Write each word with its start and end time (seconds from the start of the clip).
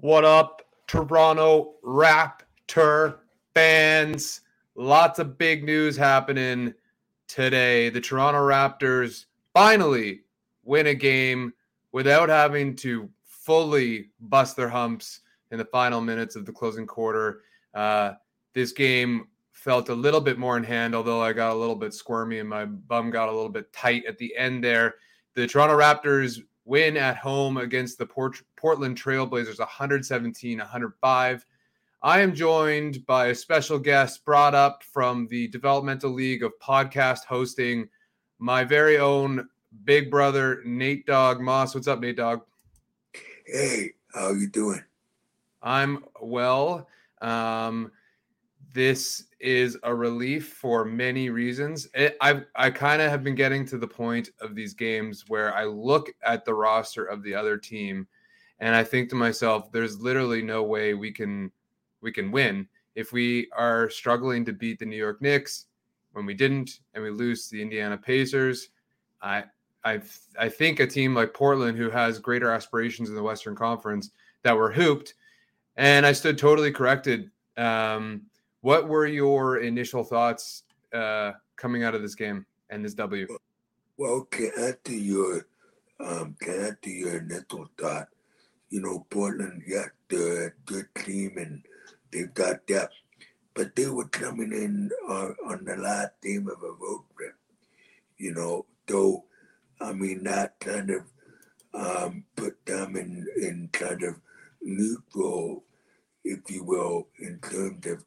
What 0.00 0.26
up, 0.26 0.60
Toronto 0.86 1.76
Raptor 1.82 3.16
fans? 3.54 4.42
Lots 4.74 5.18
of 5.18 5.38
big 5.38 5.64
news 5.64 5.96
happening 5.96 6.74
today. 7.28 7.88
The 7.88 8.02
Toronto 8.02 8.40
Raptors 8.40 9.24
finally 9.54 10.20
win 10.64 10.88
a 10.88 10.94
game 10.94 11.54
without 11.92 12.28
having 12.28 12.76
to 12.76 13.08
fully 13.24 14.10
bust 14.20 14.54
their 14.54 14.68
humps 14.68 15.20
in 15.50 15.56
the 15.56 15.64
final 15.64 16.02
minutes 16.02 16.36
of 16.36 16.44
the 16.44 16.52
closing 16.52 16.86
quarter. 16.86 17.40
Uh, 17.72 18.12
this 18.52 18.72
game 18.72 19.28
felt 19.52 19.88
a 19.88 19.94
little 19.94 20.20
bit 20.20 20.38
more 20.38 20.58
in 20.58 20.64
hand, 20.64 20.94
although 20.94 21.22
I 21.22 21.32
got 21.32 21.54
a 21.54 21.58
little 21.58 21.74
bit 21.74 21.94
squirmy 21.94 22.40
and 22.40 22.48
my 22.50 22.66
bum 22.66 23.10
got 23.10 23.30
a 23.30 23.32
little 23.32 23.48
bit 23.48 23.72
tight 23.72 24.04
at 24.06 24.18
the 24.18 24.36
end 24.36 24.62
there. 24.62 24.96
The 25.32 25.46
Toronto 25.46 25.78
Raptors 25.78 26.42
win 26.66 26.96
at 26.96 27.16
home 27.16 27.56
against 27.56 27.96
the 27.96 28.04
Port- 28.04 28.42
Portland 28.56 29.00
Trailblazers 29.00 29.60
117 29.60 30.58
105. 30.58 31.46
I 32.02 32.20
am 32.20 32.34
joined 32.34 33.06
by 33.06 33.28
a 33.28 33.34
special 33.34 33.78
guest 33.78 34.24
brought 34.24 34.54
up 34.54 34.82
from 34.82 35.28
the 35.28 35.48
Developmental 35.48 36.10
League 36.10 36.42
of 36.42 36.52
Podcast 36.58 37.24
Hosting, 37.24 37.88
my 38.38 38.64
very 38.64 38.98
own 38.98 39.48
big 39.84 40.10
brother, 40.10 40.60
Nate 40.64 41.06
Dog 41.06 41.40
Moss. 41.40 41.74
What's 41.74 41.88
up, 41.88 42.00
Nate 42.00 42.16
Dog? 42.16 42.42
Hey, 43.46 43.92
how 44.12 44.32
you 44.32 44.48
doing? 44.48 44.82
I'm 45.62 46.04
well. 46.20 46.88
Um, 47.22 47.92
this 48.74 49.24
is 49.46 49.78
a 49.84 49.94
relief 49.94 50.48
for 50.48 50.84
many 50.84 51.30
reasons. 51.30 51.88
It, 51.94 52.16
I 52.20 52.42
I 52.56 52.70
kind 52.70 53.00
of 53.00 53.10
have 53.10 53.22
been 53.22 53.36
getting 53.36 53.64
to 53.66 53.78
the 53.78 53.86
point 53.86 54.30
of 54.40 54.54
these 54.54 54.74
games 54.74 55.24
where 55.28 55.54
I 55.54 55.64
look 55.64 56.10
at 56.24 56.44
the 56.44 56.54
roster 56.54 57.04
of 57.04 57.22
the 57.22 57.34
other 57.34 57.56
team, 57.56 58.08
and 58.58 58.74
I 58.74 58.82
think 58.82 59.08
to 59.10 59.14
myself, 59.14 59.70
"There's 59.70 60.00
literally 60.00 60.42
no 60.42 60.64
way 60.64 60.94
we 60.94 61.12
can 61.12 61.52
we 62.00 62.12
can 62.12 62.32
win 62.32 62.68
if 62.94 63.12
we 63.12 63.48
are 63.56 63.88
struggling 63.88 64.44
to 64.46 64.52
beat 64.52 64.78
the 64.78 64.86
New 64.86 64.96
York 64.96 65.22
Knicks 65.22 65.66
when 66.12 66.26
we 66.26 66.34
didn't, 66.34 66.80
and 66.94 67.02
we 67.04 67.10
lose 67.10 67.48
the 67.48 67.62
Indiana 67.62 67.96
Pacers." 67.96 68.70
I 69.22 69.44
I 69.84 70.00
I 70.38 70.48
think 70.48 70.80
a 70.80 70.86
team 70.86 71.14
like 71.14 71.32
Portland, 71.32 71.78
who 71.78 71.90
has 71.90 72.18
greater 72.18 72.50
aspirations 72.50 73.08
in 73.08 73.14
the 73.14 73.22
Western 73.22 73.54
Conference, 73.54 74.10
that 74.42 74.56
were 74.56 74.72
hooped, 74.72 75.14
and 75.76 76.04
I 76.04 76.12
stood 76.12 76.36
totally 76.36 76.72
corrected. 76.72 77.30
Um, 77.56 78.22
what 78.66 78.88
were 78.88 79.06
your 79.06 79.58
initial 79.58 80.02
thoughts 80.02 80.64
uh, 80.92 81.30
coming 81.54 81.84
out 81.84 81.94
of 81.94 82.02
this 82.02 82.16
game 82.16 82.44
and 82.68 82.84
this 82.84 82.94
W? 82.94 83.28
Well, 83.96 84.22
can 84.22 84.50
I 84.58 84.72
to 84.82 84.92
your 84.92 85.46
um, 86.00 86.34
can 86.40 86.64
I 86.64 86.70
to 86.82 86.90
your 86.90 87.18
initial 87.18 87.68
thought? 87.78 88.08
You 88.70 88.80
know, 88.80 89.06
Portland 89.08 89.62
got 89.70 89.90
the 90.08 90.50
good 90.64 90.88
team 90.96 91.34
and 91.36 91.62
they've 92.10 92.34
got 92.34 92.66
depth, 92.66 92.94
but 93.54 93.76
they 93.76 93.86
were 93.86 94.08
coming 94.08 94.50
in 94.50 94.90
on, 95.08 95.36
on 95.46 95.64
the 95.64 95.76
last 95.76 96.20
team 96.20 96.48
of 96.48 96.60
a 96.60 96.72
road 96.72 97.04
trip. 97.16 97.36
You 98.18 98.34
know, 98.34 98.66
though 98.88 99.26
I 99.80 99.92
mean 99.92 100.24
that 100.24 100.58
kind 100.58 100.90
of 100.90 101.02
um, 101.72 102.24
put 102.34 102.66
them 102.66 102.96
in 102.96 103.28
in 103.40 103.68
kind 103.70 104.02
of 104.02 104.16
neutral, 104.60 105.62
if 106.24 106.40
you 106.50 106.64
will, 106.64 107.06
in 107.20 107.38
terms 107.38 107.86
of 107.86 108.04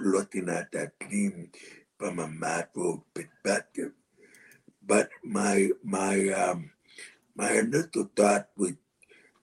looking 0.00 0.48
at 0.48 0.72
that 0.72 0.98
team 1.00 1.50
from 1.98 2.18
a 2.18 2.28
macro 2.28 3.04
perspective. 3.14 3.92
But 4.86 5.08
my 5.24 5.70
my 5.82 6.28
um, 6.30 6.70
my 7.34 7.52
initial 7.52 8.10
thought 8.16 8.48
was 8.56 8.74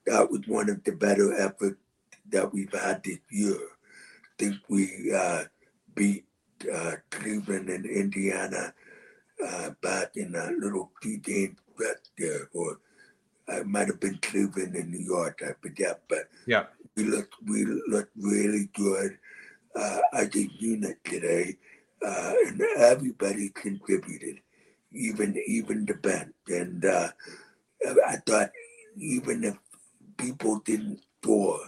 that 0.06 0.30
was 0.30 0.46
one 0.46 0.70
of 0.70 0.82
the 0.84 0.92
better 0.92 1.32
efforts 1.38 1.80
that 2.30 2.52
we've 2.52 2.72
had 2.72 3.02
this 3.04 3.20
year. 3.30 3.56
I 3.56 4.34
think 4.38 4.56
we 4.68 5.12
uh, 5.14 5.44
beat 5.94 6.24
uh, 6.72 6.96
Cleveland 7.10 7.68
and 7.68 7.86
Indiana 7.86 8.74
uh, 9.44 9.70
back 9.82 10.16
in 10.16 10.34
a 10.34 10.50
little 10.58 10.90
two 11.02 11.18
game 11.18 11.56
stretch 11.72 12.06
there, 12.18 12.48
or 12.52 12.78
it 13.48 13.66
might 13.66 13.88
have 13.88 14.00
been 14.00 14.18
Cleveland 14.22 14.74
and 14.74 14.90
New 14.90 15.04
York, 15.04 15.42
I 15.44 15.52
forget. 15.60 16.00
But 16.08 16.28
yeah, 16.46 16.64
we 16.96 17.04
looked 17.04 17.34
we 17.46 17.64
looked 17.64 18.12
really 18.16 18.70
good 18.74 19.18
uh, 19.76 20.00
as 20.12 20.34
a 20.34 20.48
unit 20.58 20.98
today, 21.04 21.56
uh, 22.04 22.32
and 22.46 22.60
everybody 22.78 23.50
contributed, 23.50 24.40
even 24.92 25.36
even 25.46 25.84
the 25.86 25.94
bench. 25.94 26.34
And 26.48 26.84
uh, 26.84 27.08
I 28.06 28.16
thought 28.26 28.50
even 28.96 29.44
if 29.44 29.56
people 30.16 30.60
didn't 30.60 31.00
score, 31.22 31.60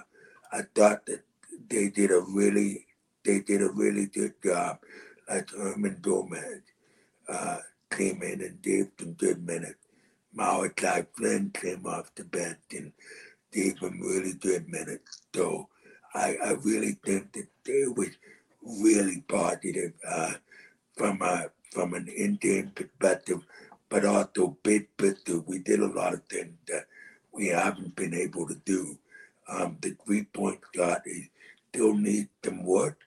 I 0.52 0.62
thought 0.74 1.06
that 1.06 1.22
they 1.68 1.88
did 1.90 2.10
a 2.10 2.20
really 2.20 2.86
they 3.24 3.40
did 3.40 3.62
a 3.62 3.70
really 3.70 4.06
good 4.06 4.34
job. 4.42 4.78
Like 5.28 5.48
Hernangómez 5.48 6.62
uh, 7.28 7.58
came 7.90 8.22
in 8.22 8.40
and 8.42 8.62
gave 8.62 8.88
some 8.98 9.14
good 9.14 9.44
minutes. 9.44 9.78
Malachi 10.32 11.06
Flynn 11.16 11.50
came 11.50 11.86
off 11.86 12.14
the 12.14 12.24
bench 12.24 12.58
and 12.72 12.92
gave 13.52 13.78
him 13.78 14.00
really 14.00 14.34
good 14.34 14.68
minutes. 14.68 15.22
So 15.34 15.68
I, 16.16 16.36
I 16.42 16.50
really 16.64 16.96
think 17.04 17.32
that 17.32 17.46
it 17.66 17.96
was 17.96 18.10
really 18.62 19.22
positive 19.28 19.92
uh, 20.08 20.32
from 20.96 21.20
a 21.22 21.50
from 21.72 21.92
an 21.92 22.08
Indian 22.08 22.70
perspective, 22.74 23.40
but 23.90 24.06
also 24.06 24.56
big 24.62 24.88
picture. 24.96 25.40
We 25.40 25.58
did 25.58 25.80
a 25.80 25.86
lot 25.86 26.14
of 26.14 26.22
things 26.24 26.56
that 26.68 26.86
we 27.32 27.48
haven't 27.48 27.94
been 27.94 28.14
able 28.14 28.48
to 28.48 28.54
do. 28.64 28.96
Um, 29.46 29.76
the 29.82 29.94
three 30.04 30.24
point 30.24 30.60
shot 30.74 31.02
is, 31.04 31.28
still 31.68 31.94
needs 31.94 32.30
some 32.42 32.64
work, 32.64 32.98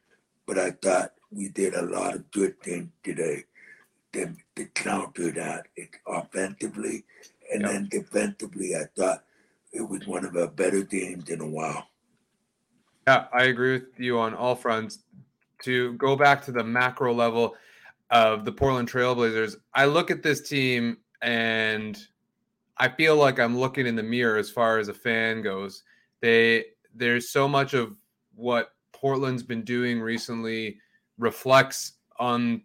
but 0.46 0.59
I 0.59 0.72
thought 0.72 1.14
we 1.31 1.50
did 1.50 1.74
a 1.74 1.81
lot 1.81 2.14
of 2.14 2.30
good 2.31 2.62
things 2.62 2.90
today 3.03 3.46
to, 4.14 4.36
to 4.56 4.66
counter 4.75 5.31
that 5.31 5.66
it, 5.75 5.90
offensively. 6.06 7.03
And 7.52 7.64
yep. 7.64 7.72
then 7.72 7.88
defensively, 7.90 8.75
I 8.75 8.84
thought 8.96 9.24
it 9.74 9.81
was 9.81 10.06
one 10.06 10.25
of 10.25 10.36
our 10.38 10.48
better 10.48 10.84
games 10.84 11.30
in 11.30 11.42
a 11.42 11.48
while. 11.48 11.88
Yeah, 13.09 13.25
I 13.34 13.46
agree 13.46 13.72
with 13.72 13.88
you 13.97 14.20
on 14.20 14.36
all 14.36 14.53
fronts. 14.53 15.00
To 15.64 15.94
go 15.94 16.16
back 16.16 16.46
to 16.46 16.52
the 16.52 16.64
macro 16.64 17.12
level 17.12 17.56
of 18.12 18.46
the 18.46 18.52
Portland 18.52 18.88
Trailblazers, 18.88 19.56
I 19.74 19.86
look 19.86 20.12
at 20.12 20.22
this 20.22 20.47
team 20.47 20.97
and 21.24 21.98
I 22.78 22.88
feel 22.88 23.16
like 23.16 23.40
I'm 23.40 23.58
looking 23.58 23.88
in 23.88 23.96
the 23.96 24.03
mirror 24.03 24.38
as 24.38 24.52
far 24.52 24.78
as 24.78 24.90
a 24.90 24.94
fan 24.94 25.42
goes. 25.42 25.81
They 26.22 26.66
there's 26.94 27.31
so 27.31 27.48
much 27.48 27.74
of 27.74 27.98
what 28.36 28.75
Portland's 28.92 29.42
been 29.42 29.64
doing 29.64 30.00
recently 30.00 30.78
reflects 31.18 31.94
on 32.19 32.62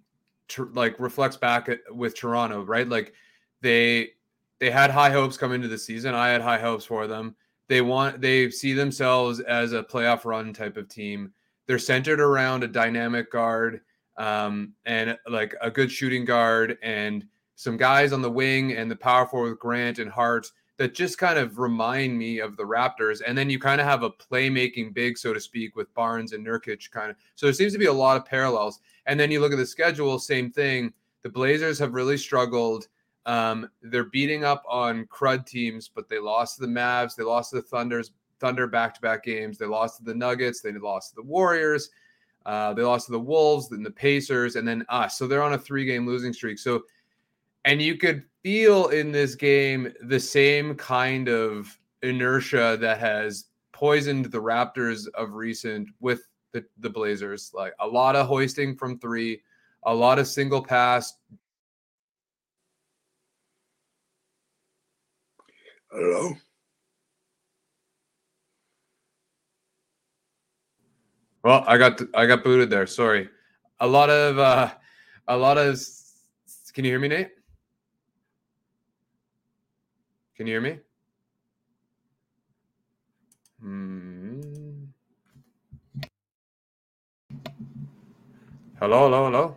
like 0.75 1.01
reflects 1.01 1.39
back 1.39 1.71
with 1.91 2.15
Toronto, 2.15 2.65
right? 2.65 2.87
Like 2.87 3.15
they 3.63 4.11
they 4.59 4.71
had 4.71 4.91
high 4.91 5.11
hopes 5.11 5.39
coming 5.39 5.57
into 5.57 5.69
the 5.69 5.79
season. 5.79 6.15
I 6.15 6.29
had 6.29 6.43
high 6.43 6.61
hopes 6.61 6.85
for 6.85 7.07
them. 7.07 7.35
They 7.69 7.81
want 7.81 8.21
they 8.21 8.51
see 8.51 8.73
themselves 8.73 9.41
as 9.41 9.73
a 9.73 9.83
playoff 9.83 10.25
run 10.25 10.53
type 10.53 10.77
of 10.77 10.89
team. 10.89 11.33
They're 11.67 11.79
centered 11.79 12.21
around 12.21 12.63
a 12.63 12.69
dynamic 12.69 13.31
guard 13.31 13.81
um, 14.17 14.75
and 14.85 15.17
like 15.29 15.55
a 15.61 15.71
good 15.71 15.91
shooting 15.91 16.25
guard 16.25 16.79
and 16.83 17.27
some 17.57 17.77
guys 17.77 18.13
on 18.13 18.23
the 18.23 18.31
wing 18.31 18.73
and 18.73 18.91
the 18.91 18.97
power 18.97 19.27
forward 19.27 19.51
with 19.51 19.61
Grant 19.61 19.99
and 19.99 20.11
Hart 20.11 20.51
that 20.77 20.95
just 20.95 21.19
kind 21.19 21.39
of 21.39 21.59
remind 21.59 22.19
me 22.19 22.41
of 22.41 22.57
the 22.57 22.65
Raptors. 22.65 23.23
And 23.25 23.39
then 23.39 23.49
you 23.49 23.61
kind 23.61 23.81
of 23.81 23.87
have 23.87 24.03
a 24.03 24.11
playmaking 24.11 24.93
big, 24.93 25.17
so 25.17 25.33
to 25.33 25.41
speak, 25.41 25.77
with 25.77 25.93
Barnes 25.95 26.33
and 26.33 26.45
Nurkic 26.45 26.91
kind 26.91 27.11
of. 27.11 27.17
So 27.37 27.47
there 27.47 27.53
seems 27.53 27.73
to 27.75 27.79
be 27.79 27.87
a 27.87 27.93
lot 27.93 28.17
of 28.17 28.25
parallels. 28.25 28.81
And 29.07 29.19
then 29.19 29.31
you 29.31 29.41
look 29.41 29.53
at 29.53 29.59
the 29.59 29.67
schedule, 29.67 30.19
same 30.19 30.51
thing. 30.51 30.93
The 31.23 31.29
Blazers 31.29 31.79
have 31.79 31.95
really 31.95 32.17
struggled 32.17 32.89
um, 33.27 33.69
they're 33.83 34.05
beating 34.05 34.45
up 34.45 34.63
on 34.69 35.07
crud 35.07 35.47
teams, 35.47 35.89
but 35.89 36.09
they 36.09 36.19
lost 36.19 36.57
to 36.57 36.63
the 36.63 36.73
Mavs, 36.73 37.17
they 37.17 37.25
lost 37.25 37.51
to 37.51 37.57
the 37.57 37.63
Thunders, 37.63 38.13
Thunder 38.41 38.67
back-to-back 38.67 39.25
games, 39.25 39.59
they 39.59 39.67
lost 39.67 39.99
to 39.99 40.05
the 40.05 40.15
Nuggets, 40.15 40.61
they 40.61 40.73
lost 40.73 41.11
to 41.11 41.17
the 41.17 41.23
Warriors. 41.23 41.91
Uh, 42.47 42.75
they 42.75 42.83
lost 42.83 43.07
to 43.07 43.13
the 43.13 43.21
Wolves, 43.21 43.71
then 43.71 43.83
the 43.83 43.91
Pacers, 43.91 44.57
and 44.57 44.69
then 44.69 44.85
us. 44.91 45.17
So 45.17 45.27
they're 45.27 45.43
on 45.43 45.55
a 45.55 45.59
three 45.59 45.87
game 45.87 46.07
losing 46.07 46.33
streak. 46.33 46.59
So, 46.59 46.83
and 47.65 47.81
you 47.81 47.97
could 47.97 48.25
feel 48.43 48.89
in 48.89 49.11
this 49.11 49.35
game 49.35 49.93
the 50.03 50.21
same 50.21 50.75
kind 50.75 51.29
of 51.29 51.79
inertia 52.03 52.77
that 52.81 52.99
has 52.99 53.47
poisoned 53.73 54.27
the 54.27 54.43
Raptors 54.43 55.09
of 55.15 55.33
recent 55.33 55.89
with 56.01 56.29
the, 56.53 56.63
the 56.81 56.91
Blazers. 56.91 57.51
Like 57.55 57.73
a 57.81 57.87
lot 57.87 58.15
of 58.15 58.27
hoisting 58.27 58.77
from 58.77 58.99
three, 58.99 59.43
a 59.85 59.95
lot 59.95 60.19
of 60.19 60.29
single 60.29 60.63
pass. 60.63 61.15
Hello? 65.95 66.35
Well, 71.45 71.63
I 71.69 71.79
got 71.79 72.01
I 72.15 72.27
got 72.27 72.43
booted 72.43 72.69
there. 72.69 72.85
Sorry. 72.89 73.29
A 73.79 73.87
lot 73.87 74.11
of 74.11 74.41
uh 74.41 74.75
a 75.29 75.37
lot 75.37 75.57
of 75.57 75.79
Can 76.73 76.85
you 76.85 76.91
hear 76.91 76.99
me, 76.99 77.07
Nate? 77.07 77.31
Can 80.37 80.49
you 80.49 80.55
hear 80.55 80.61
me? 80.61 80.81
Hmm. 83.61 84.41
Hello, 88.81 89.05
hello, 89.05 89.25
hello. 89.27 89.57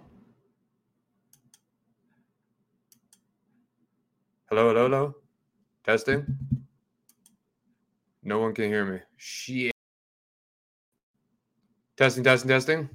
Hello, 4.49 4.67
hello, 4.67 4.83
hello. 4.83 5.26
Testing. 5.87 6.25
No 8.21 8.39
one 8.39 8.53
can 8.53 8.65
hear 8.65 8.83
me. 8.83 8.99
Shit. 9.15 9.71
Testing, 11.95 12.25
testing, 12.25 12.49
testing. 12.49 12.89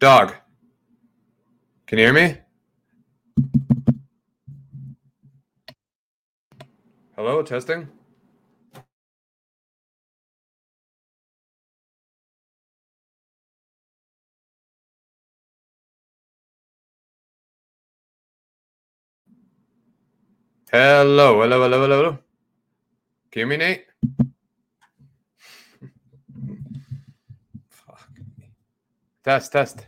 Dog. 0.00 0.34
Can 1.86 1.98
you 1.98 2.06
hear 2.06 2.14
me? 2.14 2.38
Hello, 7.16 7.42
testing. 7.42 7.88
Hello, 20.72 21.42
hello, 21.42 21.62
hello, 21.62 21.82
hello, 21.82 21.98
hello. 21.98 22.10
Can 23.32 23.40
you 23.40 23.40
hear 23.40 23.48
me, 23.48 23.56
Nate? 23.58 23.86
Test, 29.26 29.50
test. 29.50 29.84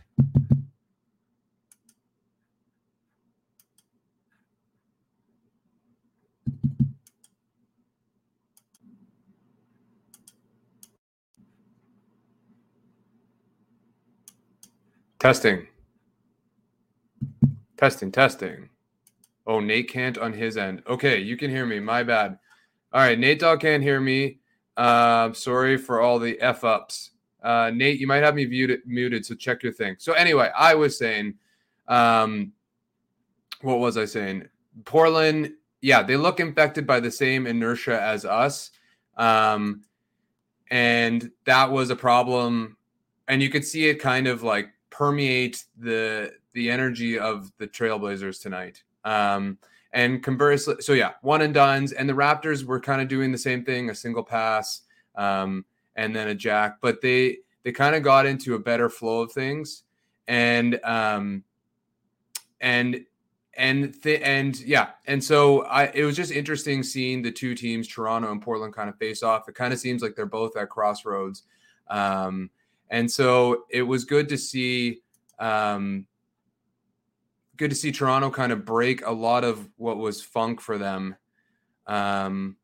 Testing. 15.19 15.67
Testing, 17.77 18.11
testing. 18.11 18.67
Oh, 19.47 19.61
Nate 19.61 19.87
can't 19.87 20.17
on 20.17 20.33
his 20.33 20.57
end. 20.57 20.83
Okay, 20.85 21.21
you 21.21 21.37
can 21.37 21.49
hear 21.49 21.65
me. 21.65 21.79
My 21.79 22.03
bad. 22.03 22.37
All 22.91 22.99
right, 22.99 23.17
Nate 23.17 23.39
Dog 23.39 23.61
can't 23.61 23.81
hear 23.81 24.01
me. 24.01 24.39
Uh, 24.75 25.31
sorry 25.31 25.77
for 25.77 26.01
all 26.01 26.19
the 26.19 26.37
F 26.41 26.65
ups. 26.65 27.11
Uh, 27.41 27.71
Nate, 27.73 27.99
you 27.99 28.07
might 28.07 28.23
have 28.23 28.35
me 28.35 28.45
muted, 28.45 28.81
muted, 28.85 29.25
so 29.25 29.35
check 29.35 29.63
your 29.63 29.71
thing. 29.71 29.95
So, 29.97 30.13
anyway, 30.13 30.51
I 30.57 30.75
was 30.75 30.97
saying, 30.97 31.35
um, 31.87 32.51
what 33.61 33.79
was 33.79 33.97
I 33.97 34.05
saying? 34.05 34.47
Portland, 34.85 35.53
yeah, 35.81 36.03
they 36.03 36.17
look 36.17 36.39
infected 36.39 36.85
by 36.85 36.99
the 36.99 37.11
same 37.11 37.47
inertia 37.47 38.01
as 38.01 38.25
us. 38.25 38.71
Um, 39.17 39.83
and 40.71 41.31
that 41.45 41.71
was 41.71 41.89
a 41.89 41.95
problem. 41.95 42.77
And 43.27 43.41
you 43.41 43.49
could 43.49 43.65
see 43.65 43.87
it 43.87 43.95
kind 43.95 44.27
of 44.27 44.43
like 44.43 44.69
permeate 44.89 45.63
the 45.77 46.33
the 46.53 46.69
energy 46.69 47.17
of 47.17 47.51
the 47.57 47.67
Trailblazers 47.67 48.41
tonight. 48.41 48.83
Um, 49.05 49.57
and 49.93 50.21
conversely, 50.23 50.75
so 50.79 50.93
yeah, 50.93 51.13
one 51.21 51.41
and 51.41 51.53
duns, 51.53 51.91
and 51.93 52.09
the 52.09 52.13
Raptors 52.13 52.63
were 52.63 52.79
kind 52.79 53.01
of 53.01 53.07
doing 53.07 53.31
the 53.31 53.37
same 53.37 53.63
thing, 53.63 53.89
a 53.89 53.95
single 53.95 54.23
pass, 54.23 54.81
um, 55.15 55.63
and 55.99 56.15
then 56.15 56.29
a 56.29 56.35
jack, 56.35 56.77
but 56.81 57.01
they 57.01 57.39
they 57.63 57.73
kind 57.73 57.93
of 57.93 58.03
got 58.03 58.25
into 58.25 58.55
a 58.55 58.59
better 58.59 58.89
flow 58.89 59.21
of 59.21 59.33
things, 59.33 59.83
and 60.29 60.79
um, 60.85 61.43
and 62.61 63.05
and 63.53 64.01
th- 64.01 64.21
and 64.23 64.57
yeah, 64.61 64.91
and 65.07 65.21
so 65.21 65.63
I 65.63 65.91
it 65.93 66.05
was 66.05 66.15
just 66.15 66.31
interesting 66.31 66.83
seeing 66.83 67.21
the 67.21 67.31
two 67.31 67.53
teams, 67.53 67.85
Toronto 67.85 68.31
and 68.31 68.41
Portland, 68.41 68.73
kind 68.73 68.87
of 68.87 68.97
face 68.97 69.23
off. 69.23 69.49
It 69.49 69.55
kind 69.55 69.73
of 69.73 69.79
seems 69.79 70.01
like 70.01 70.15
they're 70.15 70.25
both 70.25 70.55
at 70.55 70.69
crossroads. 70.69 71.43
Um, 71.89 72.49
and 72.89 73.11
so 73.11 73.65
it 73.69 73.81
was 73.81 74.05
good 74.05 74.29
to 74.29 74.37
see 74.37 75.01
um, 75.37 76.07
good 77.57 77.71
to 77.71 77.75
see 77.75 77.91
Toronto 77.91 78.29
kind 78.29 78.53
of 78.53 78.63
break 78.63 79.05
a 79.05 79.11
lot 79.11 79.43
of 79.43 79.67
what 79.75 79.97
was 79.97 80.21
funk 80.21 80.61
for 80.61 80.77
them. 80.77 81.17
Um, 81.87 82.55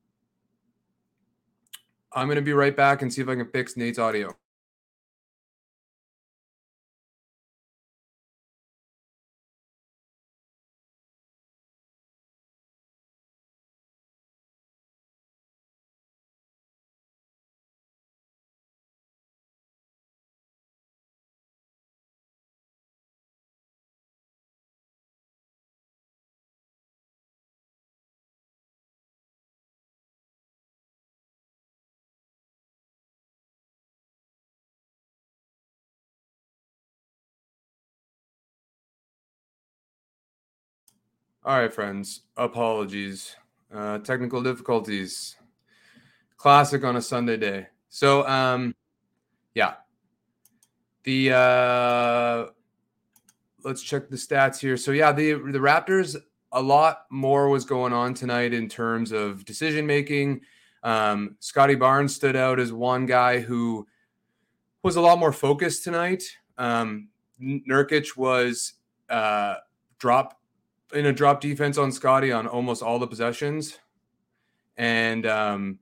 I'm 2.16 2.28
going 2.28 2.38
to 2.38 2.42
be 2.42 2.54
right 2.54 2.76
back 2.76 3.02
and 3.02 3.14
see 3.14 3.22
if 3.22 3.28
I 3.28 3.36
can 3.36 3.48
fix 3.52 3.76
Nate's 3.76 4.00
audio. 4.00 4.38
All 41.46 41.60
right, 41.60 41.72
friends. 41.72 42.22
Apologies. 42.38 43.36
Uh, 43.72 44.00
technical 44.00 44.42
difficulties. 44.42 45.36
Classic 46.38 46.84
on 46.84 46.96
a 46.96 47.02
Sunday 47.04 47.38
day. 47.38 47.68
So, 47.90 48.28
um, 48.28 48.74
yeah. 49.54 49.76
The 51.04 51.34
uh, 51.34 52.52
let's 53.64 53.84
check 53.84 54.10
the 54.10 54.16
stats 54.16 54.58
here. 54.60 54.76
So, 54.76 54.90
yeah, 54.90 55.12
the 55.12 55.34
the 55.34 55.60
Raptors. 55.60 56.16
A 56.52 56.60
lot 56.60 57.06
more 57.12 57.50
was 57.50 57.64
going 57.64 57.94
on 57.94 58.16
tonight 58.16 58.52
in 58.52 58.68
terms 58.68 59.12
of 59.12 59.46
decision 59.46 59.86
making. 59.86 60.42
Um, 60.82 61.36
Scottie 61.42 61.76
Barnes 61.76 62.16
stood 62.16 62.36
out 62.36 62.60
as 62.60 62.74
one 62.74 63.06
guy 63.06 63.40
who 63.40 63.86
was 64.82 64.96
a 64.96 65.02
lot 65.02 65.20
more 65.20 65.32
focused 65.32 65.84
tonight. 65.84 66.24
Um, 66.58 67.10
Nurkic 67.40 68.18
was 68.18 68.74
uh, 69.12 69.58
drop 70.00 70.40
in 70.94 71.06
a 71.08 71.14
drop 71.14 71.42
defense 71.42 71.78
on 71.78 71.92
Scotty 71.92 72.32
on 72.32 72.48
almost 72.48 72.82
all 72.82 73.00
the 73.00 73.08
possessions. 73.08 73.80
And 74.78 75.26
um, 75.26 75.80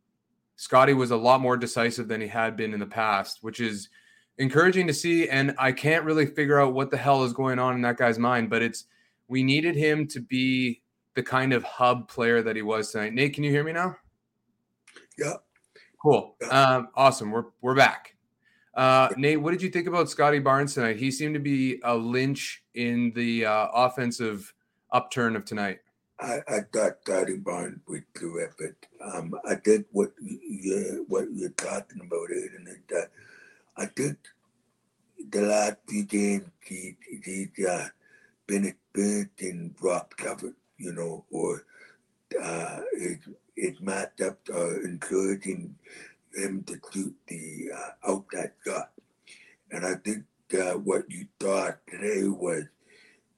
Scottie 0.55 0.93
was 0.93 1.11
a 1.11 1.17
lot 1.17 1.41
more 1.41 1.57
decisive 1.57 2.07
than 2.07 2.21
he 2.21 2.27
had 2.27 2.55
been 2.55 2.73
in 2.73 2.79
the 2.79 2.85
past, 2.85 3.39
which 3.41 3.59
is 3.59 3.89
encouraging 4.37 4.87
to 4.87 4.93
see. 4.93 5.29
And 5.29 5.55
I 5.57 5.71
can't 5.71 6.05
really 6.05 6.25
figure 6.25 6.59
out 6.59 6.73
what 6.73 6.91
the 6.91 6.97
hell 6.97 7.23
is 7.23 7.33
going 7.33 7.59
on 7.59 7.75
in 7.75 7.81
that 7.81 7.97
guy's 7.97 8.19
mind, 8.19 8.49
but 8.49 8.61
it's 8.61 8.85
we 9.27 9.43
needed 9.43 9.75
him 9.75 10.07
to 10.07 10.19
be 10.19 10.81
the 11.15 11.23
kind 11.23 11.53
of 11.53 11.63
hub 11.63 12.07
player 12.07 12.41
that 12.41 12.55
he 12.55 12.61
was 12.61 12.91
tonight. 12.91 13.13
Nate, 13.13 13.33
can 13.33 13.43
you 13.43 13.51
hear 13.51 13.63
me 13.63 13.73
now? 13.73 13.95
Yeah. 15.17 15.33
Cool. 16.01 16.35
Um, 16.49 16.89
awesome. 16.95 17.31
We're 17.31 17.45
we're 17.61 17.75
back. 17.75 18.15
Uh, 18.73 19.09
Nate, 19.17 19.39
what 19.39 19.51
did 19.51 19.61
you 19.61 19.69
think 19.69 19.87
about 19.87 20.09
Scotty 20.09 20.39
Barnes 20.39 20.73
tonight? 20.73 20.97
He 20.97 21.11
seemed 21.11 21.35
to 21.35 21.39
be 21.39 21.79
a 21.83 21.95
lynch 21.95 22.63
in 22.73 23.11
the 23.15 23.45
uh, 23.45 23.67
offensive 23.73 24.53
upturn 24.93 25.35
of 25.35 25.45
tonight? 25.45 25.79
I, 26.19 26.39
I 26.47 26.59
thought 26.71 26.99
Scottie 27.03 27.37
Barnes 27.37 27.81
was 27.87 28.01
terrific. 28.15 28.87
Um, 29.01 29.33
I 29.45 29.55
think 29.55 29.87
what 29.91 30.13
you 30.21 31.05
what 31.07 31.25
you're 31.33 31.49
talking 31.49 32.01
about, 32.01 32.29
Aiden, 32.29 32.67
is 32.67 32.77
that 32.89 33.09
I 33.75 33.87
think 33.87 34.17
the 35.29 35.41
last 35.41 35.77
few 35.89 36.03
games 36.03 36.49
he, 36.61 36.95
he's 37.23 37.65
uh, 37.65 37.87
been 38.47 38.65
experiencing 38.65 39.75
drop 39.81 40.15
cover, 40.15 40.53
you 40.77 40.93
know, 40.93 41.25
or 41.31 41.65
uh, 42.41 42.81
his, 42.93 43.17
his 43.55 43.79
matchups 43.79 44.49
are 44.53 44.83
encouraging 44.85 45.75
him 46.35 46.63
to 46.63 46.79
shoot 46.91 47.15
the 47.27 47.69
uh, 47.75 48.11
outside 48.11 48.51
shot. 48.65 48.91
And 49.71 49.85
I 49.85 49.95
think 49.95 50.25
uh, 50.53 50.77
what 50.77 51.09
you 51.09 51.27
thought 51.39 51.79
today 51.87 52.27
was 52.27 52.65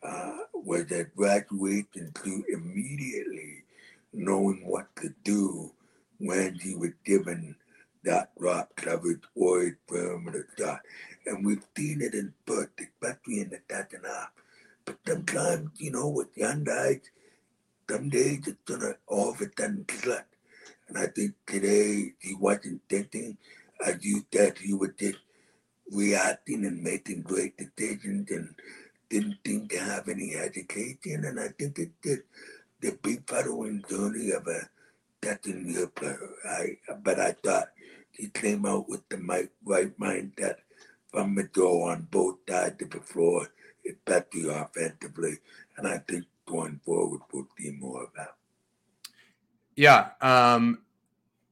uh, 0.06 0.38
was 0.54 0.92
a 0.92 1.06
graduation 1.16 2.12
to 2.24 2.44
immediately 2.50 3.64
knowing 4.14 4.62
what 4.66 4.88
to 4.98 5.14
do 5.24 5.72
when 6.20 6.56
he 6.56 6.76
was 6.76 6.92
given 7.06 7.56
that 8.04 8.32
rock 8.38 8.70
covered 8.76 9.22
or 9.36 9.62
his 9.62 9.74
perimeter 9.88 10.48
shot. 10.58 10.80
And 11.26 11.46
we've 11.46 11.66
seen 11.76 12.02
it 12.02 12.14
in 12.14 12.34
spurts, 12.44 12.74
especially 12.80 13.42
in 13.42 13.50
the 13.50 13.60
second 13.70 14.04
half. 14.06 14.30
But 14.86 14.98
sometimes, 15.08 15.72
you 15.78 15.92
know, 15.92 16.10
with 16.10 16.38
young 16.38 16.64
guys, 16.64 17.02
some 17.90 18.10
days 18.10 18.48
it's 18.48 18.62
gonna 18.66 18.94
all 19.08 19.32
of 19.32 19.42
a 19.42 19.50
sudden 19.58 19.86
slip. 19.90 20.28
And 20.88 20.98
I 20.98 21.08
think 21.08 21.34
today 21.48 22.14
he 22.20 22.36
wasn't 22.36 22.82
thinking, 22.90 23.38
as 23.84 24.06
you 24.06 24.26
said, 24.32 24.58
he 24.60 24.74
was 24.74 24.92
just 25.00 25.18
reacting 25.92 26.66
and 26.66 26.82
making 26.82 27.22
great 27.22 27.58
decisions 27.58 28.30
and 28.32 28.56
didn't 29.10 29.38
seem 29.46 29.68
to 29.68 29.80
have 29.80 30.08
any 30.10 30.36
education. 30.36 31.26
And 31.26 31.40
I 31.40 31.50
think 31.58 31.80
it's 31.80 31.92
the, 32.02 32.24
the 32.82 32.98
big 33.02 33.28
following 33.28 33.84
journey 33.90 34.32
of 34.32 34.48
a 34.48 34.70
second 35.24 35.72
year 35.72 35.88
player. 35.88 36.30
I, 36.50 36.78
but 37.04 37.20
I 37.20 37.32
thought 37.44 37.68
he 38.12 38.30
came 38.30 38.66
out 38.66 38.88
with 38.88 39.08
the 39.10 39.18
right 39.64 40.00
mindset 40.00 40.56
from 41.12 41.36
the 41.36 41.44
door 41.44 41.92
on 41.92 42.08
both 42.12 42.38
sides 42.50 42.82
of 42.82 42.90
the 42.90 43.00
floor, 43.00 43.48
especially 43.90 44.50
offensively. 44.50 45.38
And 45.78 45.88
I 45.88 46.00
think 46.00 46.26
going 46.46 46.80
forward, 46.86 47.22
we'll 47.32 47.48
see 47.58 47.72
more 47.72 48.04
of 48.04 48.10
that. 48.16 48.36
Yeah, 49.76 50.10
um, 50.22 50.80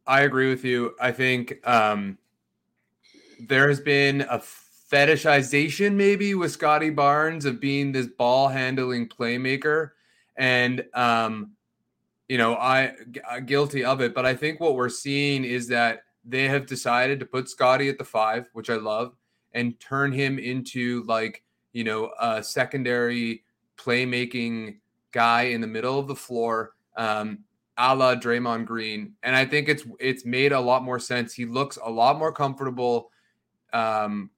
I 0.08 0.22
agree 0.22 0.50
with 0.50 0.64
you. 0.64 0.96
I 1.00 1.12
think 1.12 1.66
um, 1.68 2.18
there 3.40 3.68
has 3.68 3.80
been 3.80 4.22
a 4.22 4.40
fetishization, 4.94 5.96
maybe, 5.96 6.36
with 6.36 6.52
Scotty 6.52 6.92
Barnes 6.92 7.46
of 7.46 7.60
being 7.60 7.92
this 7.92 8.06
ball 8.06 8.48
handling 8.48 9.10
playmaker, 9.10 9.92
and 10.36 10.86
um, 10.94 11.52
you 12.28 12.38
know, 12.38 12.56
I 12.56 12.94
guilty 13.46 13.84
of 13.84 14.02
it. 14.02 14.14
But 14.14 14.26
I 14.26 14.36
think 14.36 14.60
what 14.60 14.76
we're 14.76 14.90
seeing 14.90 15.44
is 15.44 15.68
that 15.70 16.04
they 16.24 16.48
have 16.48 16.68
decided 16.68 17.20
to 17.20 17.26
put 17.26 17.50
Scotty 17.50 17.90
at 17.90 17.98
the 17.98 18.04
five, 18.04 18.48
which 18.54 18.70
I 18.70 18.76
love, 18.76 19.16
and 19.54 19.80
turn 19.80 20.12
him 20.12 20.38
into 20.38 21.04
like 21.08 21.44
you 21.74 21.84
know 21.84 22.12
a 22.20 22.44
secondary 22.44 23.44
playmaking 23.78 24.78
guy 25.12 25.44
in 25.44 25.62
the 25.62 25.68
middle 25.68 25.98
of 25.98 26.08
the 26.08 26.16
floor. 26.16 26.74
Um, 26.96 27.40
a 27.76 27.96
la 27.96 28.14
Draymond 28.14 28.68
Green, 28.68 29.14
and 29.24 29.36
I 29.36 29.46
think 29.46 29.68
it's 29.68 29.84
it's 30.00 30.24
made 30.24 30.52
a 30.52 30.60
lot 30.60 30.84
more 30.84 31.00
sense. 31.00 31.34
He 31.34 31.46
looks 31.46 31.80
a 31.84 31.90
lot 31.90 32.20
more 32.20 32.32
comfortable 32.32 33.10
um, 33.74 34.30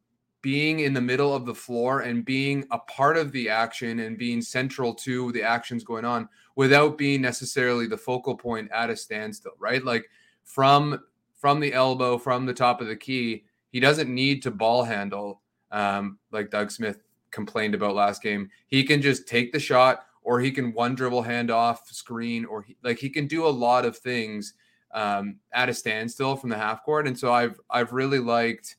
being 0.45 0.81
in 0.81 0.93
the 0.93 1.01
middle 1.01 1.33
of 1.33 1.47
the 1.47 1.55
floor 1.55 2.01
and 2.01 2.23
being 2.23 2.63
a 2.69 2.77
part 2.77 3.17
of 3.17 3.31
the 3.31 3.49
action 3.49 4.01
and 4.01 4.15
being 4.15 4.43
central 4.43 4.93
to 4.93 5.31
the 5.31 5.41
actions 5.41 5.83
going 5.83 6.05
on 6.05 6.29
without 6.55 6.99
being 6.99 7.19
necessarily 7.19 7.87
the 7.87 7.97
focal 7.97 8.37
point 8.37 8.69
at 8.71 8.91
a 8.91 8.95
standstill. 8.95 9.53
Right, 9.57 9.83
like 9.83 10.07
from 10.43 11.01
from 11.33 11.59
the 11.59 11.73
elbow, 11.73 12.19
from 12.19 12.45
the 12.45 12.53
top 12.53 12.79
of 12.79 12.85
the 12.85 12.95
key, 12.95 13.43
he 13.71 13.79
doesn't 13.79 14.13
need 14.13 14.43
to 14.43 14.51
ball 14.51 14.83
handle 14.83 15.41
um, 15.71 16.19
like 16.31 16.51
Doug 16.51 16.69
Smith 16.69 16.99
complained 17.31 17.73
about 17.73 17.95
last 17.95 18.21
game. 18.21 18.47
He 18.67 18.83
can 18.83 19.01
just 19.01 19.27
take 19.27 19.51
the 19.51 19.59
shot 19.59 20.05
or 20.21 20.39
he 20.39 20.51
can 20.51 20.73
one 20.73 20.93
dribble 20.93 21.23
hand 21.23 21.49
off 21.49 21.89
screen, 21.89 22.45
or 22.45 22.61
he, 22.61 22.77
like 22.83 22.99
he 22.99 23.09
can 23.09 23.25
do 23.25 23.47
a 23.47 23.49
lot 23.49 23.83
of 23.83 23.97
things 23.97 24.53
um, 24.93 25.37
at 25.53 25.69
a 25.69 25.73
standstill 25.73 26.35
from 26.35 26.51
the 26.51 26.57
half 26.57 26.83
court. 26.83 27.07
And 27.07 27.17
so 27.17 27.33
I've 27.33 27.59
I've 27.71 27.93
really 27.93 28.19
liked 28.19 28.75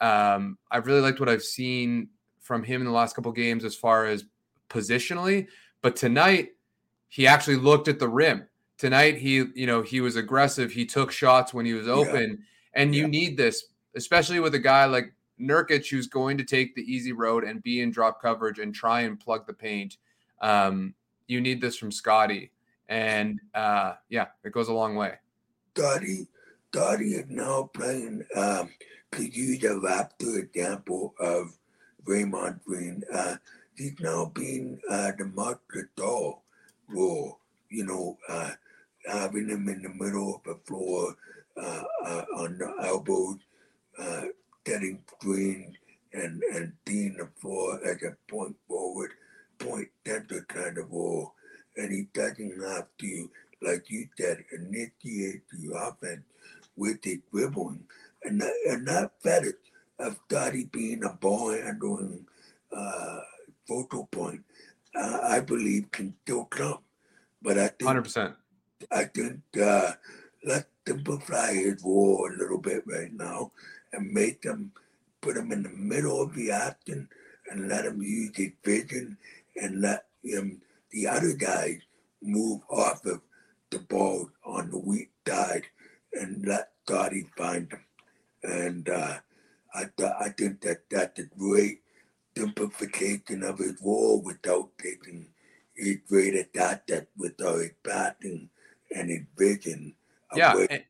um, 0.00 0.58
I've 0.70 0.86
really 0.86 1.00
liked 1.00 1.20
what 1.20 1.28
I've 1.28 1.42
seen 1.42 2.08
from 2.40 2.62
him 2.62 2.80
in 2.80 2.86
the 2.86 2.92
last 2.92 3.14
couple 3.14 3.32
games 3.32 3.64
as 3.64 3.74
far 3.74 4.06
as 4.06 4.24
positionally. 4.68 5.48
But 5.82 5.96
tonight 5.96 6.50
he 7.08 7.26
actually 7.26 7.56
looked 7.56 7.88
at 7.88 7.98
the 7.98 8.08
rim. 8.08 8.48
Tonight 8.78 9.16
he 9.16 9.44
you 9.54 9.66
know 9.66 9.82
he 9.82 10.00
was 10.00 10.16
aggressive. 10.16 10.70
He 10.70 10.86
took 10.86 11.10
shots 11.10 11.52
when 11.52 11.66
he 11.66 11.74
was 11.74 11.88
open, 11.88 12.30
yeah. 12.30 12.82
and 12.82 12.94
you 12.94 13.02
yeah. 13.02 13.08
need 13.08 13.36
this, 13.36 13.64
especially 13.96 14.40
with 14.40 14.54
a 14.54 14.58
guy 14.58 14.84
like 14.84 15.12
Nurkic 15.40 15.88
who's 15.88 16.06
going 16.06 16.38
to 16.38 16.44
take 16.44 16.74
the 16.74 16.82
easy 16.82 17.12
road 17.12 17.44
and 17.44 17.62
be 17.62 17.80
in 17.80 17.90
drop 17.90 18.20
coverage 18.20 18.58
and 18.58 18.74
try 18.74 19.02
and 19.02 19.18
plug 19.18 19.46
the 19.46 19.52
paint. 19.52 19.96
Um, 20.40 20.94
you 21.26 21.40
need 21.40 21.60
this 21.60 21.76
from 21.76 21.92
Scotty, 21.92 22.50
And 22.88 23.40
uh, 23.54 23.94
yeah, 24.08 24.26
it 24.44 24.52
goes 24.52 24.68
a 24.68 24.72
long 24.72 24.96
way. 24.96 25.14
Scottie, 25.76 26.26
Scottie 26.72 27.14
is 27.14 27.26
now 27.28 27.70
playing, 27.74 28.24
um, 28.34 28.70
to 29.12 29.24
use 29.24 29.62
a 29.64 29.68
Raptor 29.68 30.38
example 30.38 31.14
of 31.18 31.56
Draymond 32.04 32.62
Green, 32.64 33.02
uh, 33.12 33.36
he's 33.76 33.98
now 34.00 34.30
being 34.34 34.80
uh, 34.90 35.12
the 35.16 35.24
Marc 35.26 35.60
Gasol 35.72 36.38
role, 36.88 37.38
you 37.70 37.84
know, 37.84 38.18
uh, 38.28 38.50
having 39.06 39.48
him 39.48 39.68
in 39.68 39.82
the 39.82 39.88
middle 39.88 40.36
of 40.36 40.42
the 40.44 40.58
floor 40.66 41.14
uh, 41.56 41.82
uh, 42.04 42.24
on 42.36 42.58
the 42.58 42.72
elbows, 42.86 43.38
uh, 43.98 44.22
getting 44.64 45.02
screens 45.16 45.76
and, 46.12 46.42
and 46.54 46.72
being 46.84 47.16
the 47.16 47.28
floor 47.40 47.80
as 47.84 48.02
a 48.02 48.16
point 48.32 48.56
forward 48.66 49.10
point 49.58 49.88
center 50.06 50.44
kind 50.48 50.78
of 50.78 50.90
role, 50.90 51.34
and 51.76 51.92
he 51.92 52.06
doesn't 52.14 52.62
have 52.62 52.86
to, 52.98 53.30
like 53.60 53.90
you 53.90 54.08
said, 54.16 54.44
initiate 54.52 55.42
the 55.50 55.76
offense 55.76 56.22
with 56.76 57.02
the 57.02 57.20
dribbling, 57.32 57.82
and 58.24 58.40
that, 58.40 58.52
and 58.68 58.86
that 58.88 59.12
fetish 59.22 59.54
of 59.98 60.18
Scottie 60.28 60.68
being 60.70 61.04
a 61.04 61.10
ball 61.14 61.50
handling 61.50 62.26
uh, 62.72 63.20
focal 63.66 64.06
point, 64.06 64.42
uh, 64.94 65.20
I 65.22 65.40
believe 65.40 65.90
can 65.90 66.14
still 66.22 66.44
come. 66.46 66.78
But 67.42 67.58
I 67.58 67.68
think 67.68 67.90
100%. 67.90 68.34
I 68.90 69.04
think 69.04 69.40
uh, 69.60 69.92
let's 70.44 70.66
simplify 70.86 71.52
his 71.52 71.82
war 71.82 72.32
a 72.32 72.36
little 72.36 72.58
bit 72.58 72.84
right 72.86 73.12
now 73.12 73.52
and 73.92 74.12
make 74.12 74.44
him 74.44 74.72
put 75.20 75.36
him 75.36 75.52
in 75.52 75.62
the 75.62 75.70
middle 75.70 76.22
of 76.22 76.34
the 76.34 76.50
action 76.50 77.08
and 77.50 77.68
let 77.68 77.84
him 77.84 78.02
use 78.02 78.36
his 78.36 78.52
vision 78.64 79.16
and 79.56 79.80
let 79.80 80.06
him, 80.22 80.60
the 80.90 81.06
other 81.06 81.32
guys 81.34 81.80
move 82.22 82.60
off 82.70 83.04
of 83.04 83.20
the 83.70 83.78
ball 83.80 84.28
on 84.44 84.70
the 84.70 84.78
weak 84.78 85.10
side 85.26 85.64
and 86.12 86.46
let 86.46 86.70
Scottie 86.86 87.26
find 87.36 87.68
them. 87.70 87.84
And 88.48 88.88
uh, 88.88 89.18
I, 89.74 89.84
th- 89.96 90.12
I 90.20 90.28
think 90.30 90.60
that 90.62 90.78
that's 90.90 91.18
a 91.20 91.24
great 91.24 91.80
simplification 92.36 93.42
of 93.42 93.58
his 93.58 93.74
role 93.82 94.22
without 94.22 94.70
taking 94.78 95.28
his 95.74 95.98
great 96.08 96.48
asset 96.56 97.08
without 97.16 97.58
his 97.58 97.70
passing 97.84 98.48
and 98.94 99.10
his 99.10 99.22
vision. 99.36 99.94
Yeah. 100.34 100.66
And, 100.70 100.84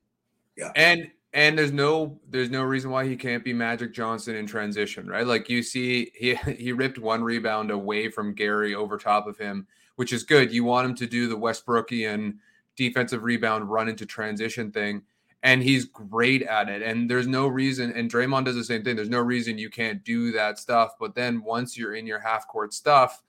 yeah. 0.57 0.73
And 0.75 1.11
and 1.35 1.59
there's 1.59 1.73
no 1.73 2.19
there's 2.31 2.51
no 2.51 2.63
reason 2.63 2.91
why 2.91 3.07
he 3.07 3.17
can't 3.17 3.45
be 3.45 3.53
Magic 3.53 3.93
Johnson 3.93 4.35
in 4.35 4.47
transition, 4.47 5.07
right? 5.07 5.27
Like 5.27 5.49
you 5.49 5.63
see, 5.63 6.11
he 6.15 6.35
he 6.59 6.73
ripped 6.73 6.99
one 6.99 7.23
rebound 7.23 7.71
away 7.71 8.11
from 8.11 8.35
Gary 8.35 8.75
over 8.75 8.97
top 8.97 9.27
of 9.27 9.37
him, 9.37 9.67
which 9.97 10.13
is 10.13 10.23
good. 10.23 10.53
You 10.53 10.65
want 10.65 10.89
him 10.89 10.95
to 10.97 11.07
do 11.07 11.29
the 11.29 11.37
Westbrookian 11.37 12.39
defensive 12.77 13.25
rebound 13.25 13.69
run 13.69 13.89
into 13.89 14.07
transition 14.07 14.71
thing, 14.71 15.03
and 15.43 15.63
he's 15.63 15.85
great 15.85 16.43
at 16.43 16.69
it. 16.69 16.83
And 16.83 17.09
there's 17.09 17.27
no 17.27 17.47
reason, 17.47 17.93
and 17.93 18.11
Draymond 18.11 18.47
does 18.47 18.57
the 18.57 18.65
same 18.65 18.83
thing. 18.83 18.97
There's 18.97 19.09
no 19.09 19.21
reason 19.21 19.59
you 19.59 19.71
can't 19.71 20.03
do 20.05 20.33
that 20.33 20.59
stuff. 20.59 20.93
But 20.99 21.15
then 21.15 21.43
once 21.43 21.79
you're 21.79 21.95
in 21.95 22.07
your 22.07 22.19
half 22.19 22.49
court 22.49 22.73
stuff, 22.73 23.23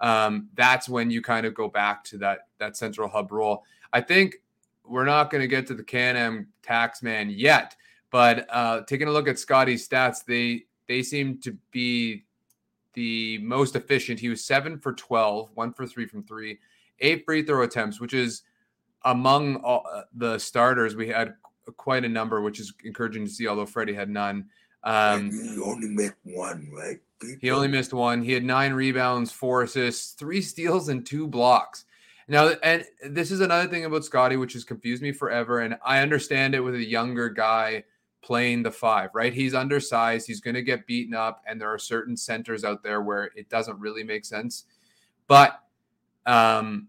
um, 0.00 0.48
that's 0.54 0.88
when 0.88 1.10
you 1.10 1.22
kind 1.22 1.46
of 1.46 1.54
go 1.54 1.68
back 1.68 2.04
to 2.04 2.18
that 2.18 2.48
that 2.58 2.76
central 2.76 3.08
hub 3.08 3.32
role. 3.32 3.64
I 3.92 4.00
think 4.00 4.36
we're 4.84 5.04
not 5.06 5.30
going 5.30 5.40
to 5.40 5.48
get 5.48 5.66
to 5.68 5.74
the 5.74 5.82
Can-Am 5.82 6.48
tax 6.62 7.02
man 7.02 7.30
yet, 7.30 7.74
but 8.10 8.46
uh, 8.50 8.82
taking 8.82 9.08
a 9.08 9.12
look 9.12 9.28
at 9.28 9.38
Scotty's 9.38 9.88
stats, 9.88 10.24
they 10.24 10.66
they 10.86 11.02
seem 11.02 11.38
to 11.38 11.56
be 11.70 12.24
the 12.92 13.38
most 13.38 13.76
efficient. 13.76 14.20
He 14.20 14.28
was 14.28 14.44
seven 14.44 14.78
for 14.78 14.92
12, 14.92 15.50
one 15.54 15.72
for 15.72 15.86
three 15.86 16.06
from 16.06 16.22
three, 16.22 16.58
eight 17.00 17.24
free 17.24 17.42
throw 17.42 17.62
attempts, 17.62 18.00
which 18.00 18.14
is 18.14 18.42
among 19.04 19.56
all, 19.56 19.84
uh, 19.92 20.02
the 20.14 20.38
starters. 20.38 20.96
We 20.96 21.08
had 21.08 21.34
quite 21.76 22.04
a 22.04 22.08
number, 22.08 22.40
which 22.40 22.60
is 22.60 22.72
encouraging 22.84 23.24
to 23.24 23.30
see, 23.30 23.46
although 23.46 23.66
Freddie 23.66 23.94
had 23.94 24.10
none. 24.10 24.46
Um, 24.82 25.30
he 25.30 25.60
only 25.60 25.88
missed 25.88 26.14
one, 26.24 26.68
right? 26.72 27.00
People. 27.20 27.38
He 27.40 27.50
only 27.50 27.68
missed 27.68 27.92
one. 27.92 28.22
He 28.22 28.32
had 28.32 28.44
nine 28.44 28.72
rebounds, 28.72 29.32
four 29.32 29.62
assists, 29.62 30.12
three 30.12 30.42
steals, 30.42 30.88
and 30.88 31.06
two 31.06 31.26
blocks. 31.26 31.86
Now, 32.28 32.52
and 32.62 32.84
this 33.08 33.30
is 33.30 33.40
another 33.40 33.68
thing 33.68 33.84
about 33.84 34.04
Scotty, 34.04 34.36
which 34.36 34.54
has 34.54 34.64
confused 34.64 35.02
me 35.02 35.12
forever. 35.12 35.60
And 35.60 35.76
I 35.84 36.00
understand 36.00 36.54
it 36.54 36.60
with 36.60 36.74
a 36.74 36.84
younger 36.84 37.28
guy 37.28 37.84
playing 38.22 38.62
the 38.62 38.70
five, 38.70 39.10
right? 39.14 39.32
He's 39.32 39.54
undersized. 39.54 40.26
He's 40.26 40.40
going 40.40 40.54
to 40.54 40.62
get 40.62 40.86
beaten 40.86 41.14
up. 41.14 41.42
And 41.46 41.60
there 41.60 41.72
are 41.72 41.78
certain 41.78 42.16
centers 42.16 42.64
out 42.64 42.82
there 42.82 43.02
where 43.02 43.30
it 43.36 43.50
doesn't 43.50 43.78
really 43.78 44.04
make 44.04 44.24
sense. 44.24 44.64
But 45.26 45.60
um, 46.24 46.88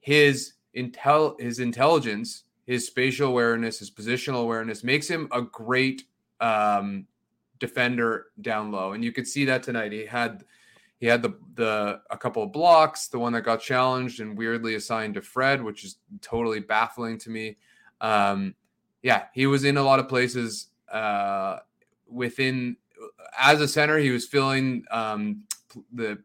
his 0.00 0.52
intel, 0.76 1.40
his 1.40 1.58
intelligence, 1.58 2.44
his 2.66 2.86
spatial 2.86 3.28
awareness, 3.28 3.78
his 3.78 3.90
positional 3.90 4.42
awareness 4.42 4.82
makes 4.84 5.08
him 5.08 5.28
a 5.32 5.40
great 5.40 6.02
um, 6.40 7.06
defender 7.58 8.26
down 8.40 8.72
low. 8.72 8.92
And 8.92 9.04
you 9.04 9.12
could 9.12 9.26
see 9.26 9.44
that 9.46 9.62
tonight. 9.62 9.92
He 9.92 10.04
had 10.04 10.44
he 10.98 11.06
had 11.06 11.22
the 11.22 11.34
the 11.54 12.00
a 12.10 12.18
couple 12.18 12.42
of 12.42 12.52
blocks, 12.52 13.08
the 13.08 13.18
one 13.18 13.32
that 13.34 13.42
got 13.42 13.60
challenged 13.60 14.20
and 14.20 14.36
weirdly 14.36 14.74
assigned 14.74 15.14
to 15.14 15.22
Fred, 15.22 15.62
which 15.62 15.84
is 15.84 15.96
totally 16.20 16.60
baffling 16.60 17.18
to 17.18 17.30
me. 17.30 17.56
Um, 18.00 18.54
yeah, 19.02 19.24
he 19.32 19.46
was 19.46 19.64
in 19.64 19.76
a 19.76 19.82
lot 19.82 20.00
of 20.00 20.08
places 20.08 20.68
uh, 20.90 21.58
within 22.08 22.76
as 23.38 23.60
a 23.60 23.68
center. 23.68 23.98
He 23.98 24.10
was 24.10 24.26
filling 24.26 24.84
um, 24.90 25.44
the 25.92 26.18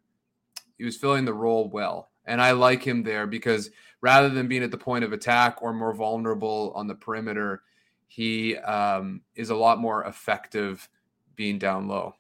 he 0.78 0.86
was 0.86 0.98
filling 0.98 1.26
the 1.26 1.34
role 1.34 1.70
well, 1.70 2.10
and 2.26 2.42
I 2.42 2.52
like 2.52 2.82
him 2.82 3.04
there 3.04 3.28
because 3.28 3.70
rather 4.02 4.30
than 4.30 4.48
being 4.48 4.64
at 4.64 4.72
the 4.72 4.78
point 4.78 5.04
of 5.04 5.14
attack 5.14 5.62
or 5.62 5.74
more 5.74 5.94
vulnerable 5.94 6.72
on 6.76 6.88
the 6.88 6.96
perimeter, 6.96 7.62
he 8.08 8.58
um, 8.58 9.22
is 9.36 9.50
a 9.50 9.56
lot 9.56 9.80
more 9.80 10.04
effective 10.04 10.90
being 11.36 11.58
down 11.58 11.88
low. 11.88 12.14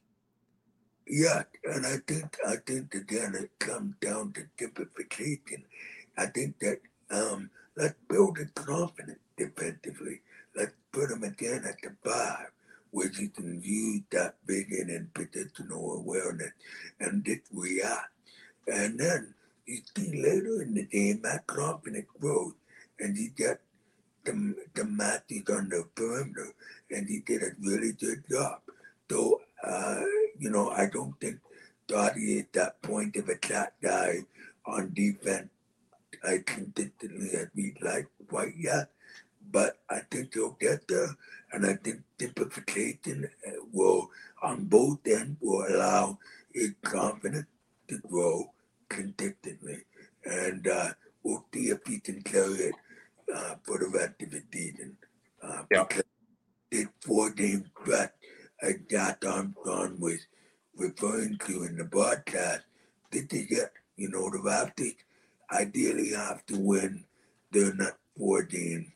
Yeah, 1.08 1.44
and 1.66 1.86
I 1.86 1.98
think 2.08 2.38
I 2.48 2.56
think 2.66 2.96
again 2.96 3.36
it 3.36 3.52
comes 3.60 3.96
down 4.00 4.34
to 4.34 4.44
typification. 4.58 5.66
I 6.18 6.28
think 6.28 6.60
that 6.60 6.80
um, 7.10 7.50
let's 7.76 7.96
build 8.08 8.38
a 8.40 8.46
confidence 8.46 9.20
defensively. 9.38 10.22
Let's 10.56 10.74
put 10.92 11.12
him 11.12 11.24
again 11.24 11.66
at 11.68 11.82
the 11.82 11.96
five, 12.10 12.52
where 12.92 13.10
he 13.10 13.28
can 13.28 13.62
use 13.62 14.04
that 14.12 14.36
vision 14.46 14.90
and 14.90 15.14
positional 15.14 15.98
awareness 15.98 16.54
and 17.00 17.26
just 17.26 17.42
react. 17.52 18.12
And 18.68 19.00
then 19.00 19.34
you 19.66 19.80
see 19.96 20.22
later 20.22 20.62
in 20.62 20.74
the 20.74 20.86
game 20.86 21.22
that 21.24 21.48
confidence 21.48 22.08
grows, 22.20 22.54
and 23.00 23.18
he 23.18 23.30
got 23.30 23.58
the 24.26 24.56
the 24.76 24.86
matches 24.86 25.44
on 25.50 25.70
the 25.70 25.86
perimeter, 25.96 26.54
and 26.90 27.08
he 27.08 27.20
did 27.20 27.44
a 27.44 27.52
really 27.62 27.94
good 27.94 28.24
job. 28.30 28.60
So 29.10 29.42
uh, 29.64 30.02
you 30.40 30.50
know, 30.50 30.70
I 30.70 30.88
don't 30.88 31.20
think 31.20 31.40
Dottie 31.88 32.40
at 32.40 32.54
that 32.54 32.82
point 32.82 33.16
of 33.16 33.30
attack 33.30 33.74
guy 33.82 34.26
on 34.66 34.94
defense. 34.94 35.50
I 36.24 36.40
consistently 36.46 37.32
as 37.32 37.48
we 37.56 37.74
like 37.82 38.08
quite 38.28 38.56
yet, 38.58 38.90
but 39.52 39.80
I 39.90 40.00
think 40.12 40.34
he'll 40.34 40.58
get 40.60 40.88
there, 40.88 41.16
and 41.52 41.66
I 41.66 41.76
think 41.76 42.02
typification 42.20 43.30
uh, 43.48 43.52
will, 43.72 44.12
on 44.42 44.66
both 44.66 45.00
ends, 45.08 45.38
will 45.42 45.66
allow 45.68 46.20
his 46.54 46.74
confidence 46.84 47.48
to 47.88 47.98
grow 48.00 48.52
consistently, 48.92 49.80
and 50.26 50.68
uh, 50.68 50.90
we'll 51.24 51.46
see 51.54 51.70
if 51.70 51.80
he 51.88 52.00
can 52.00 52.22
carry 52.24 52.70
it 52.70 52.76
uh, 53.34 53.56
for 53.64 53.80
the 53.80 53.88
rest 53.88 54.22
of 54.22 54.32
the 54.32 54.44
season. 54.54 54.98
Uh, 55.42 55.64
yeah. 55.72 55.86
Because 55.88 56.04
this 56.72 56.88
four-game 57.02 57.66
stretch 57.82 58.12
as 58.62 58.76
Jack 58.90 59.24
Armstrong 59.26 60.00
was 60.00 60.20
referring 60.76 61.38
to 61.48 61.64
in 61.64 61.78
the 61.78 61.86
broadcast, 61.86 62.64
that 63.12 63.30
they 63.30 63.44
get, 63.44 63.72
you 63.96 64.10
know, 64.10 64.30
the 64.30 64.38
Raptors 64.38 64.96
ideally 65.52 66.12
have 66.14 66.46
to 66.48 66.58
win 66.58 67.04
their 67.52 67.74
next 67.74 67.98
four 68.18 68.44
games 68.44 68.88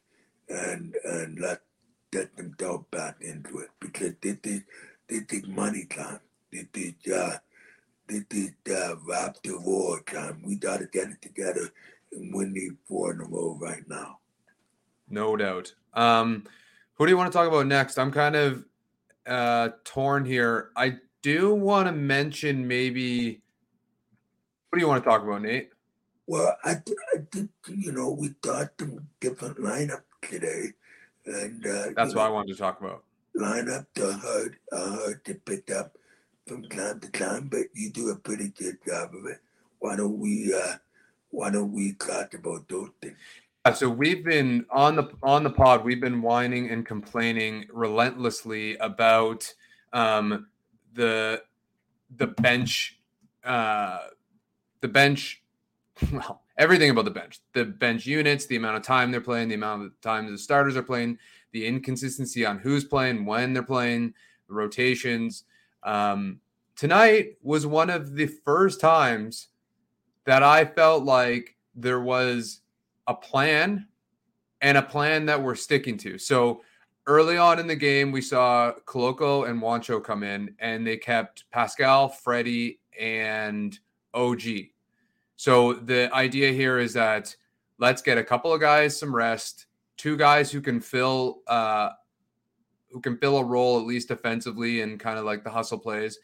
and 0.49 0.95
and 1.03 1.39
let 1.39 1.61
get 2.11 2.35
themselves 2.37 2.85
back 2.91 3.17
into 3.21 3.59
it 3.59 3.69
because 3.79 4.13
this 4.21 4.37
is 4.43 4.61
this 5.09 5.23
is 5.31 5.47
money 5.47 5.85
time. 5.85 6.20
This 6.51 6.67
is 6.75 7.13
uh 7.13 7.37
this 8.07 8.24
is 8.31 8.51
uh, 8.70 8.96
Raptor 9.07 9.63
war 9.63 10.01
time. 10.01 10.41
We 10.46 10.55
gotta 10.55 10.85
get 10.85 11.09
it 11.09 11.22
together 11.22 11.70
and 12.11 12.33
win 12.33 12.53
these 12.53 12.74
four 12.87 13.13
in 13.13 13.22
a 13.22 13.25
row 13.25 13.57
right 13.59 13.87
now. 13.87 14.20
No 15.09 15.35
doubt. 15.35 15.74
Um, 15.94 16.44
who 16.96 17.05
do 17.05 17.11
you 17.11 17.18
want 17.18 17.31
to 17.31 17.37
talk 17.37 17.48
about 17.48 17.68
next? 17.68 17.98
I'm 17.98 18.11
kind 18.11 18.35
of 18.35 18.65
uh, 19.27 19.70
torn 19.83 20.25
here. 20.25 20.72
I 20.75 20.98
do 21.22 21.53
want 21.53 21.87
to 21.87 21.91
mention 21.91 22.68
maybe. 22.68 23.41
What 24.70 24.77
do 24.77 24.81
you 24.81 24.87
want 24.87 25.03
to 25.03 25.09
talk 25.09 25.24
about, 25.24 25.41
Nate? 25.41 25.70
Well, 26.27 26.55
I, 26.63 26.72
I 26.72 27.18
did, 27.31 27.50
you 27.68 27.91
know, 27.91 28.09
we 28.09 28.29
thought 28.41 28.72
some 28.79 29.07
different 29.20 29.57
lineup 29.59 30.01
today, 30.24 30.74
and 31.25 31.65
uh, 31.65 31.85
that's 31.96 32.15
what 32.15 32.15
know, 32.15 32.22
I 32.22 32.29
wanted 32.29 32.53
to 32.53 32.59
talk 32.59 32.81
about. 32.81 33.03
Lineup 33.37 33.85
the 33.94 34.13
hard, 34.13 34.57
uh, 34.72 34.98
hard 34.98 35.25
to 35.25 35.35
pick 35.35 35.72
up 35.72 35.98
from 36.48 36.64
time 36.70 37.00
to 37.00 37.10
time, 37.10 37.48
but 37.48 37.64
you 37.74 37.90
do 37.90 38.10
a 38.10 38.16
pretty 38.16 38.50
good 38.50 38.77
job 38.86 39.10
of 39.16 39.25
it. 39.25 39.40
Why 39.79 39.96
don't 39.96 40.20
we? 40.20 40.53
Uh, 40.53 40.75
why 41.31 41.50
don't 41.50 41.74
we 41.74 41.94
talk 41.94 42.34
about 42.34 42.68
those 42.70 42.90
things? 43.01 43.18
so 43.74 43.90
we've 43.90 44.24
been 44.24 44.66
on 44.70 44.96
the 44.96 45.10
on 45.24 45.44
the 45.44 45.50
pod. 45.50 45.84
We've 45.84 46.01
been 46.01 46.22
whining 46.22 46.70
and 46.70 46.86
complaining 46.86 47.66
relentlessly 47.74 48.77
about 48.77 49.51
um, 49.92 50.48
the 50.94 51.42
the 52.18 52.27
bench, 52.27 53.00
uh, 53.44 54.00
the 54.81 54.88
bench. 54.88 55.42
Well, 56.12 56.42
everything 56.58 56.90
about 56.90 57.05
the 57.05 57.12
bench, 57.12 57.40
the 57.53 57.64
bench 57.64 58.05
units, 58.05 58.46
the 58.48 58.58
amount 58.58 58.75
of 58.75 58.84
time 58.84 59.12
they're 59.12 59.22
playing, 59.22 59.48
the 59.48 59.55
amount 59.55 59.86
of 59.86 60.01
time 60.01 60.29
the 60.29 60.38
starters 60.38 60.75
are 60.75 60.84
playing, 60.84 61.18
the 61.53 61.66
inconsistency 61.66 62.46
on 62.46 62.60
who's 62.60 62.84
playing, 62.84 63.25
when 63.25 63.53
they're 63.53 63.64
playing, 63.64 64.14
the 64.50 64.53
rotations. 64.53 65.46
Um, 65.85 66.41
tonight 66.75 67.37
was 67.41 67.65
one 67.65 67.89
of 67.89 68.15
the 68.15 68.25
first 68.25 68.81
times 68.81 69.48
that 70.25 70.43
I 70.43 70.65
felt 70.65 71.03
like 71.03 71.55
there 71.75 72.01
was 72.01 72.61
a 73.07 73.13
plan 73.13 73.87
and 74.61 74.77
a 74.77 74.81
plan 74.81 75.27
that 75.27 75.41
we're 75.41 75.55
sticking 75.55 75.98
to. 76.00 76.17
So 76.17 76.63
early 77.05 77.37
on 77.37 77.59
in 77.59 77.67
the 77.67 77.75
game, 77.75 78.11
we 78.11 78.21
saw 78.21 78.74
Koloko 78.85 79.48
and 79.48 79.61
Juancho 79.61 80.03
come 80.03 80.24
in 80.24 80.55
and 80.59 80.85
they 80.85 80.98
kept 80.98 81.45
Pascal, 81.51 82.09
Freddie, 82.09 82.79
and 83.00 83.77
OG. 84.13 84.41
So 85.35 85.74
the 85.74 86.13
idea 86.13 86.51
here 86.51 86.79
is 86.79 86.93
that 86.93 87.35
let's 87.77 88.01
get 88.01 88.17
a 88.17 88.24
couple 88.24 88.51
of 88.53 88.59
guys 88.59 88.98
some 88.98 89.15
rest, 89.15 89.67
two 89.98 90.17
guys 90.17 90.51
who 90.51 90.61
can 90.61 90.79
fill 90.79 91.41
uh 91.48 91.89
who 92.91 93.01
can 93.01 93.17
fill 93.17 93.37
a 93.37 93.43
role 93.43 93.79
at 93.79 93.85
least 93.85 94.07
defensively 94.07 94.81
and 94.81 95.00
kind 95.00 95.19
of 95.19 95.25
like 95.25 95.43
the 95.43 95.50
hustle 95.50 95.79
plays. 95.79 96.19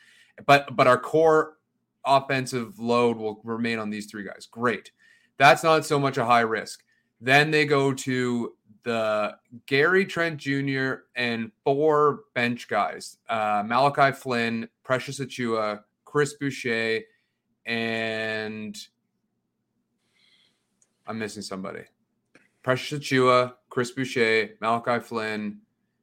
But 0.45 0.75
but 0.75 0.87
our 0.87 0.99
core 0.99 1.57
offensive 2.05 2.79
load 2.79 3.17
will 3.17 3.41
remain 3.43 3.79
on 3.79 3.89
these 3.89 4.07
three 4.07 4.23
guys. 4.23 4.47
Great. 4.49 4.91
That's 5.37 5.63
not 5.63 5.85
so 5.85 5.99
much 5.99 6.17
a 6.17 6.25
high 6.25 6.41
risk. 6.41 6.83
Then 7.19 7.51
they 7.51 7.65
go 7.65 7.93
to 7.93 8.53
the 8.83 9.35
Gary 9.67 10.05
Trent 10.05 10.37
Jr. 10.37 10.93
and 11.15 11.51
four 11.63 12.21
bench 12.33 12.67
guys 12.67 13.17
uh, 13.29 13.63
Malachi 13.65 14.11
Flynn, 14.15 14.67
Precious 14.83 15.19
Achiuwa, 15.19 15.81
Chris 16.05 16.33
Boucher, 16.33 17.01
and 17.65 18.77
I'm 21.05 21.19
missing 21.19 21.43
somebody. 21.43 21.83
Precious 22.63 22.99
Achiuwa, 22.99 23.53
Chris 23.69 23.91
Boucher, 23.91 24.51
Malachi 24.59 25.03
Flynn, 25.03 25.59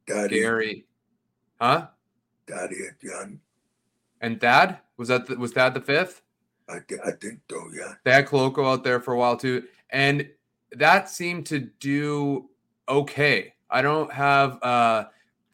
Daddy. 0.09 0.41
Gary. 0.41 0.85
Huh? 1.61 1.89
Daddy 2.47 2.77
Young. 3.03 3.41
And 4.21 4.41
Dad? 4.41 4.79
Was 4.97 5.09
that 5.09 5.27
the, 5.27 5.37
was 5.37 5.53
Dad 5.53 5.75
the 5.75 5.81
fifth? 5.81 6.23
I, 6.69 6.79
I 7.07 7.13
think 7.13 7.41
so, 7.51 7.63
yeah. 7.75 7.95
They 8.05 8.13
had 8.13 8.27
Koloko 8.27 8.67
out 8.67 8.85
there 8.85 9.01
for 9.01 9.15
a 9.15 9.19
while 9.19 9.37
too. 9.37 9.65
And 9.91 10.29
that 10.73 11.09
seemed 11.09 11.47
to 11.47 11.61
do 11.81 12.49
okay. 12.89 13.55
I 13.71 13.83
don't 13.83 14.13
have 14.13 14.63
uh, 14.63 15.05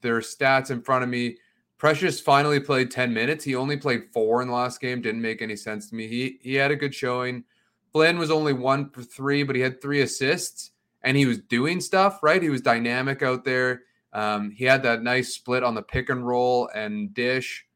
their 0.01 0.21
stats 0.21 0.71
in 0.71 0.83
front 0.83 1.05
of 1.05 1.11
me. 1.11 1.39
Precious 1.79 2.21
finally 2.21 2.61
played 2.61 2.91
10 2.91 3.13
minutes. 3.13 3.45
He 3.45 3.55
only 3.55 3.77
played 3.77 4.05
four 4.13 4.41
in 4.41 4.49
the 4.49 4.55
last 4.55 4.81
game. 4.81 5.03
Didn't 5.03 5.21
make 5.21 5.43
any 5.43 5.57
sense 5.57 5.91
to 5.91 5.95
me. 5.95 6.07
He 6.07 6.39
he 6.41 6.55
had 6.55 6.71
a 6.71 6.77
good 6.77 6.95
showing. 6.95 7.45
Flynn 7.93 8.19
was 8.19 8.31
only 8.31 8.53
one 8.53 8.91
for 8.91 9.03
three, 9.03 9.43
but 9.43 9.55
he 9.55 9.63
had 9.63 9.81
three 9.81 10.01
assists 10.01 10.71
and 11.03 11.17
he 11.17 11.27
was 11.27 11.39
doing 11.39 11.81
stuff, 11.81 12.23
right? 12.23 12.43
He 12.43 12.49
was 12.49 12.63
dynamic 12.63 13.23
out 13.23 13.45
there. 13.45 13.83
Um, 14.15 14.53
he 14.53 14.65
had 14.65 14.83
that 14.85 15.03
nice 15.03 15.35
split 15.35 15.65
on 15.65 15.75
the 15.75 15.83
pick 15.83 16.09
and 16.09 16.27
roll 16.27 16.71
and 16.75 17.13
dish. 17.13 17.67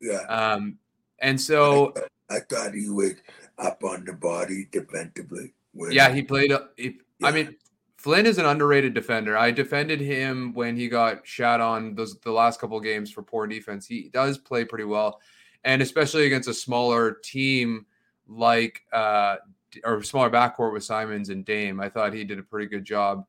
Yeah. 0.00 0.20
Um, 0.28 0.78
and 1.18 1.40
so 1.40 1.94
I 2.30 2.40
thought 2.40 2.74
he 2.74 2.88
was 2.90 3.14
up 3.58 3.82
on 3.82 4.04
the 4.04 4.12
body 4.12 4.68
defensively. 4.70 5.54
Yeah, 5.90 6.12
he 6.12 6.22
played. 6.22 6.52
He, 6.76 6.98
yeah. 7.18 7.28
I 7.28 7.32
mean, 7.32 7.56
Flynn 7.96 8.26
is 8.26 8.38
an 8.38 8.44
underrated 8.44 8.92
defender. 8.94 9.36
I 9.36 9.50
defended 9.50 10.00
him 10.00 10.52
when 10.52 10.76
he 10.76 10.88
got 10.88 11.26
shot 11.26 11.60
on 11.60 11.94
those 11.94 12.18
the 12.20 12.30
last 12.30 12.60
couple 12.60 12.78
games 12.80 13.10
for 13.10 13.22
poor 13.22 13.46
defense. 13.46 13.86
He 13.86 14.10
does 14.12 14.36
play 14.36 14.64
pretty 14.64 14.84
well, 14.84 15.20
and 15.64 15.80
especially 15.80 16.26
against 16.26 16.48
a 16.48 16.54
smaller 16.54 17.18
team 17.24 17.86
like 18.28 18.82
uh, 18.92 19.36
or 19.84 20.02
smaller 20.02 20.30
backcourt 20.30 20.74
with 20.74 20.84
Simons 20.84 21.30
and 21.30 21.44
Dame. 21.44 21.80
I 21.80 21.88
thought 21.88 22.12
he 22.12 22.24
did 22.24 22.38
a 22.38 22.42
pretty 22.42 22.66
good 22.66 22.84
job. 22.84 23.26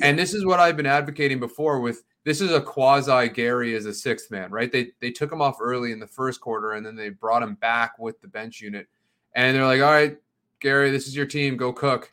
And 0.00 0.16
this 0.16 0.32
is 0.32 0.46
what 0.46 0.60
I've 0.60 0.76
been 0.76 0.86
advocating 0.86 1.40
before 1.40 1.80
with 1.80 2.04
this 2.28 2.42
is 2.42 2.52
a 2.52 2.60
quasi 2.60 3.30
Gary 3.30 3.74
as 3.74 3.86
a 3.86 3.94
sixth 3.94 4.30
man, 4.30 4.50
right? 4.50 4.70
They 4.70 4.92
they 5.00 5.10
took 5.10 5.32
him 5.32 5.40
off 5.40 5.56
early 5.62 5.92
in 5.92 5.98
the 5.98 6.06
first 6.06 6.42
quarter 6.42 6.72
and 6.72 6.84
then 6.84 6.94
they 6.94 7.08
brought 7.08 7.42
him 7.42 7.54
back 7.54 7.98
with 7.98 8.20
the 8.20 8.28
bench 8.28 8.60
unit. 8.60 8.86
And 9.34 9.56
they're 9.56 9.64
like, 9.64 9.80
"All 9.80 9.90
right, 9.90 10.18
Gary, 10.60 10.90
this 10.90 11.08
is 11.08 11.16
your 11.16 11.24
team. 11.24 11.56
Go 11.56 11.72
cook." 11.72 12.12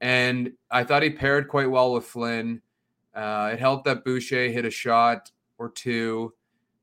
And 0.00 0.52
I 0.70 0.82
thought 0.82 1.02
he 1.02 1.10
paired 1.10 1.46
quite 1.46 1.70
well 1.70 1.92
with 1.92 2.06
Flynn. 2.06 2.62
Uh, 3.14 3.50
it 3.52 3.58
helped 3.58 3.84
that 3.84 4.02
Boucher 4.02 4.48
hit 4.48 4.64
a 4.64 4.70
shot 4.70 5.30
or 5.58 5.68
two. 5.68 6.32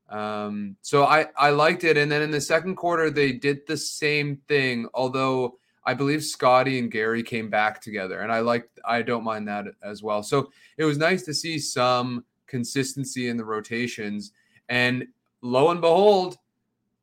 Um, 0.08 0.76
so 0.80 1.04
I, 1.04 1.26
I 1.36 1.50
liked 1.50 1.82
it. 1.82 1.96
And 1.96 2.12
then 2.12 2.22
in 2.22 2.30
the 2.30 2.40
second 2.40 2.76
quarter, 2.76 3.10
they 3.10 3.32
did 3.32 3.66
the 3.66 3.76
same 3.76 4.36
thing, 4.46 4.88
although 4.94 5.58
I 5.84 5.94
believe 5.94 6.22
Scotty 6.22 6.78
and 6.78 6.92
Gary 6.92 7.24
came 7.24 7.50
back 7.50 7.80
together. 7.80 8.20
And 8.20 8.30
I 8.30 8.38
like 8.38 8.70
I 8.84 9.02
don't 9.02 9.24
mind 9.24 9.48
that 9.48 9.64
as 9.82 10.00
well. 10.00 10.22
So 10.22 10.52
it 10.76 10.84
was 10.84 10.96
nice 10.96 11.24
to 11.24 11.34
see 11.34 11.58
some 11.58 12.24
consistency 12.48 13.28
in 13.28 13.36
the 13.36 13.44
rotations. 13.44 14.32
And 14.68 15.06
lo 15.42 15.70
and 15.70 15.80
behold, 15.80 16.36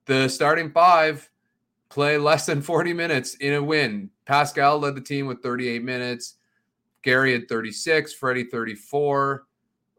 the 0.06 0.28
starting 0.28 0.72
five 0.72 1.30
play 1.90 2.18
less 2.18 2.46
than 2.46 2.62
40 2.62 2.94
minutes 2.94 3.36
in 3.36 3.54
a 3.54 3.64
win. 3.64 4.10
Pascal 4.26 4.80
led 4.80 4.96
the 4.96 5.02
team 5.02 5.28
with 5.28 5.42
38 5.42 5.84
minutes. 5.84 6.36
Gary 7.04 7.34
had 7.34 7.48
36, 7.48 8.14
Freddie 8.14 8.46
34. 8.46 9.46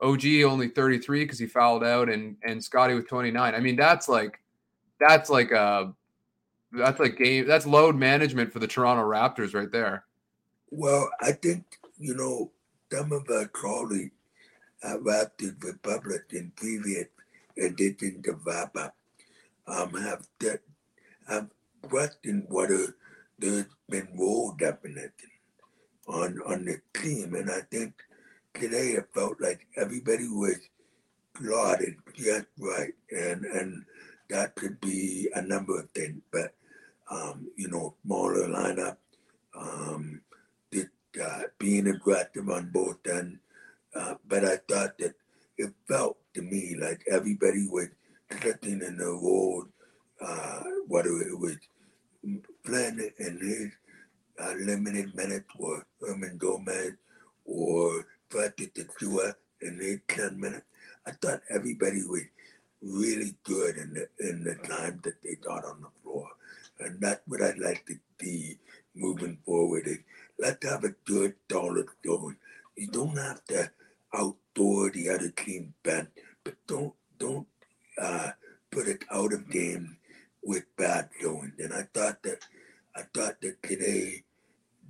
OG 0.02 0.26
only 0.44 0.68
33 0.68 1.24
because 1.24 1.38
he 1.38 1.46
fouled 1.46 1.82
out, 1.82 2.10
and 2.10 2.36
and 2.42 2.62
Scottie 2.62 2.94
with 2.94 3.08
29. 3.08 3.54
I 3.54 3.58
mean, 3.60 3.76
that's 3.76 4.08
like 4.08 4.40
that's 5.00 5.30
like 5.30 5.52
a 5.52 5.94
that's 6.72 7.00
like 7.00 7.16
game 7.16 7.46
that's 7.46 7.66
load 7.66 7.96
management 7.96 8.52
for 8.52 8.58
the 8.58 8.66
Toronto 8.66 9.02
Raptors 9.04 9.54
right 9.54 9.70
there. 9.72 10.04
Well, 10.70 11.08
I 11.22 11.32
think 11.32 11.64
you 11.96 12.14
know 12.14 12.50
some 12.92 13.12
of 13.12 13.26
our 13.30 13.46
colleagues 13.46 14.12
uh, 14.82 14.96
Raptors 14.98 15.62
Republic 15.62 16.22
in 16.32 16.52
previous 16.56 17.06
editions 17.56 18.26
of 18.28 18.44
VAPA 18.44 18.92
um, 19.66 19.94
have 19.94 20.26
that 20.40 20.60
have 21.28 21.48
questioned 21.82 22.46
whether 22.48 22.94
there's 23.38 23.66
been 23.88 24.08
role 24.18 24.52
definition 24.58 25.30
on 26.06 26.40
on 26.46 26.64
the 26.64 26.80
team, 27.00 27.34
and 27.34 27.50
I 27.50 27.60
think 27.70 27.94
today 28.54 28.92
it 28.92 29.08
felt 29.14 29.40
like 29.40 29.66
everybody 29.76 30.28
was 30.28 30.58
plotted 31.34 31.96
just 32.14 32.46
right, 32.58 32.94
and 33.10 33.44
and 33.44 33.84
that 34.30 34.54
could 34.54 34.80
be 34.80 35.28
a 35.34 35.42
number 35.42 35.80
of 35.80 35.90
things, 35.90 36.20
but 36.32 36.54
um, 37.10 37.48
you 37.56 37.68
know, 37.68 37.94
smaller 38.04 38.48
lineup, 38.48 38.96
um, 39.56 40.20
the, 40.70 40.86
uh, 41.22 41.42
being 41.58 41.86
aggressive 41.86 42.48
on 42.48 42.70
both 42.72 42.98
ends. 43.06 43.38
Uh, 43.96 44.14
but 44.28 44.44
I 44.44 44.56
thought 44.68 44.98
that 44.98 45.14
it 45.56 45.72
felt 45.88 46.18
to 46.34 46.42
me 46.42 46.76
like 46.78 47.02
everybody 47.10 47.66
was 47.70 47.88
sitting 48.42 48.82
in 48.82 48.98
the 48.98 49.06
role, 49.06 49.64
uh, 50.20 50.62
whether 50.86 51.16
it 51.22 51.38
was 51.38 51.56
Flynn 52.64 53.10
and 53.18 53.40
his 53.40 53.70
uh, 54.38 54.52
limited 54.60 55.14
minutes, 55.14 55.48
or 55.58 55.86
Hernangómez, 56.02 56.96
or 57.46 58.06
Patrick 58.30 58.74
Achiuwa 58.74 59.34
in 59.62 59.78
the 59.78 60.00
10 60.08 60.38
minutes. 60.38 60.66
I 61.06 61.12
thought 61.12 61.40
everybody 61.48 62.02
was 62.04 62.22
really 62.82 63.34
good 63.44 63.76
in 63.76 63.94
the 63.94 64.08
in 64.28 64.44
the 64.44 64.54
time 64.68 65.00
that 65.04 65.22
they 65.22 65.36
got 65.36 65.64
on 65.64 65.80
the 65.80 65.88
floor. 66.02 66.28
And 66.80 67.00
that's 67.00 67.22
what 67.26 67.40
I'd 67.40 67.58
like 67.58 67.86
to 67.86 67.94
see 68.20 68.58
moving 68.94 69.38
forward. 69.46 69.86
Is 69.86 69.98
let's 70.38 70.66
have 70.68 70.84
a 70.84 70.94
good 71.06 71.34
solid 71.50 71.86
going. 72.04 72.36
You 72.76 72.88
don't 72.88 73.16
have 73.16 73.42
to 73.46 73.70
outdoor 74.14 74.90
the 74.90 75.10
other 75.10 75.30
team 75.30 75.74
bench, 75.82 76.08
but 76.44 76.54
don't 76.66 76.94
don't 77.18 77.46
uh, 78.00 78.30
put 78.70 78.88
it 78.88 79.04
out 79.10 79.32
of 79.32 79.50
game 79.50 79.96
with 80.44 80.64
bad 80.76 81.08
zone. 81.22 81.52
And 81.58 81.72
I 81.72 81.82
thought 81.94 82.22
that 82.22 82.44
I 82.94 83.02
thought 83.14 83.40
that 83.40 83.62
today 83.62 84.22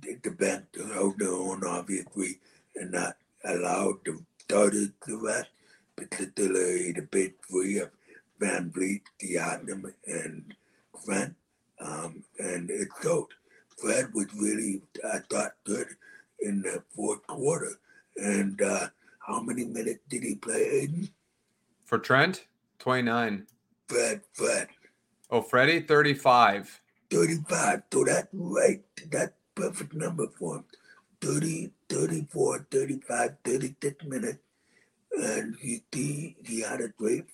the, 0.01 0.17
the 0.23 0.31
bench 0.31 0.65
held 0.93 1.19
their 1.19 1.33
own 1.33 1.63
obviously 1.65 2.39
and 2.75 2.91
not 2.91 3.17
allowed 3.43 3.97
the 4.05 4.19
starters 4.39 4.89
to 5.05 5.25
rest, 5.25 5.49
particularly 5.95 6.91
the 6.91 7.01
big 7.01 7.33
three 7.49 7.79
of 7.79 7.89
VanVleet, 8.39 9.01
Siakam, 9.21 9.91
and 10.05 10.53
Grant. 10.91 11.35
Um, 11.79 12.23
and 12.39 12.69
it 12.69 12.87
showed. 13.01 13.27
Fred 13.77 14.11
was 14.13 14.27
really, 14.35 14.81
I 15.03 15.19
thought, 15.29 15.53
good 15.63 15.87
in 16.39 16.61
the 16.61 16.83
fourth 16.95 17.25
quarter. 17.27 17.79
And 18.15 18.59
uh, 18.61 18.87
how 19.27 19.41
many 19.41 19.65
minutes 19.65 19.99
did 20.09 20.23
he 20.23 20.35
play, 20.35 20.87
Aiden? 20.87 21.09
For 21.85 21.99
Trent, 21.99 22.45
29. 22.79 23.45
Fred, 23.87 24.21
Fred. 24.33 24.67
Oh, 25.29 25.41
Freddie, 25.41 25.81
35. 25.81 26.81
35. 27.11 27.83
So 27.91 28.03
that's 28.05 28.27
right. 28.33 28.81
That's 29.09 29.33
perfect 29.55 29.93
number 29.93 30.27
for 30.39 30.57
him. 30.57 30.65
30, 31.21 31.71
34, 31.89 32.67
35, 32.71 33.35
36 33.43 34.05
minutes. 34.05 34.39
And 35.17 35.55
he, 35.59 35.83
he, 35.91 36.35
he 36.45 36.61
had 36.61 36.81
a 36.81 36.89
great 36.89 37.25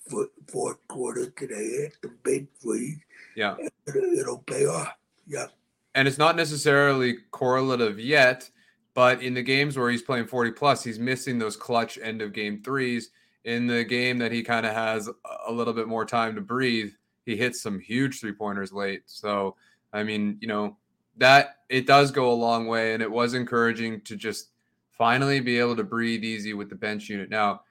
fourth 0.48 0.88
quarter 0.88 1.30
today. 1.30 1.90
Some 2.02 2.16
big 2.22 2.48
threes. 2.60 2.98
Yeah. 3.36 3.56
It'll, 3.86 4.02
it'll 4.18 4.38
pay 4.38 4.66
off. 4.66 4.94
Yeah. 5.26 5.46
And 5.94 6.08
it's 6.08 6.18
not 6.18 6.34
necessarily 6.34 7.18
correlative 7.30 8.00
yet, 8.00 8.50
but 8.94 9.22
in 9.22 9.34
the 9.34 9.42
games 9.42 9.76
where 9.76 9.90
he's 9.90 10.02
playing 10.02 10.26
40 10.26 10.52
plus, 10.52 10.82
he's 10.82 10.98
missing 10.98 11.38
those 11.38 11.56
clutch 11.56 11.98
end 12.00 12.22
of 12.22 12.32
game 12.32 12.62
threes. 12.62 13.10
In 13.44 13.66
the 13.66 13.84
game 13.84 14.18
that 14.18 14.32
he 14.32 14.42
kind 14.42 14.64
of 14.64 14.72
has 14.72 15.10
a 15.46 15.52
little 15.52 15.74
bit 15.74 15.86
more 15.86 16.06
time 16.06 16.34
to 16.34 16.40
breathe, 16.40 16.92
he 17.26 17.36
hits 17.36 17.60
some 17.60 17.78
huge 17.78 18.20
three 18.20 18.32
pointers 18.32 18.72
late. 18.72 19.02
So, 19.04 19.56
I 19.92 20.02
mean, 20.02 20.38
you 20.40 20.48
know, 20.48 20.78
that 21.16 21.58
it 21.68 21.86
does 21.86 22.10
go 22.10 22.30
a 22.30 22.32
long 22.32 22.66
way 22.66 22.94
and 22.94 23.02
it 23.02 23.10
was 23.10 23.34
encouraging 23.34 24.00
to 24.02 24.16
just 24.16 24.50
finally 24.90 25.40
be 25.40 25.58
able 25.58 25.76
to 25.76 25.84
breathe 25.84 26.24
easy 26.24 26.54
with 26.54 26.68
the 26.68 26.74
bench 26.74 27.08
unit 27.08 27.30
now 27.30 27.62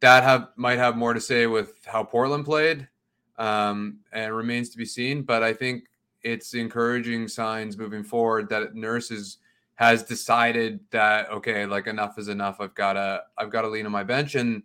that 0.00 0.22
have 0.22 0.48
might 0.56 0.78
have 0.78 0.96
more 0.96 1.14
to 1.14 1.20
say 1.20 1.46
with 1.46 1.74
how 1.86 2.02
portland 2.02 2.44
played 2.44 2.88
um, 3.38 3.98
and 4.12 4.34
remains 4.34 4.68
to 4.70 4.78
be 4.78 4.84
seen 4.84 5.22
but 5.22 5.42
i 5.42 5.52
think 5.52 5.84
it's 6.22 6.54
encouraging 6.54 7.26
signs 7.26 7.76
moving 7.76 8.04
forward 8.04 8.48
that 8.48 8.74
nurses 8.74 9.38
has 9.74 10.02
decided 10.02 10.80
that 10.90 11.30
okay 11.30 11.66
like 11.66 11.86
enough 11.86 12.18
is 12.18 12.28
enough 12.28 12.60
i've 12.60 12.74
got 12.74 12.92
to 12.92 13.22
i've 13.38 13.50
got 13.50 13.62
to 13.62 13.68
lean 13.68 13.86
on 13.86 13.92
my 13.92 14.04
bench 14.04 14.34
and 14.34 14.62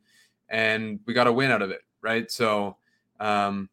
and 0.50 1.00
we 1.06 1.13
got 1.13 1.24
to 1.26 1.34
win 1.34 1.52
out 1.52 1.62
of 1.62 1.72
it 1.72 1.82
right 2.02 2.30
so 2.30 2.78
um 3.20 3.70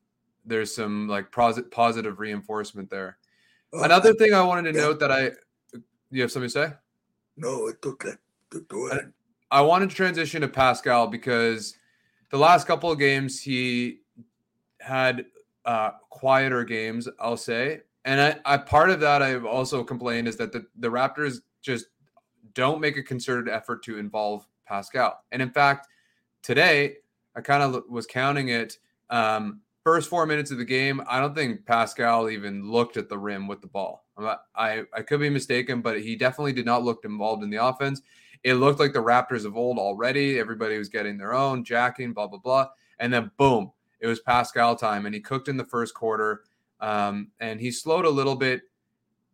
there's 0.47 0.75
some 0.75 1.09
like 1.09 1.31
positive 1.33 1.71
positive 1.71 2.19
reinforcement 2.19 2.89
there 2.89 3.19
Another 3.83 4.15
thing 4.15 4.33
I 4.35 4.43
wanted 4.43 4.73
to 4.73 4.79
yeah. 4.79 4.85
note 4.85 5.01
that 5.01 5.11
I, 5.11 5.31
you 6.11 6.23
have 6.23 6.31
something 6.31 6.49
to 6.49 6.53
say? 6.53 6.73
No, 7.37 7.67
it's 7.67 7.85
okay. 7.85 8.13
Go 8.69 8.89
ahead. 8.89 9.13
I 9.51 9.61
wanted 9.63 9.91
to 9.91 9.97
transition 9.97 10.43
to 10.43 10.49
Pascal 10.49 11.09
because 11.09 11.75
the 12.31 12.39
last 12.39 12.67
couple 12.67 12.91
of 12.91 12.99
games 12.99 13.41
he 13.41 14.01
had 14.81 15.27
uh, 15.65 15.93
quieter 16.11 16.65
games, 16.65 17.09
I'll 17.19 17.37
say. 17.37 17.81
And 18.05 18.21
I, 18.21 18.37
I 18.45 18.57
part 18.59 18.91
of 18.91 19.01
that 19.01 19.23
I've 19.23 19.45
also 19.45 19.83
complained 19.83 20.29
is 20.29 20.37
that 20.37 20.53
the, 20.53 20.67
the 20.77 20.89
Raptors 20.89 21.39
just 21.63 21.87
don't 22.53 22.81
make 22.81 22.97
a 22.97 23.03
concerted 23.03 23.53
effort 23.53 23.83
to 23.85 23.99
involve 23.99 24.47
Pascal. 24.67 25.21
And 25.33 25.41
in 25.41 25.51
fact, 25.51 25.89
today 26.43 26.97
I 27.35 27.41
kind 27.41 27.63
of 27.63 27.85
was 27.89 28.07
counting 28.07 28.49
it. 28.49 28.79
Um, 29.11 29.61
first 29.83 30.09
four 30.09 30.27
minutes 30.27 30.51
of 30.51 30.59
the 30.59 30.65
game, 30.65 31.03
I 31.07 31.21
don't 31.21 31.35
think 31.35 31.67
Pascal 31.67 32.31
even 32.31 32.71
looked 32.71 32.97
at 32.97 33.09
the 33.09 33.19
rim 33.19 33.47
with 33.47 33.61
the 33.61 33.67
ball. 33.67 34.05
I, 34.55 34.85
I 34.95 35.03
could 35.03 35.21
be 35.21 35.31
mistaken, 35.31 35.81
but 35.81 36.01
he 36.01 36.17
definitely 36.17 36.53
did 36.53 36.67
not 36.67 36.85
look 36.85 37.05
involved 37.05 37.43
in 37.43 37.51
the 37.51 37.65
offense. 37.65 38.01
It 38.45 38.55
looked 38.55 38.79
like 38.79 38.93
the 38.93 39.03
Raptors 39.03 39.45
of 39.45 39.57
old 39.57 39.79
already. 39.79 40.39
Everybody 40.39 40.79
was 40.79 40.89
getting 40.89 41.17
their 41.17 41.35
own, 41.35 41.65
jacking, 41.65 42.13
blah, 42.13 42.27
blah, 42.27 42.39
blah. 42.39 42.69
And 42.99 43.13
then 43.13 43.31
boom, 43.37 43.73
it 44.01 44.07
was 44.07 44.21
Pascal 44.21 44.77
time. 44.77 45.07
And 45.07 45.15
he 45.15 45.21
cooked 45.21 45.49
in 45.49 45.57
the 45.57 45.65
first 45.65 45.95
quarter. 45.95 46.43
Um, 46.85 47.29
and 47.41 47.59
he 47.59 47.71
slowed 47.71 48.05
a 48.05 48.11
little 48.11 48.37
bit 48.37 48.61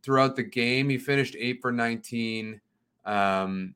throughout 0.05 0.37
the 0.37 0.43
game. 0.45 0.89
He 0.89 0.99
finished 0.99 1.35
eight 1.37 1.61
for 1.61 1.73
19. 1.73 2.61
Um, 3.05 3.75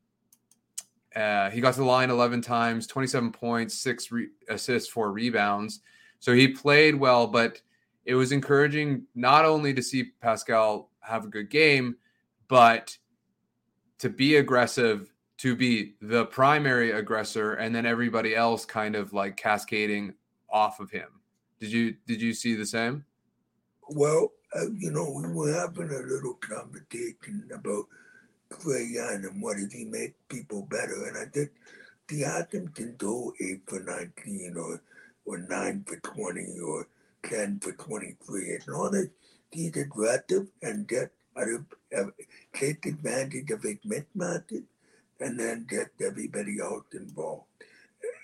uh, 1.16 1.50
he 1.50 1.60
got 1.60 1.74
to 1.74 1.80
the 1.80 1.84
line 1.84 2.08
11 2.08 2.40
times, 2.40 2.86
27 2.86 3.32
points, 3.32 3.74
six 3.74 4.12
re- 4.12 4.28
assists, 4.48 4.88
four 4.88 5.10
rebounds. 5.10 5.80
So 6.20 6.34
he 6.34 6.46
played 6.46 6.94
well, 6.94 7.26
but 7.26 7.60
it 8.04 8.14
was 8.14 8.30
encouraging 8.30 9.06
not 9.16 9.44
only 9.44 9.74
to 9.74 9.82
see 9.82 10.12
Pascal 10.20 10.90
have 11.00 11.24
a 11.24 11.28
good 11.28 11.50
game, 11.50 11.96
but 12.46 12.96
to 13.98 14.08
be 14.08 14.36
aggressive, 14.36 15.12
to 15.38 15.56
be 15.56 15.94
the 16.00 16.26
primary 16.26 16.92
aggressor, 16.92 17.54
and 17.54 17.74
then 17.74 17.86
everybody 17.86 18.36
else 18.36 18.64
kind 18.64 18.94
of 18.94 19.12
like 19.12 19.36
cascading 19.36 20.14
off 20.48 20.78
of 20.78 20.92
him. 20.92 21.08
Did 21.58 21.72
you 21.72 21.96
did 22.06 22.22
you 22.22 22.34
see 22.34 22.54
the 22.54 22.66
same? 22.66 23.04
Well, 23.88 24.32
uh, 24.54 24.70
you 24.76 24.90
know, 24.90 25.10
we 25.10 25.32
were 25.32 25.52
having 25.52 25.90
a 25.90 26.06
little 26.06 26.34
conversation 26.34 27.48
about 27.54 27.86
Trae 28.50 28.90
Young 28.92 29.24
and 29.24 29.42
what 29.42 29.56
does 29.56 29.72
he 29.72 29.84
make 29.84 30.14
people 30.28 30.62
better. 30.62 31.06
And 31.06 31.18
I 31.18 31.26
think 31.30 31.50
Siakam 32.08 32.74
can 32.74 32.94
go 32.96 33.32
8 33.40 33.60
for 33.66 33.80
19 33.80 34.54
or, 34.56 34.82
or 35.26 35.38
9 35.38 35.84
for 35.86 35.96
20 35.96 36.58
or 36.60 36.88
10 37.24 37.60
for 37.60 37.72
23. 37.72 38.56
As 38.56 38.68
long 38.68 38.94
as 38.94 39.08
he's 39.50 39.76
aggressive 39.76 40.46
and 40.62 40.86
get 40.86 41.10
take 42.52 42.86
advantage 42.86 43.50
of 43.50 43.62
his 43.62 43.78
mismatches 43.86 44.64
and 45.20 45.38
then 45.38 45.66
get 45.68 45.88
everybody 46.00 46.60
else 46.60 46.84
involved. 46.92 47.44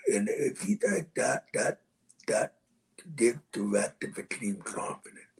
And 0.07 0.29
if 0.29 0.61
he 0.61 0.75
does 0.75 1.03
that, 1.15 1.45
that, 1.53 1.79
that 2.27 2.53
gives 3.15 3.39
the 3.51 3.63
rest 3.63 4.03
of 4.03 4.15
the 4.15 4.23
team 4.23 4.57
confidence. 4.63 5.30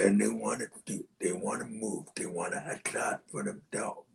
Then 0.00 0.16
they 0.16 0.28
want 0.28 0.60
to 0.60 0.68
do, 0.86 1.04
they 1.20 1.32
want 1.32 1.60
to 1.60 1.66
move, 1.66 2.06
they 2.16 2.24
want 2.24 2.54
to 2.54 2.58
attack 2.58 3.20
for 3.30 3.42
themselves 3.42 4.06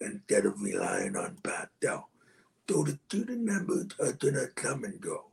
instead 0.00 0.46
of 0.46 0.58
relying 0.58 1.16
on 1.16 1.36
Pascal. 1.42 2.08
So 2.66 2.82
the 2.82 2.98
student 3.08 3.42
members 3.42 3.88
are 4.00 4.12
going 4.12 4.36
to 4.36 4.48
come 4.54 4.84
and 4.84 4.98
go, 4.98 5.26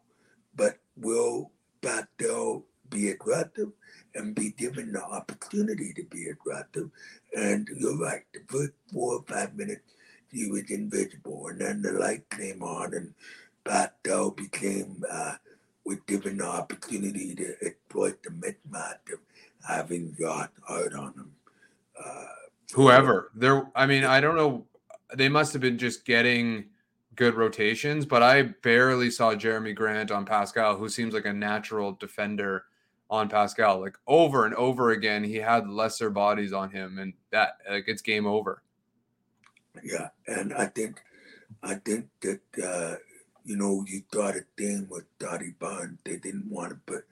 but 0.53 0.79
will 0.97 1.51
Pascal 1.81 2.65
be 2.89 3.11
aggressive 3.11 3.71
and 4.15 4.35
be 4.35 4.51
given 4.51 4.91
the 4.91 5.01
opportunity 5.01 5.93
to 5.93 6.03
be 6.03 6.27
aggressive? 6.27 6.91
And 7.33 7.69
you're 7.77 7.97
right, 7.97 8.23
the 8.33 8.41
first 8.49 8.73
four 8.91 9.19
or 9.19 9.23
five 9.25 9.55
minutes, 9.55 9.93
he 10.29 10.51
was 10.51 10.69
invisible, 10.69 11.47
and 11.47 11.61
then 11.61 11.81
the 11.81 11.93
light 11.93 12.29
came 12.29 12.61
on, 12.61 12.93
and 12.93 13.13
Pascal 13.63 14.31
became 14.31 15.05
uh, 15.09 15.35
was 15.85 15.99
given 16.07 16.39
the 16.39 16.45
opportunity 16.45 17.35
to 17.35 17.55
exploit 17.61 18.21
the 18.23 18.31
mismatch 18.31 19.13
of 19.13 19.19
having 19.67 20.15
got 20.19 20.51
hard 20.63 20.93
on 20.93 21.13
them. 21.15 21.31
Uh, 22.03 22.25
Whoever 22.73 23.31
there, 23.35 23.69
I 23.75 23.85
mean, 23.85 24.03
I 24.03 24.19
don't 24.19 24.35
know. 24.35 24.65
They 25.15 25.29
must 25.29 25.53
have 25.53 25.61
been 25.61 25.77
just 25.77 26.03
getting 26.03 26.65
good 27.15 27.35
rotations, 27.35 28.05
but 28.05 28.21
I 28.23 28.41
barely 28.41 29.09
saw 29.09 29.33
Jerami 29.33 29.73
Grant 29.73 30.11
on 30.11 30.25
Pascal, 30.25 30.75
who 30.75 30.89
seems 30.89 31.13
like 31.13 31.25
a 31.25 31.33
natural 31.33 31.93
defender 31.93 32.65
on 33.09 33.29
Pascal. 33.29 33.79
Like 33.79 33.97
over 34.07 34.45
and 34.45 34.55
over 34.55 34.91
again, 34.91 35.23
he 35.23 35.35
had 35.35 35.69
lesser 35.69 36.09
bodies 36.09 36.53
on 36.53 36.69
him, 36.71 36.97
and 36.99 37.13
that 37.31 37.57
like 37.69 37.85
it's 37.87 38.01
game 38.01 38.25
over. 38.25 38.61
Yeah, 39.83 40.09
and 40.27 40.53
I 40.53 40.67
think, 40.67 41.01
I 41.63 41.75
think 41.75 42.07
that 42.21 42.41
uh, 42.63 42.95
you 43.43 43.55
know 43.57 43.85
you 43.87 44.03
thought 44.11 44.35
a 44.35 44.45
thing 44.57 44.87
with 44.89 45.05
Scottie 45.19 45.53
Bond. 45.59 45.99
They 46.03 46.17
didn't 46.17 46.49
want 46.49 46.71
to 46.71 46.75
put, 46.85 47.05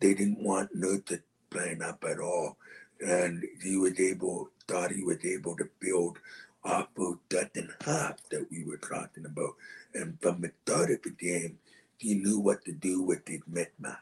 they 0.00 0.14
didn't 0.14 0.42
want 0.42 0.74
Nurkic 0.76 1.22
playing 1.50 1.82
up 1.82 2.04
at 2.08 2.18
all, 2.18 2.56
and 3.00 3.44
he 3.62 3.76
was 3.76 3.98
able, 3.98 4.50
thought 4.68 4.92
he 4.92 5.02
was 5.02 5.24
able 5.24 5.56
to 5.56 5.68
build 5.80 6.18
off 6.64 6.88
of 6.98 7.18
that 7.30 7.50
and 7.54 7.70
half 7.84 8.16
that 8.30 8.46
we 8.50 8.64
were 8.64 8.76
talking 8.76 9.24
about, 9.24 9.54
and 9.94 10.20
from 10.20 10.40
the 10.40 10.52
start 10.64 10.90
of 10.90 11.02
the 11.02 11.10
game, 11.10 11.58
he 11.96 12.14
knew 12.14 12.38
what 12.38 12.64
to 12.64 12.72
do 12.72 13.02
with 13.02 13.26
his 13.26 13.40
mismatch 13.50 13.96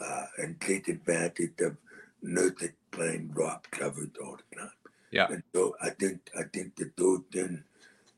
uh, 0.00 0.26
and 0.38 0.60
take 0.60 0.88
advantage 0.88 1.60
of 1.60 1.76
Nurkic 2.24 2.72
playing 2.90 3.28
drop 3.28 3.66
coverage 3.70 4.14
all 4.22 4.38
the 4.50 4.56
time. 4.56 4.70
Yeah. 5.10 5.26
And 5.28 5.42
so 5.54 5.76
I 5.82 5.90
think 5.90 6.20
I 6.38 6.44
think 6.52 6.76
that 6.76 6.96
those 6.96 7.20
things 7.32 7.60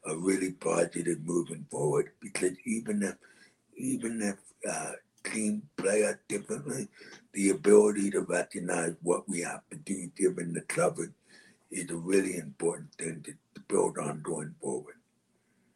are 0.07 0.17
really 0.17 0.53
positive 0.53 1.19
moving 1.25 1.67
forward 1.71 2.11
because 2.21 2.53
even 2.65 3.03
if 3.03 3.17
even 3.77 4.23
if 4.23 4.37
uh, 4.71 4.93
teams 5.25 5.63
play 5.77 6.05
us 6.05 6.17
differently, 6.29 6.89
the 7.33 7.51
ability 7.51 8.11
to 8.11 8.21
recognize 8.21 8.95
what 9.03 9.29
we 9.29 9.41
have 9.41 9.63
to 9.71 9.77
do 9.77 10.11
given 10.17 10.53
the 10.53 10.61
coverage 10.63 11.13
is 11.71 11.91
a 11.91 11.97
really 11.97 12.37
important 12.37 12.93
thing 12.95 13.23
to, 13.25 13.33
to 13.33 13.61
build 13.69 13.99
on 13.99 14.21
going 14.23 14.55
forward. 14.61 14.97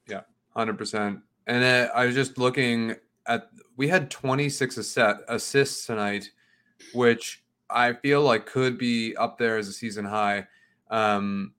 Yeah, 0.06 0.22
hundred 0.54 0.78
percent. 0.78 1.20
And 1.46 1.64
uh, 1.64 1.90
I 1.94 2.06
was 2.06 2.14
just 2.14 2.38
looking 2.38 2.94
at 3.26 3.50
we 3.76 3.88
had 3.88 4.10
26 4.10 4.78
asset, 4.78 5.16
assists 5.28 5.86
tonight, 5.86 6.30
which 6.92 7.44
I 7.70 7.92
feel 7.92 8.22
like 8.22 8.46
could 8.46 8.78
be 8.78 9.16
up 9.16 9.38
there 9.38 9.56
as 9.56 9.68
a 9.68 9.72
season 9.72 10.04
high. 10.04 10.46
Um, 10.90 11.52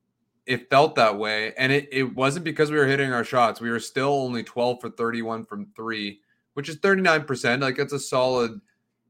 it 0.46 0.70
felt 0.70 0.96
that 0.96 1.18
way. 1.18 1.54
And 1.58 1.72
it, 1.72 1.88
it 1.92 2.16
wasn't 2.16 2.44
because 2.44 2.72
we 2.72 2.78
were 2.78 2.88
hitting 2.88 3.14
our 3.14 3.24
shots. 3.24 3.62
We 3.62 3.70
were 3.70 3.80
still 3.80 4.10
only 4.10 4.44
12 4.44 4.82
for 4.82 4.90
31 4.90 5.46
from 5.46 5.68
three, 5.76 6.22
which 6.60 6.68
is 6.68 6.76
39%. 6.80 7.62
Like 7.62 7.80
it's 7.80 7.94
a 7.94 8.00
solid 8.00 8.60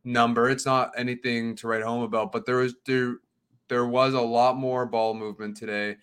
number. 0.04 0.52
It's 0.52 0.68
not 0.68 0.92
anything 0.96 1.56
to 1.56 1.68
write 1.68 1.82
home 1.82 2.04
about, 2.04 2.32
but 2.32 2.46
there 2.46 2.58
was 2.58 2.76
there 2.86 3.16
there 3.70 3.88
was 3.88 4.14
a 4.14 4.22
lot 4.22 4.56
more 4.56 4.86
ball 4.86 5.16
movement 5.16 5.58
today. 5.58 5.98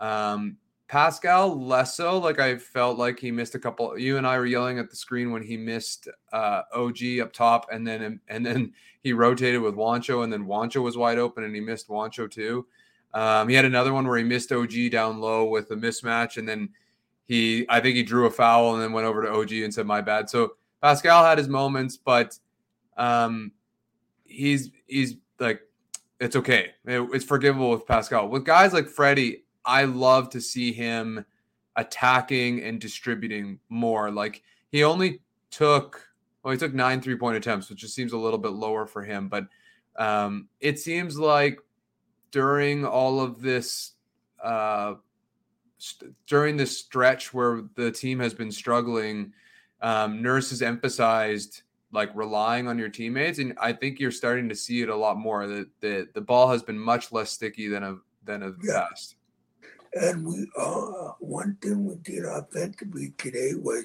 Um, 0.00 0.56
Pascal 0.88 1.54
less 1.62 1.98
so. 1.98 2.16
Like 2.16 2.40
I 2.40 2.56
felt 2.56 2.96
like 2.96 3.20
he 3.20 3.30
missed 3.30 3.54
a 3.54 3.58
couple. 3.58 3.98
You 3.98 4.16
and 4.16 4.26
I 4.26 4.38
were 4.38 4.46
yelling 4.46 4.78
at 4.78 4.88
the 4.88 4.96
screen 4.96 5.32
when 5.32 5.42
he 5.42 5.58
missed 5.58 6.08
uh, 6.32 6.62
OG 6.72 7.18
up 7.20 7.34
top, 7.34 7.66
and 7.70 7.86
then 7.86 8.18
and 8.28 8.46
then 8.46 8.72
he 9.02 9.12
rotated 9.12 9.60
with 9.60 9.74
Juancho, 9.74 10.24
and 10.24 10.32
then 10.32 10.46
Juancho 10.46 10.82
was 10.82 10.96
wide 10.96 11.18
open, 11.18 11.44
and 11.44 11.54
he 11.54 11.60
missed 11.60 11.88
Juancho 11.88 12.30
too. 12.30 12.64
Um, 13.12 13.50
he 13.50 13.54
had 13.54 13.66
another 13.66 13.92
one 13.92 14.08
where 14.08 14.16
he 14.16 14.24
missed 14.24 14.50
OG 14.50 14.72
down 14.92 15.20
low 15.20 15.44
with 15.44 15.70
a 15.72 15.76
mismatch, 15.76 16.38
and 16.38 16.48
then 16.48 16.70
he, 17.26 17.66
I 17.68 17.80
think 17.80 17.96
he 17.96 18.02
drew 18.02 18.24
a 18.24 18.30
foul 18.30 18.72
and 18.72 18.82
then 18.82 18.92
went 18.92 19.06
over 19.06 19.20
to 19.20 19.30
OG 19.30 19.52
and 19.52 19.74
said, 19.74 19.84
"My 19.84 20.00
bad." 20.00 20.30
So 20.30 20.52
Pascal 20.82 21.24
had 21.24 21.38
his 21.38 21.48
moments, 21.48 21.96
but 21.96 22.38
um, 22.96 23.52
he's 24.24 24.70
he's 24.86 25.16
like, 25.38 25.60
it's 26.20 26.36
okay. 26.36 26.70
It, 26.84 27.08
it's 27.12 27.24
forgivable 27.24 27.70
with 27.70 27.86
Pascal. 27.86 28.28
With 28.28 28.44
guys 28.44 28.72
like 28.72 28.88
Freddie, 28.88 29.44
I 29.64 29.84
love 29.84 30.30
to 30.30 30.40
see 30.40 30.72
him 30.72 31.24
attacking 31.76 32.62
and 32.62 32.80
distributing 32.80 33.58
more. 33.68 34.10
Like 34.10 34.42
he 34.70 34.84
only 34.84 35.20
took, 35.50 36.00
well, 36.42 36.52
he 36.52 36.58
took 36.58 36.74
nine 36.74 37.00
three 37.00 37.16
point 37.16 37.36
attempts, 37.36 37.68
which 37.68 37.80
just 37.80 37.94
seems 37.94 38.12
a 38.12 38.18
little 38.18 38.38
bit 38.38 38.52
lower 38.52 38.86
for 38.86 39.02
him, 39.02 39.28
but 39.28 39.46
um, 39.96 40.48
it 40.60 40.78
seems 40.78 41.18
like 41.18 41.58
during 42.30 42.84
all 42.84 43.20
of 43.20 43.40
this 43.40 43.92
uh, 44.42 44.94
during 46.26 46.56
this 46.56 46.78
stretch 46.78 47.32
where 47.32 47.62
the 47.74 47.90
team 47.90 48.18
has 48.20 48.34
been 48.34 48.52
struggling 48.52 49.32
um, 49.82 50.22
nurse 50.22 50.50
has 50.50 50.62
emphasized 50.62 51.62
like 51.92 52.10
relying 52.14 52.66
on 52.68 52.78
your 52.78 52.88
teammates 52.88 53.38
and 53.38 53.56
i 53.60 53.72
think 53.72 53.98
you're 53.98 54.10
starting 54.10 54.48
to 54.48 54.54
see 54.54 54.82
it 54.82 54.88
a 54.88 54.96
lot 54.96 55.16
more 55.16 55.46
that 55.46 55.68
the, 55.80 56.08
the 56.14 56.20
ball 56.20 56.48
has 56.48 56.62
been 56.62 56.78
much 56.78 57.12
less 57.12 57.30
sticky 57.30 57.68
than 57.68 57.82
a 57.82 57.96
than 58.24 58.42
a 58.42 58.52
yeah. 58.62 58.86
past 58.88 59.16
and 59.94 60.26
we 60.26 60.46
uh 60.58 61.12
one 61.20 61.56
thing 61.62 61.84
we 61.84 61.94
did 61.96 62.24
offensively 62.24 63.12
today 63.18 63.52
was 63.54 63.84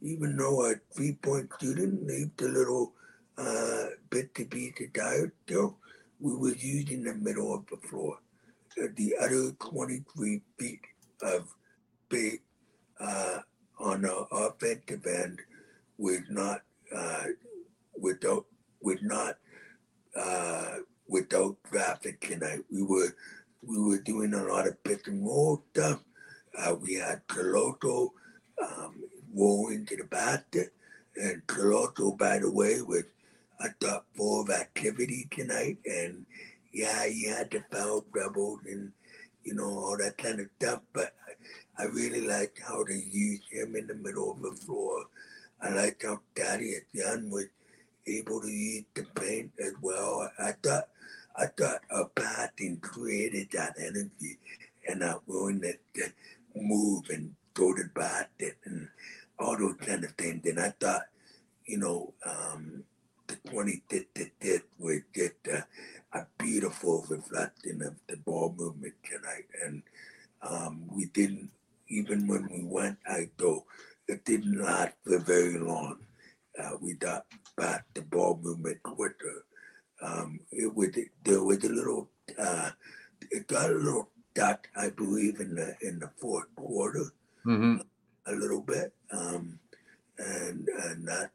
even 0.00 0.36
though 0.36 0.64
our 0.64 0.80
three 0.94 1.14
point 1.14 1.50
shooting 1.60 1.98
leave 2.06 2.30
a 2.40 2.44
little 2.44 2.92
uh 3.38 3.86
bit 4.10 4.34
to 4.34 4.44
be 4.44 4.72
desired 4.76 5.32
still 5.44 5.76
we 6.20 6.34
were 6.34 6.54
using 6.54 7.04
the 7.04 7.14
middle 7.14 7.54
of 7.54 7.64
the 7.66 7.76
floor. 7.88 8.18
The 8.76 9.14
other 9.20 9.52
23 9.60 10.40
feet 10.58 10.80
of 11.22 11.54
bait 12.08 12.42
uh, 13.00 13.38
on 13.78 14.02
the 14.02 14.14
offensive 14.32 15.06
end 15.06 15.40
was 15.96 16.20
not 16.30 16.62
uh, 16.94 17.24
without 17.98 18.46
with 18.80 19.02
not 19.02 19.36
uh, 20.16 20.76
without 21.06 21.56
traffic 21.70 22.20
tonight. 22.20 22.60
We 22.70 22.82
were 22.82 23.14
we 23.62 23.78
were 23.78 23.98
doing 23.98 24.34
a 24.34 24.44
lot 24.44 24.68
of 24.68 24.82
pick 24.84 25.06
and 25.08 25.24
roll 25.24 25.64
stuff. 25.72 26.00
Uh, 26.56 26.74
we 26.74 26.94
had 26.94 27.26
Koloko 27.28 28.10
um, 28.62 29.02
rolling 29.34 29.86
to 29.86 29.96
the 29.96 30.04
basket, 30.04 30.72
and 31.16 31.46
Koloko, 31.46 32.16
by 32.16 32.38
the 32.38 32.50
way, 32.50 32.80
was 32.82 33.04
a 33.60 33.68
top 33.80 34.06
full 34.16 34.42
of 34.42 34.50
activity 34.50 35.28
tonight, 35.30 35.78
and 35.84 36.24
yeah, 36.72 37.06
he 37.06 37.26
had 37.26 37.50
the 37.50 37.62
foul 37.70 38.04
trouble 38.12 38.60
and 38.66 38.92
you 39.44 39.54
know 39.54 39.68
all 39.68 39.96
that 39.98 40.18
kind 40.18 40.40
of 40.40 40.46
stuff. 40.60 40.80
But 40.92 41.12
I, 41.78 41.84
really 41.84 42.26
liked 42.26 42.60
how 42.66 42.84
they 42.84 43.02
used 43.10 43.44
him 43.50 43.76
in 43.76 43.86
the 43.86 43.94
middle 43.94 44.32
of 44.32 44.42
the 44.42 44.52
floor. 44.52 45.06
I 45.60 45.70
liked 45.70 46.02
how 46.02 46.20
Thaddeus 46.36 46.84
Young 46.92 47.30
was 47.30 47.46
able 48.06 48.40
to 48.40 48.48
use 48.48 48.84
the 48.94 49.04
paint 49.14 49.52
as 49.60 49.74
well. 49.80 50.30
I 50.38 50.52
thought 50.62 50.88
I 51.36 51.46
thought 51.46 51.80
a 51.90 52.04
passing 52.06 52.78
created 52.80 53.50
that 53.52 53.74
energy 53.78 54.38
and 54.88 55.02
that 55.02 55.20
willingness 55.26 55.76
to 55.94 56.10
move 56.56 57.10
and 57.10 57.34
go 57.54 57.72
to 57.74 57.84
basket 57.94 58.56
and 58.64 58.88
all 59.38 59.56
those 59.56 59.76
kind 59.76 60.02
of 60.04 60.12
things. 60.12 60.44
And 60.46 60.58
I 60.58 60.70
thought, 60.80 61.02
you 61.64 61.78
know, 61.78 62.12
um, 62.26 62.82
the 63.26 63.36
20 63.50 63.82
did, 63.88 64.06
did, 64.14 64.30
did 64.40 64.62
was 64.78 65.00
just 65.14 65.34
uh, 65.52 65.60
a 66.12 66.26
beautiful 66.38 67.06
reflection 67.08 67.82
of 67.82 67.94
the 68.08 68.16
ball 68.16 68.54
movement 68.56 68.94
tonight. 69.04 69.46
And 69.64 69.82
um, 70.42 70.88
we 70.90 71.06
didn't, 71.06 71.50
even 71.88 72.26
when 72.26 72.48
we 72.50 72.64
went 72.64 72.98
I 73.08 73.30
though, 73.38 73.64
it 74.08 74.24
didn't 74.24 74.60
last 74.62 74.94
for 75.04 75.18
very 75.18 75.58
long. 75.58 75.98
Uh, 76.58 76.72
we 76.80 76.94
got 76.94 77.24
back 77.56 77.84
the 77.94 78.02
ball 78.02 78.40
movement 78.42 78.82
quicker. 78.82 79.44
Um, 80.02 80.40
it 80.50 80.74
was 80.74 80.90
there 81.24 81.42
was 81.44 81.62
a 81.64 81.68
little 81.68 82.08
uh, 82.38 82.70
it 83.30 83.46
got 83.48 83.70
a 83.70 83.74
little 83.74 84.10
dot, 84.34 84.66
I 84.76 84.90
believe, 84.90 85.40
in 85.40 85.54
the 85.54 85.74
in 85.82 85.98
the 85.98 86.10
fourth 86.20 86.54
quarter, 86.56 87.12
Mm-hmm. 87.46 87.76
a 88.26 88.32
little 88.32 88.60
bit, 88.62 88.92
um, 89.12 89.58
and 90.18 90.68
and 90.84 91.08
that 91.08 91.30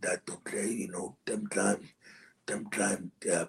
that's 0.00 0.28
okay. 0.30 0.68
You 0.68 0.88
know, 0.90 1.16
sometimes 1.28 1.86
sometimes 2.48 3.10
uh, 3.32 3.46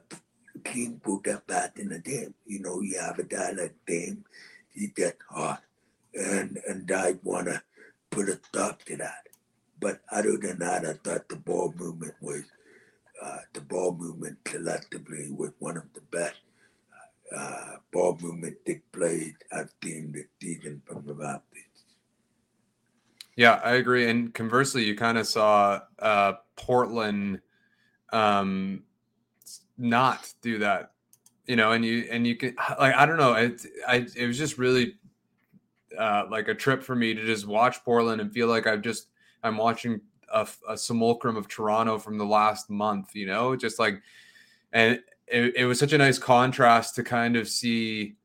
team 0.63 1.01
put 1.03 1.23
that 1.23 1.47
back 1.47 1.79
in 1.79 1.89
the 1.89 1.99
game. 1.99 2.33
You 2.45 2.59
know, 2.61 2.81
you 2.81 2.99
have 2.99 3.19
a 3.19 3.23
guy 3.23 3.51
like 3.51 3.75
Dame, 3.87 4.23
he 4.71 4.87
get 4.87 5.17
hot, 5.29 5.63
and 6.13 6.59
and 6.67 6.91
I 6.91 7.15
wanna 7.23 7.63
put 8.09 8.29
a 8.29 8.39
stop 8.43 8.83
to 8.83 8.97
that. 8.97 9.27
But 9.79 10.01
other 10.11 10.37
than 10.37 10.59
that, 10.59 10.85
I 10.85 10.93
thought 10.93 11.27
the 11.29 11.35
ball 11.35 11.73
movement 11.77 12.13
was 12.21 12.43
uh, 13.21 13.37
the 13.53 13.61
ball 13.61 13.95
movement 13.95 14.37
collectively 14.43 15.29
was 15.31 15.51
one 15.59 15.77
of 15.77 15.83
the 15.93 16.01
best 16.01 16.39
uh, 17.35 17.77
ball 17.91 18.17
movement 18.21 18.57
displayed 18.65 19.35
I've 19.51 19.71
seen 19.83 20.11
this 20.11 20.25
season 20.41 20.81
from 20.85 21.05
the 21.05 21.13
Raptors. 21.13 21.41
Yeah, 23.35 23.59
I 23.63 23.73
agree. 23.73 24.09
And 24.09 24.33
conversely, 24.33 24.83
you 24.83 24.95
kind 24.95 25.17
of 25.17 25.25
saw 25.25 25.81
uh, 25.99 26.33
Portland 26.55 27.41
um, 28.11 28.83
not 29.77 30.31
do 30.41 30.59
that, 30.59 30.91
you 31.47 31.55
know. 31.55 31.71
And 31.71 31.83
you 31.83 32.07
and 32.11 32.27
you 32.27 32.35
can 32.35 32.55
like 32.79 32.93
I 32.95 33.05
don't 33.05 33.17
know. 33.17 33.33
It 33.33 33.65
I 33.87 34.05
it 34.15 34.27
was 34.27 34.37
just 34.37 34.59
really 34.59 34.97
uh, 35.97 36.25
like 36.29 36.47
a 36.47 36.55
trip 36.55 36.83
for 36.83 36.95
me 36.95 37.13
to 37.13 37.25
just 37.25 37.47
watch 37.47 37.83
Portland 37.83 38.21
and 38.21 38.31
feel 38.31 38.47
like 38.47 38.67
I've 38.67 38.81
just 38.81 39.07
I'm 39.43 39.57
watching 39.57 40.01
a, 40.31 40.47
a 40.69 40.77
simulacrum 40.77 41.35
of 41.35 41.47
Toronto 41.47 41.97
from 41.99 42.17
the 42.17 42.25
last 42.25 42.69
month, 42.69 43.15
you 43.15 43.25
know, 43.25 43.55
just 43.55 43.79
like 43.79 44.01
and 44.71 44.99
it, 45.27 45.55
it 45.55 45.65
was 45.65 45.79
such 45.79 45.93
a 45.93 45.97
nice 45.97 46.17
contrast 46.17 46.95
to 46.95 47.03
kind 47.03 47.35
of 47.35 47.47
see 47.47 48.15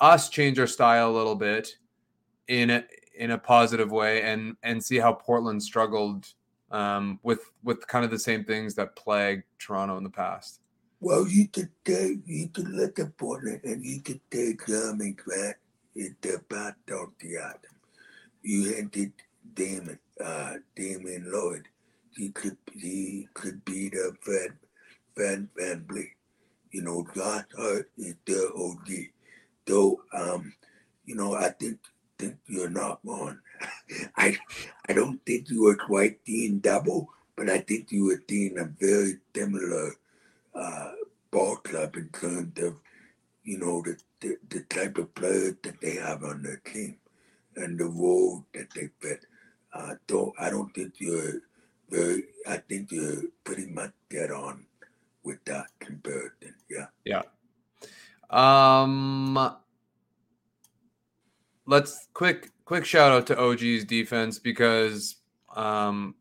us 0.00 0.28
change 0.28 0.58
our 0.58 0.66
style 0.66 1.10
a 1.10 1.16
little 1.16 1.34
bit 1.34 1.76
in 2.48 2.70
a, 2.70 2.84
in 3.18 3.32
a 3.32 3.38
positive 3.38 3.90
way 3.90 4.22
and 4.22 4.56
and 4.62 4.82
see 4.82 4.98
how 4.98 5.12
Portland 5.12 5.62
struggled 5.62 6.26
um, 6.70 7.18
with 7.22 7.50
with 7.62 7.86
kind 7.86 8.04
of 8.04 8.10
the 8.10 8.18
same 8.18 8.44
things 8.44 8.74
that 8.74 8.96
plagued 8.96 9.44
Toronto 9.58 9.96
in 9.96 10.04
the 10.04 10.10
past. 10.10 10.60
Well, 11.00 11.26
you 11.28 11.48
could 11.48 11.70
take 11.84 12.18
you 12.24 12.48
could 12.48 12.68
look 12.68 12.98
at 12.98 13.16
Portland 13.16 13.60
and 13.64 13.84
you 13.84 14.00
could 14.00 14.20
take 14.30 14.64
Jerami 14.64 15.16
Grant 15.16 15.56
into 15.96 16.38
back 16.48 16.76
out 16.92 17.12
the. 17.18 17.56
You 18.42 18.74
hinted 18.74 19.12
Damon 19.54 19.98
uh 20.22 20.54
Damian 20.76 21.24
Lillard. 21.32 21.64
He 22.16 22.30
could 22.30 22.56
he 22.72 23.28
could 23.34 23.64
be 23.64 23.88
the 23.88 24.14
Fred 24.20 24.52
Fred 25.14 25.48
Van 25.56 25.86
You 26.70 26.82
know, 26.82 27.06
Josh 27.14 27.44
Hart 27.56 27.90
is 27.98 28.14
the 28.24 28.52
OG. 28.54 28.88
Though 29.66 30.00
um, 30.12 30.52
you 31.04 31.14
know, 31.16 31.34
I 31.34 31.50
think 31.50 31.78
think 32.18 32.36
you're 32.46 32.70
not 32.70 33.00
wrong. 33.04 33.38
I 34.16 34.36
I 34.88 34.92
don't 34.92 35.24
think 35.26 35.50
you 35.50 35.62
were 35.62 35.76
quite 35.76 36.24
Dean 36.24 36.60
double, 36.60 37.08
but 37.36 37.50
I 37.50 37.58
think 37.58 37.90
you 37.90 38.06
were 38.06 38.22
Dean 38.26 38.58
a 38.58 38.64
very 38.64 39.18
similar 39.34 39.94
uh, 40.54 40.92
ball 41.30 41.56
club 41.56 41.96
in 41.96 42.08
terms 42.10 42.58
of 42.62 42.76
you 43.44 43.58
know 43.58 43.82
the, 43.82 43.96
the, 44.20 44.36
the 44.48 44.60
type 44.62 44.98
of 44.98 45.14
players 45.14 45.54
that 45.62 45.80
they 45.80 45.96
have 45.96 46.24
on 46.24 46.42
their 46.42 46.60
team 46.64 46.96
and 47.56 47.78
the 47.78 47.86
role 47.86 48.44
that 48.54 48.70
they 48.74 48.88
fit. 49.00 49.26
Uh, 49.72 49.94
so 50.08 50.32
I 50.38 50.50
don't 50.50 50.74
think 50.74 50.94
you're 50.98 51.40
very. 51.90 52.24
I 52.46 52.58
think 52.58 52.90
you're 52.90 53.22
pretty 53.44 53.66
much 53.66 53.92
dead 54.10 54.30
on 54.30 54.66
with 55.22 55.44
that 55.44 55.66
comparison. 55.80 56.54
Yeah. 56.70 56.86
Yeah. 57.04 57.22
Um 58.30 59.56
let's 61.66 62.08
quick 62.14 62.50
quick 62.64 62.84
shout 62.84 63.12
out 63.12 63.26
to 63.26 63.38
OG's 63.38 63.84
defense 63.84 64.38
because 64.38 65.16
um 65.54 66.14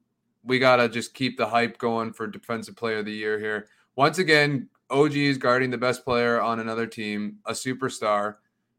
we 0.44 0.60
gotta 0.60 0.90
just 0.90 1.14
keep 1.14 1.38
the 1.38 1.46
hype 1.46 1.78
going 1.78 2.14
for 2.14 2.28
defensive 2.28 2.76
player 2.76 3.00
of 3.00 3.06
the 3.06 3.14
year 3.14 3.40
here. 3.40 3.68
Once 3.96 4.18
again, 4.18 4.70
OG 4.90 5.16
is 5.16 5.38
guarding 5.38 5.72
the 5.72 5.78
best 5.78 6.04
player 6.04 6.42
on 6.42 6.60
another 6.60 6.86
team, 6.86 7.38
a 7.46 7.52
superstar, 7.52 8.36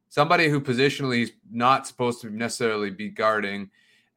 somebody 0.08 0.48
who 0.48 0.60
positionally 0.60 1.22
is 1.22 1.32
not 1.50 1.86
supposed 1.86 2.20
to 2.20 2.30
necessarily 2.30 2.90
be 2.90 3.08
guarding. 3.08 3.70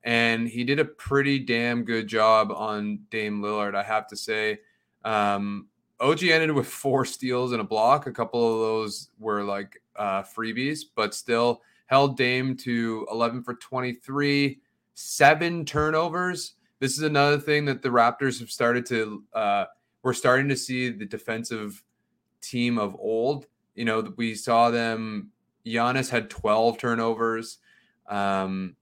And 0.04 0.48
he 0.48 0.64
did 0.64 0.80
a 0.80 0.86
pretty 0.86 1.40
damn 1.40 1.84
good 1.84 2.08
job 2.08 2.52
on 2.52 3.00
Dame 3.10 3.42
Lillard, 3.42 3.76
I 3.76 3.84
have 3.84 4.08
to 4.08 4.16
say. 4.16 4.60
Um, 5.04 5.68
OG 6.00 6.24
ended 6.24 6.52
with 6.52 6.68
four 6.68 7.04
steals 7.04 7.52
and 7.52 7.62
a 7.62 7.66
block. 7.66 8.08
A 8.08 8.12
couple 8.12 8.54
of 8.54 8.60
those 8.60 9.10
were 9.20 9.44
like 9.44 9.82
uh, 9.96 10.24
freebies, 10.24 10.82
but 10.96 11.14
still 11.14 11.62
held 11.88 12.18
Dame 12.18 12.56
to 12.56 13.06
11 13.12 13.44
for 13.44 13.56
23, 13.56 14.62
seven 14.94 15.66
turnovers. 15.66 16.54
This 16.80 16.94
is 16.94 17.04
another 17.04 17.40
thing 17.40 17.66
that 17.66 17.82
the 17.82 17.90
Raptors 17.90 18.40
have 18.40 18.52
started 18.52 18.86
to. 18.86 19.24
Uh, 19.34 19.66
we're 20.10 20.14
starting 20.14 20.50
to 20.50 20.58
see 20.58 20.90
the 20.90 21.06
defensive 21.06 21.84
team 22.42 22.80
of 22.80 22.96
old. 22.96 23.46
You 23.76 23.86
know, 23.86 24.12
we 24.18 24.34
saw 24.34 24.72
them. 24.72 25.30
Giannis 25.68 26.10
had 26.10 26.32
12 26.32 26.80
turnovers. 26.80 27.60
Um, 28.08 28.76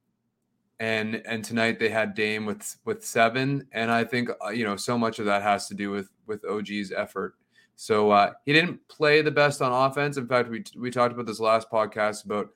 and 0.80 1.22
and 1.26 1.44
tonight 1.44 1.80
they 1.80 1.90
had 1.90 2.16
Dame 2.16 2.46
with 2.46 2.78
with 2.86 3.04
seven, 3.04 3.68
and 3.74 3.92
I 3.92 4.06
think 4.06 4.30
uh, 4.42 4.52
you 4.52 4.63
know 4.63 4.78
so 4.78 4.98
much 4.98 5.20
of 5.20 5.26
that 5.26 5.42
has 5.42 5.68
to 5.68 5.74
do 5.74 5.92
with 5.92 6.10
with 6.28 6.46
OG's 6.46 6.94
effort. 6.94 7.36
So 7.76 8.10
uh, 8.12 8.32
he 8.46 8.54
didn't 8.54 8.88
play 8.88 9.22
the 9.22 9.30
best 9.30 9.62
on 9.62 9.74
offense. 9.74 10.16
In 10.16 10.28
fact, 10.30 10.48
we 10.48 10.63
we 10.78 10.92
talked 10.92 11.13
about 11.13 11.26
this 11.26 11.42
last 11.42 11.70
podcast 11.70 12.24
about 12.24 12.52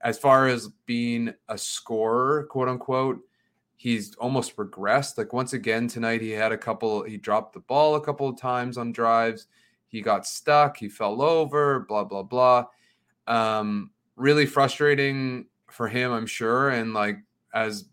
as 0.00 0.16
far 0.18 0.48
as 0.48 0.68
being 0.86 1.34
a 1.50 1.58
scorer, 1.58 2.44
quote 2.44 2.68
unquote. 2.68 3.18
He's 3.84 4.14
almost 4.14 4.56
regressed. 4.56 5.18
Like 5.18 5.34
once 5.34 5.52
again 5.52 5.88
tonight, 5.88 6.22
he 6.22 6.30
had 6.30 6.52
a 6.52 6.56
couple. 6.56 7.02
He 7.02 7.18
dropped 7.18 7.52
the 7.52 7.60
ball 7.60 7.96
a 7.96 8.00
couple 8.00 8.26
of 8.26 8.38
times 8.38 8.78
on 8.78 8.92
drives. 8.92 9.46
He 9.88 10.00
got 10.00 10.26
stuck. 10.26 10.78
He 10.78 10.88
fell 10.88 11.20
over. 11.20 11.80
Blah 11.80 12.04
blah 12.04 12.22
blah. 12.22 12.64
Um, 13.26 13.90
really 14.16 14.46
frustrating 14.46 15.48
for 15.70 15.86
him, 15.86 16.12
I'm 16.12 16.24
sure. 16.24 16.70
And 16.70 16.94
like 16.94 17.18
as 17.52 17.84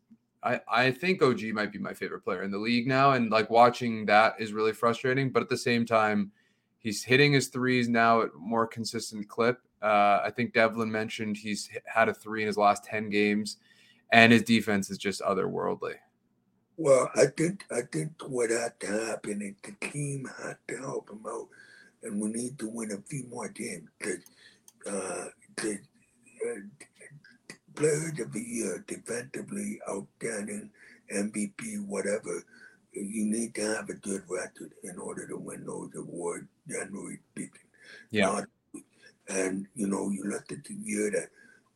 I, 0.42 0.62
I 0.72 0.92
think 0.92 1.22
OG 1.22 1.42
might 1.52 1.74
be 1.74 1.78
my 1.78 1.94
favorite 1.94 2.24
player 2.24 2.44
in 2.44 2.52
the 2.52 2.58
league 2.58 2.88
now. 2.88 3.12
And 3.12 3.30
like 3.30 3.50
watching 3.50 4.06
that 4.06 4.36
is 4.40 4.54
really 4.54 4.72
frustrating. 4.72 5.30
But 5.30 5.44
at 5.44 5.50
the 5.50 5.58
same 5.58 5.86
time, 5.86 6.32
he's 6.78 7.04
hitting 7.04 7.34
his 7.34 7.50
threes 7.50 7.90
now 7.90 8.22
at 8.22 8.30
more 8.40 8.66
consistent 8.66 9.28
clip. 9.28 9.60
Uh, 9.82 10.22
I 10.24 10.32
think 10.34 10.54
Devlin 10.54 10.90
mentioned 10.90 11.36
he's 11.36 11.70
had 11.86 12.08
a 12.08 12.14
three 12.14 12.44
in 12.44 12.48
his 12.48 12.56
last 12.56 12.86
10 12.86 13.10
games, 13.10 13.58
and 14.12 14.32
his 14.32 14.44
defense 14.44 14.90
is 14.90 14.98
just 14.98 15.22
otherworldly. 15.22 15.96
Well, 16.78 17.10
I 17.16 17.26
think 17.38 17.66
I 17.72 17.82
think 17.92 18.12
what 18.28 18.50
had 18.50 18.80
to 18.82 18.88
happen 18.88 19.42
is 19.42 19.54
the 19.64 19.88
team 19.88 20.30
had 20.42 20.58
to 20.68 20.78
help 20.78 21.10
him 21.10 21.24
out, 21.28 21.48
and 22.04 22.20
we 22.20 22.30
need 22.30 22.58
to 22.60 22.70
win 22.70 22.92
a 22.92 23.02
few 23.10 23.26
more 23.30 23.50
games 23.50 23.90
because 24.00 24.24
uh, 24.88 25.26
the, 25.58 25.80
uh, 26.44 26.60
players 27.76 28.20
of 28.20 28.32
the 28.34 28.42
year, 28.42 28.84
defensively 28.88 29.80
outstanding, 29.90 30.70
MVP, 31.14 31.86
whatever. 31.86 32.44
You 32.94 33.26
need 33.26 33.56
to 33.56 33.62
have 33.76 33.90
a 33.90 33.94
good 33.94 34.24
record 34.28 34.74
in 34.84 34.98
order 34.98 35.28
to 35.28 35.38
win 35.38 35.66
those 35.66 35.92
awards, 35.96 36.48
generally 36.68 37.20
speaking. 37.32 37.68
Yeah. 38.10 38.26
Not, 38.26 38.46
and, 39.30 39.68
you 39.76 39.88
know, 39.88 40.10
you 40.10 40.24
look 40.26 40.52
at 40.52 40.66
the 40.66 40.74
year 40.74 41.10
that 41.12 41.30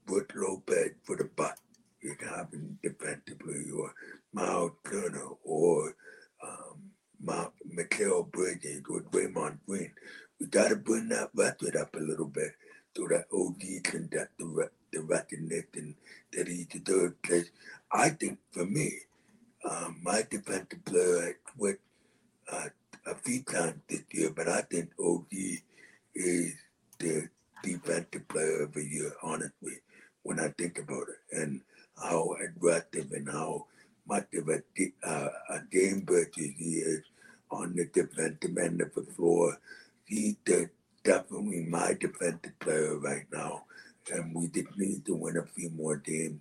Brook 0.06 0.34
Lopez 0.36 0.91
for 1.04 1.15
the 1.15 1.30
Bucks 1.36 1.62
is 2.06 2.18
having 2.30 2.78
defensively, 2.84 3.72
or 3.76 3.94
Myles 4.34 4.72
Turner, 4.89 5.30
or 5.44 5.96
um, 6.44 6.91
Ma- 7.22 7.50
Mikal 7.76 8.32
Bridges, 8.32 8.84
or 8.89 9.02
Draymond 9.02 9.60
Green. 9.68 9.91
We 10.39 10.48
got 10.48 10.70
to 10.70 10.76
bring 10.76 11.10
that 11.10 11.30
record 11.34 11.76
up 11.76 11.96
a 11.96 12.00
little 12.00 12.28
bit 12.28 12.52
so 12.96 13.08
that 13.10 13.26
OG 13.34 13.84
can 13.84 14.08
get 14.12 14.30
the, 14.39 14.45
re- 14.45 14.68
the 14.93 15.01
recognition 15.01 15.95
that 16.34 16.47
he 16.47 16.66
deserves. 16.70 17.16
Because 17.22 17.51
I 17.91 18.10
think 18.10 18.39
for 18.51 18.66
me, 18.66 18.91
um, 19.70 19.99
my 20.03 20.24
defensive 20.30 20.86
player 20.86 21.38
quit 21.58 21.80
uh, 22.51 22.70
a 23.08 23.16
few 23.16 23.43
times 23.43 23.82
this 23.89 24.03
year, 24.12 24.32
but 24.36 24.47
I 24.47 24.62
think 24.62 24.91
OG 24.99 25.28
is 26.14 26.53
the 26.99 27.30
defensive 27.64 28.28
player 28.28 28.64
of 28.64 28.74
the 28.74 28.84
year, 28.86 29.14
honestly, 29.24 29.80
when 30.24 30.39
I 30.39 30.49
think 30.58 30.80
about 30.80 31.08
it, 31.10 31.38
and 31.38 31.62
how 32.02 32.36
aggressive 32.43 33.12
and 33.12 33.30
how 33.30 33.66
much 34.08 34.28
of 34.36 34.50
a, 34.50 34.62
uh, 35.04 35.30
a 35.50 35.60
game 35.72 36.04
purchase 36.06 36.52
he 36.58 36.76
is 36.76 37.02
on 37.52 37.76
the 37.76 37.86
defensive 37.86 38.58
end 38.58 38.82
of 38.82 38.93
the 38.96 39.06
floor. 39.14 39.58
He's 40.06 40.36
definitely 41.04 41.66
my 41.70 41.93
defensive 42.00 42.58
player 42.60 42.98
right 42.98 43.26
now, 43.32 43.64
and 44.12 44.36
we 44.36 44.48
just 44.48 44.78
need 44.78 45.06
to 45.06 45.16
win 45.16 45.38
a 45.38 45.46
few 45.46 45.70
more 45.72 45.98
games 45.98 46.39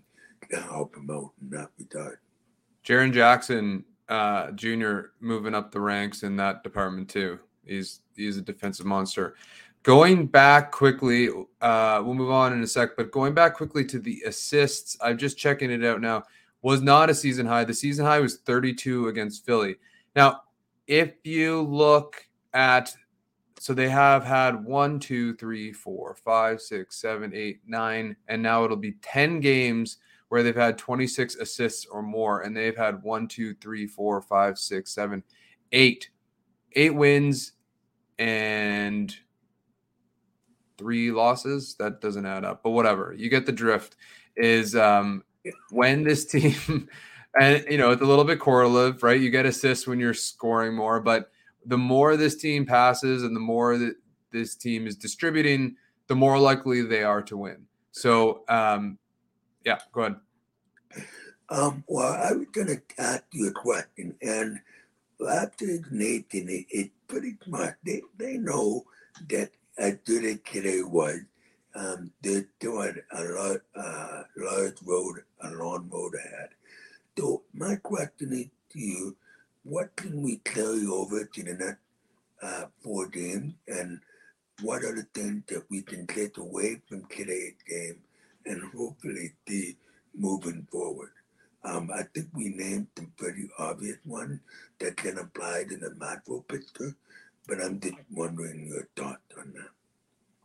to 0.50 0.60
help 0.60 0.96
him 0.96 1.08
out 1.10 1.32
in 1.40 1.50
that 1.50 1.70
regard. 1.78 2.18
Jaren 2.84 3.12
Jackson 3.12 3.84
uh, 4.08 4.50
Jr. 4.52 5.00
moving 5.20 5.54
up 5.54 5.72
the 5.72 5.80
ranks 5.80 6.22
in 6.22 6.36
that 6.36 6.62
department 6.62 7.08
too. 7.08 7.38
He's 7.64 8.00
he's 8.14 8.36
a 8.36 8.42
defensive 8.42 8.86
monster. 8.86 9.36
Going 9.84 10.26
back 10.26 10.72
quickly, 10.72 11.28
uh, 11.60 12.02
we'll 12.02 12.14
move 12.14 12.30
on 12.30 12.54
in 12.54 12.62
a 12.62 12.66
sec, 12.66 12.96
but 12.96 13.10
going 13.10 13.34
back 13.34 13.54
quickly 13.54 13.84
to 13.84 13.98
the 13.98 14.22
assists, 14.26 14.96
I'm 15.02 15.18
just 15.18 15.36
checking 15.36 15.70
it 15.70 15.84
out 15.84 16.00
now. 16.00 16.24
Was 16.62 16.80
not 16.80 17.10
a 17.10 17.14
season 17.14 17.44
high. 17.44 17.64
The 17.64 17.74
season 17.74 18.06
high 18.06 18.18
was 18.18 18.38
32 18.38 19.08
against 19.08 19.44
Philly. 19.44 19.76
Now, 20.16 20.40
if 20.86 21.12
you 21.22 21.60
look 21.60 22.26
at 22.54 22.94
so 23.60 23.74
they 23.74 23.90
have 23.90 24.24
had 24.24 24.64
one, 24.64 24.98
two, 24.98 25.34
three, 25.36 25.70
four, 25.70 26.14
five, 26.14 26.62
six, 26.62 26.96
seven, 26.96 27.32
eight, 27.34 27.60
nine, 27.66 28.16
and 28.28 28.42
now 28.42 28.64
it'll 28.64 28.78
be 28.78 28.92
10 29.02 29.40
games 29.40 29.98
where 30.28 30.42
they've 30.42 30.56
had 30.56 30.78
26 30.78 31.36
assists 31.36 31.84
or 31.86 32.02
more, 32.02 32.40
and 32.40 32.56
they've 32.56 32.76
had 32.76 33.02
one, 33.02 33.28
two, 33.28 33.54
three, 33.56 33.86
four, 33.86 34.22
five, 34.22 34.58
six, 34.58 34.92
seven, 34.92 35.22
eight, 35.72 36.08
eight 36.72 36.94
wins 36.94 37.52
and 38.18 39.14
three 40.78 41.10
losses. 41.10 41.74
That 41.78 42.00
doesn't 42.00 42.26
add 42.26 42.44
up, 42.44 42.62
but 42.62 42.70
whatever. 42.70 43.14
You 43.16 43.28
get 43.30 43.46
the 43.46 43.52
drift. 43.52 43.96
Is 44.36 44.74
um, 44.74 45.22
when 45.70 46.02
this 46.02 46.24
team, 46.30 46.88
and 47.38 47.64
you 47.70 47.78
know, 47.78 47.90
it's 47.90 48.02
a 48.02 48.06
little 48.06 48.24
bit 48.24 48.40
correlative, 48.40 49.02
right? 49.02 49.20
You 49.20 49.30
get 49.30 49.46
assists 49.46 49.86
when 49.86 50.00
you're 50.00 50.14
scoring 50.14 50.74
more, 50.74 51.00
but 51.00 51.30
the 51.66 51.78
more 51.78 52.16
this 52.16 52.36
team 52.36 52.66
passes 52.66 53.22
and 53.22 53.34
the 53.34 53.40
more 53.40 53.78
that 53.78 53.94
this 54.32 54.54
team 54.54 54.86
is 54.86 54.96
distributing, 54.96 55.76
the 56.08 56.14
more 56.14 56.38
likely 56.38 56.82
they 56.82 57.02
are 57.02 57.22
to 57.22 57.36
win. 57.36 57.64
So, 57.92 58.44
um, 58.48 58.98
yeah, 59.64 59.78
go 59.92 60.00
ahead. 60.02 60.16
Um, 61.48 61.84
well, 61.86 62.12
I 62.12 62.32
was 62.32 62.46
going 62.52 62.66
to 62.66 62.82
ask 62.98 63.22
you 63.32 63.48
a 63.48 63.52
question, 63.52 64.14
and 64.20 64.58
after 65.30 65.66
Nathan, 65.90 66.48
it, 66.48 66.66
it 66.70 66.90
pretty 67.06 67.36
much 67.46 67.74
they, 67.84 68.02
they 68.18 68.38
know 68.38 68.84
that 69.28 69.50
as 69.76 69.96
good 70.04 70.24
as 70.24 70.38
today 70.44 70.82
was, 70.82 71.20
um, 71.74 72.12
they're 72.22 72.46
doing 72.60 72.96
a 73.12 73.22
lot, 73.24 73.60
uh, 73.74 74.22
large 74.36 74.76
road, 74.84 75.22
a 75.42 75.50
long 75.50 75.88
road 75.92 76.14
ahead. 76.14 76.50
So 77.18 77.42
my 77.52 77.76
question 77.76 78.32
is 78.32 78.46
to 78.72 78.78
you: 78.78 79.16
what 79.64 79.94
can 79.96 80.22
we 80.22 80.36
carry 80.38 80.86
over 80.86 81.24
to 81.24 81.42
the 81.42 81.54
next 81.54 81.80
uh, 82.42 82.66
four 82.82 83.08
games, 83.08 83.54
and 83.66 84.00
what 84.62 84.84
are 84.84 84.94
the 84.94 85.06
things 85.14 85.42
that 85.48 85.64
we 85.70 85.82
can 85.82 86.06
take 86.06 86.38
away 86.38 86.80
from 86.88 87.04
today's 87.06 87.54
game, 87.68 87.98
and 88.46 88.62
hopefully 88.76 89.32
see 89.48 89.76
moving 90.14 90.66
forward? 90.70 91.10
Um, 91.64 91.90
I 91.92 92.02
think 92.14 92.28
we 92.34 92.50
named 92.50 92.88
some 92.96 93.10
pretty 93.16 93.48
obvious 93.58 93.96
ones 94.04 94.38
that 94.78 94.96
can 94.96 95.18
apply 95.18 95.64
to 95.68 95.76
the 95.76 95.94
macro 95.94 96.40
picture, 96.40 96.94
but 97.48 97.60
I'm 97.60 97.80
just 97.80 97.94
wondering 98.12 98.66
your 98.68 98.88
thoughts 98.96 99.20
on 99.38 99.52
that. 99.54 99.68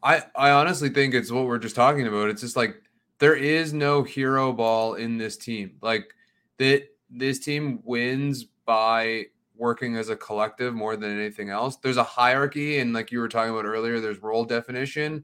I, 0.01 0.23
I 0.35 0.51
honestly 0.51 0.89
think 0.89 1.13
it's 1.13 1.31
what 1.31 1.45
we're 1.45 1.59
just 1.59 1.75
talking 1.75 2.07
about. 2.07 2.29
It's 2.29 2.41
just 2.41 2.55
like 2.55 2.81
there 3.19 3.35
is 3.35 3.73
no 3.73 4.03
hero 4.03 4.53
ball 4.53 4.95
in 4.95 5.17
this 5.17 5.37
team. 5.37 5.73
Like 5.81 6.13
that 6.57 6.87
this 7.09 7.39
team 7.39 7.81
wins 7.83 8.45
by 8.65 9.25
working 9.55 9.97
as 9.97 10.09
a 10.09 10.15
collective 10.15 10.73
more 10.73 10.95
than 10.95 11.11
anything 11.11 11.49
else. 11.49 11.75
There's 11.75 11.97
a 11.97 12.03
hierarchy, 12.03 12.79
and 12.79 12.93
like 12.93 13.11
you 13.11 13.19
were 13.19 13.27
talking 13.27 13.51
about 13.51 13.65
earlier, 13.65 13.99
there's 13.99 14.23
role 14.23 14.45
definition. 14.45 15.23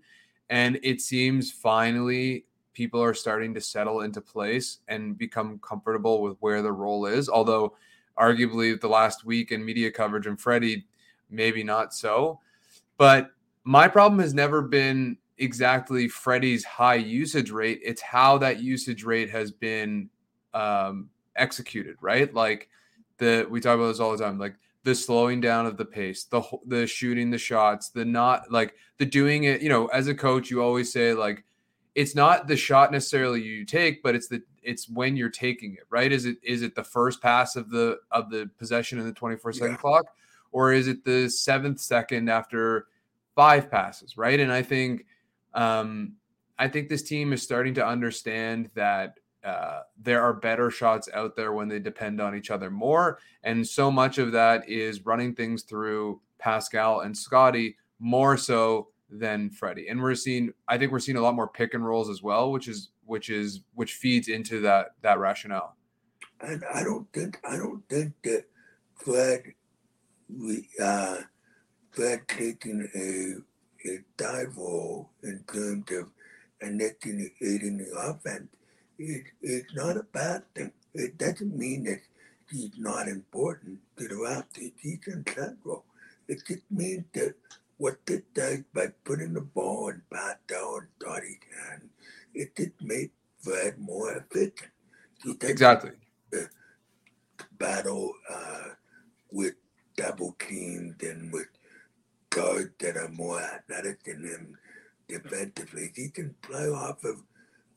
And 0.49 0.77
it 0.83 1.01
seems 1.01 1.51
finally 1.51 2.45
people 2.73 3.01
are 3.01 3.13
starting 3.13 3.53
to 3.53 3.61
settle 3.61 4.01
into 4.01 4.19
place 4.19 4.79
and 4.89 5.17
become 5.17 5.57
comfortable 5.59 6.21
with 6.21 6.37
where 6.41 6.61
the 6.61 6.71
role 6.71 7.05
is. 7.05 7.29
Although, 7.29 7.75
arguably, 8.19 8.79
the 8.79 8.89
last 8.89 9.25
week 9.25 9.51
in 9.51 9.63
media 9.63 9.89
coverage 9.89 10.27
and 10.27 10.39
Freddie, 10.39 10.85
maybe 11.29 11.63
not 11.63 11.93
so. 11.93 12.39
But 12.97 13.31
my 13.63 13.87
problem 13.87 14.19
has 14.19 14.33
never 14.33 14.61
been 14.61 15.17
exactly 15.37 16.07
Freddie's 16.07 16.63
high 16.63 16.95
usage 16.95 17.51
rate. 17.51 17.79
It's 17.83 18.01
how 18.01 18.37
that 18.39 18.61
usage 18.61 19.03
rate 19.03 19.29
has 19.29 19.51
been 19.51 20.09
um, 20.53 21.09
executed, 21.35 21.97
right? 22.01 22.33
Like, 22.33 22.69
the 23.17 23.47
we 23.49 23.59
talk 23.59 23.75
about 23.75 23.87
this 23.87 23.99
all 23.99 24.15
the 24.15 24.23
time 24.23 24.37
like 24.37 24.55
the 24.83 24.93
slowing 24.93 25.41
down 25.41 25.65
of 25.65 25.77
the 25.77 25.85
pace 25.85 26.25
the 26.25 26.41
the 26.67 26.85
shooting 26.85 27.29
the 27.29 27.37
shots 27.37 27.89
the 27.89 28.05
not 28.05 28.51
like 28.51 28.75
the 28.97 29.05
doing 29.05 29.45
it 29.45 29.61
you 29.61 29.69
know 29.69 29.87
as 29.87 30.07
a 30.07 30.15
coach 30.15 30.49
you 30.49 30.61
always 30.61 30.91
say 30.91 31.13
like 31.13 31.43
it's 31.95 32.15
not 32.15 32.47
the 32.47 32.57
shot 32.57 32.91
necessarily 32.91 33.41
you 33.41 33.65
take 33.65 34.03
but 34.03 34.15
it's 34.15 34.27
the 34.27 34.41
it's 34.63 34.89
when 34.89 35.15
you're 35.15 35.29
taking 35.29 35.73
it 35.73 35.83
right 35.89 36.11
is 36.11 36.25
it 36.25 36.37
is 36.43 36.61
it 36.61 36.75
the 36.75 36.83
first 36.83 37.21
pass 37.21 37.55
of 37.55 37.69
the 37.69 37.97
of 38.11 38.29
the 38.29 38.49
possession 38.57 38.99
in 38.99 39.05
the 39.05 39.13
24 39.13 39.53
second 39.53 39.71
yeah. 39.71 39.77
clock 39.77 40.05
or 40.55 40.71
is 40.71 40.87
it 40.87 41.03
the 41.03 41.29
seventh 41.29 41.81
second 41.81 42.29
after 42.29 42.87
five 43.35 43.69
passes 43.69 44.17
right 44.17 44.39
and 44.39 44.51
i 44.51 44.61
think 44.61 45.05
um 45.53 46.13
i 46.57 46.65
think 46.65 46.87
this 46.87 47.03
team 47.03 47.33
is 47.33 47.43
starting 47.43 47.73
to 47.73 47.85
understand 47.85 48.69
that 48.73 49.15
uh, 49.43 49.81
there 50.01 50.23
are 50.23 50.33
better 50.33 50.71
shots 50.71 51.07
out 51.13 51.35
there 51.35 51.53
when 51.53 51.67
they 51.67 51.77
depend 51.77 52.19
on 52.19 52.35
each 52.35 52.49
other 52.49 52.71
more. 52.71 53.19
And 53.43 53.67
so 53.67 53.91
much 53.91 54.17
of 54.17 54.31
that 54.31 54.67
is 54.67 55.05
running 55.05 55.35
things 55.35 55.61
through 55.61 56.19
Pascal 56.39 57.01
and 57.01 57.15
Scotty 57.15 57.77
more 57.99 58.37
so 58.37 58.87
than 59.07 59.51
Freddie. 59.51 59.87
And 59.87 60.01
we're 60.01 60.15
seeing, 60.15 60.51
I 60.67 60.79
think 60.79 60.91
we're 60.91 60.97
seeing 60.97 61.17
a 61.17 61.21
lot 61.21 61.35
more 61.35 61.47
pick 61.47 61.75
and 61.75 61.85
rolls 61.85 62.09
as 62.09 62.23
well, 62.23 62.51
which 62.51 62.67
is 62.67 62.89
which 63.05 63.29
is 63.29 63.61
which 63.75 63.93
feeds 63.93 64.29
into 64.29 64.61
that 64.61 64.95
that 65.03 65.19
rationale. 65.19 65.75
And 66.41 66.63
I 66.73 66.83
don't 66.83 67.07
think 67.13 67.39
I 67.47 67.55
don't 67.55 67.87
think 67.87 68.13
that 68.23 68.45
Fred 68.95 69.53
we 70.29 70.67
uh 70.81 71.17
Fred 71.91 72.27
taking 72.27 72.87
a 72.95 73.89
a 73.89 73.99
dive 74.17 74.57
role 74.57 75.09
in 75.23 75.43
terms 75.51 75.91
of 75.91 76.09
connecting 76.59 77.29
aiding 77.41 77.77
the 77.77 77.91
offense 77.97 78.47
it, 78.97 79.23
it's 79.41 79.73
not 79.75 79.97
a 79.97 80.03
bad 80.03 80.43
thing. 80.53 80.71
It 80.93 81.17
doesn't 81.17 81.57
mean 81.57 81.83
that 81.83 82.01
he's 82.49 82.77
not 82.77 83.07
important 83.07 83.79
to 83.97 84.07
the. 84.07 84.71
He's 84.77 84.99
central. 85.27 85.85
It 86.27 86.41
just 86.47 86.63
means 86.71 87.05
that 87.13 87.35
what 87.77 87.97
this 88.05 88.21
does 88.33 88.59
by 88.73 88.87
putting 89.03 89.33
the 89.33 89.41
ball 89.41 89.89
in 89.89 90.01
Pat 90.11 90.39
down 90.47 90.87
Dottie's 90.99 91.37
hand, 91.69 91.89
it 92.33 92.55
just 92.55 92.81
makes 92.81 93.13
Fred 93.41 93.77
more 93.77 94.13
efficient. 94.13 94.71
exactly. 95.41 95.91
The 96.31 96.49
battle 97.57 98.13
uh, 98.29 98.69
with 99.31 99.55
double 99.95 100.35
teams 100.39 100.95
and 101.01 101.31
with 101.31 101.47
guards 102.29 102.71
that 102.79 102.97
are 102.97 103.09
more 103.09 103.41
athletic 103.41 104.03
than 104.03 104.23
him 104.23 104.57
defensively. 105.07 105.91
He 105.95 106.09
can 106.09 106.35
play 106.41 106.67
off 106.67 107.03
of 107.03 107.21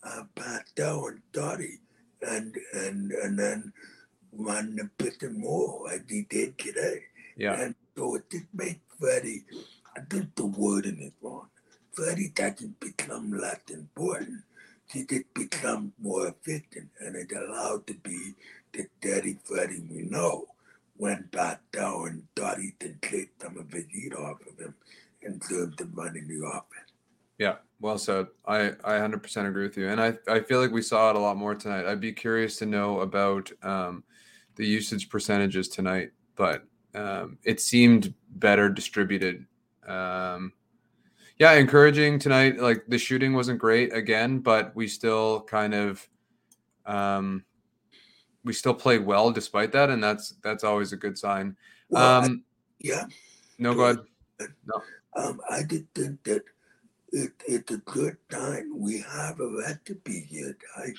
uh, 0.03 0.25
Pascal 0.35 1.09
and 1.09 1.21
Dottie 1.33 1.81
and 2.23 2.55
and 2.75 3.12
and 3.12 3.39
then 3.39 3.73
run 4.33 4.77
the 4.77 4.91
piston 4.99 5.41
more 5.41 5.91
as 5.93 6.01
he 6.09 6.27
did 6.29 6.59
today. 6.59 7.03
Yeah. 7.37 7.61
And 7.61 7.75
so 7.97 8.16
it 8.16 8.31
just 8.31 8.47
makes 8.53 8.81
Freddie, 8.99 9.45
I 9.97 10.01
think 10.01 10.35
the 10.35 10.47
wording 10.47 11.01
is 11.01 11.12
wrong. 11.23 11.49
Freddie 11.93 12.33
doesn't 12.35 12.81
become 12.81 13.33
less 13.33 13.61
important. 13.71 14.43
He 14.91 15.05
just 15.05 15.33
becomes 15.35 15.93
more 16.01 16.29
efficient 16.29 16.91
and 17.01 17.14
it 17.14 17.31
allowed 17.33 17.87
to 17.87 17.95
be 17.95 18.35
the 18.73 18.87
steady 18.99 19.39
Freddie 19.45 19.85
we 19.91 20.03
know 20.03 20.47
when 20.99 21.28
Pascal 21.32 22.05
and 22.07 22.22
Dottie 22.34 22.74
can 22.78 22.99
take 23.01 23.30
some 23.40 23.57
of 23.57 23.72
his 23.72 23.86
heat 23.90 24.14
off 24.14 24.40
of 24.46 24.59
him 24.59 24.74
in 25.22 25.40
terms 25.40 25.80
of 25.80 25.96
running 25.96 26.28
the 26.28 26.46
offense. 26.46 26.92
Yeah, 27.38 27.57
well 27.80 27.99
said. 27.99 28.26
I 28.46 28.70
I 28.84 28.99
100% 28.99 29.49
agree 29.49 29.62
with 29.62 29.76
you, 29.76 29.88
and 29.88 30.01
I 30.01 30.14
I 30.28 30.40
feel 30.40 30.61
like 30.61 30.72
we 30.72 30.82
saw 30.82 31.11
it 31.11 31.16
a 31.16 31.20
lot 31.20 31.36
more 31.36 31.55
tonight. 31.55 31.86
I'd 31.86 32.01
be 32.01 32.12
curious 32.12 32.57
to 32.59 32.66
know 32.66 33.01
about 33.01 33.51
um, 33.62 34.03
the 34.57 34.66
usage 34.66 35.09
percentages 35.09 35.68
tonight, 35.68 36.11
but 36.34 36.64
um, 36.94 37.38
it 37.44 37.61
seemed 37.61 38.12
better 38.30 38.68
distributed. 38.68 39.46
Um, 39.86 40.53
yeah, 41.38 41.53
encouraging 41.53 42.18
tonight. 42.18 42.59
Like 42.59 42.84
the 42.88 42.99
shooting 42.99 43.34
wasn't 43.34 43.61
great 43.61 43.92
again, 43.94 44.40
but 44.40 44.74
we 44.74 44.88
still 44.88 45.42
kind 45.42 45.74
of 45.74 46.09
um, 46.86 47.44
we 48.49 48.55
still 48.55 48.72
played 48.72 49.05
well 49.05 49.30
despite 49.30 49.72
that, 49.72 49.90
and 49.90 50.03
that's 50.03 50.30
that's 50.42 50.64
always 50.64 50.94
a 50.94 50.96
good 50.96 51.18
sign. 51.18 51.55
Well, 51.90 52.24
um, 52.24 52.24
I, 52.24 52.36
yeah. 52.80 53.05
No, 53.59 53.74
go 53.74 53.84
ahead. 53.84 53.99
No. 54.64 54.82
Um, 55.14 55.42
I 55.51 55.62
did 55.64 55.86
think 55.94 56.24
that 56.24 56.44
it, 57.12 57.32
it's 57.46 57.70
a 57.70 57.76
good 57.76 58.16
time. 58.30 58.72
We 58.74 59.01
have 59.01 59.38
a 59.38 59.49
right 59.49 59.84
to 59.84 59.96
be 59.96 60.20
here, 60.20 60.57
guys. 60.74 60.96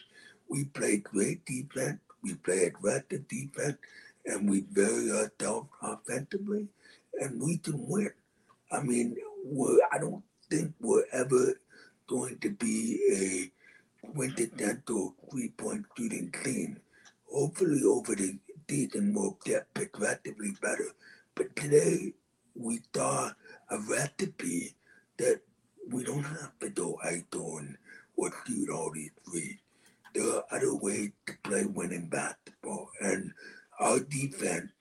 We 0.47 0.65
play 0.65 0.97
great 0.97 1.43
defense. 1.47 1.97
We 2.21 2.35
play 2.35 2.65
aggressive 2.65 3.27
defense, 3.27 3.77
and 4.27 4.47
we 4.47 4.65
vary 4.71 5.09
ourselves 5.09 5.69
offensively, 5.81 6.67
and 7.19 7.41
we 7.41 7.57
can 7.57 7.83
win. 7.87 8.11
I 8.71 8.83
mean, 8.83 9.17
I 9.91 9.97
don't 9.97 10.23
think 10.51 10.73
we're 10.79 11.09
ever 11.13 11.59
going 12.05 12.37
to 12.41 12.51
be 12.51 13.51
a 14.05 14.07
quintessential 14.13 15.15
three-point 15.31 15.85
shooting 15.97 16.31
team. 16.43 16.77
Hopefully, 17.31 17.81
over 17.83 18.15
the 18.15 18.37
season, 18.69 19.13
we'll 19.13 19.37
get 19.45 19.73
progressively 19.73 20.51
better. 20.61 20.91
But 21.35 21.55
today, 21.55 22.13
we 22.55 22.81
saw 22.93 23.31
a 23.69 23.79
recipe 23.89 24.75
that 25.17 25.41
we 25.91 26.03
don't 26.03 26.23
have 26.23 26.57
to 26.59 26.69
go 26.69 26.99
ISO 27.05 27.75
or 28.15 28.31
shoot 28.45 28.69
all 28.69 28.91
these 28.91 29.11
threes. 29.25 29.57
There 30.13 30.27
are 30.27 30.43
other 30.51 30.75
ways 30.75 31.11
to 31.27 31.33
play 31.43 31.65
winning 31.65 32.07
basketball, 32.07 32.89
and 32.99 33.31
our 33.79 33.99
defense 33.99 34.71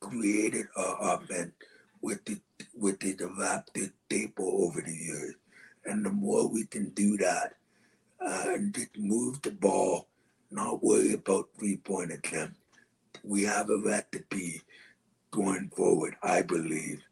created 0.00 0.66
our 0.76 1.14
offense 1.14 1.52
with 2.00 2.24
the 2.24 2.38
with 2.74 2.98
the 3.00 3.12
adapted 3.12 3.92
staple 4.06 4.66
over 4.66 4.82
the 4.82 4.92
years. 4.92 5.34
And 5.84 6.04
the 6.04 6.10
more 6.10 6.48
we 6.48 6.66
can 6.66 6.90
do 6.90 7.16
that, 7.18 7.54
uh, 8.20 8.44
and 8.48 8.74
just 8.74 8.96
move 8.98 9.42
the 9.42 9.50
ball, 9.52 10.08
not 10.52 10.82
worry 10.82 11.14
about 11.14 11.48
three 11.58 11.76
point 11.76 12.12
attempt, 12.12 12.56
we 13.24 13.42
have 13.44 13.70
a 13.70 13.78
recipe 13.78 14.62
going 15.30 15.70
forward, 15.74 16.16
I 16.22 16.42
believe, 16.42 17.02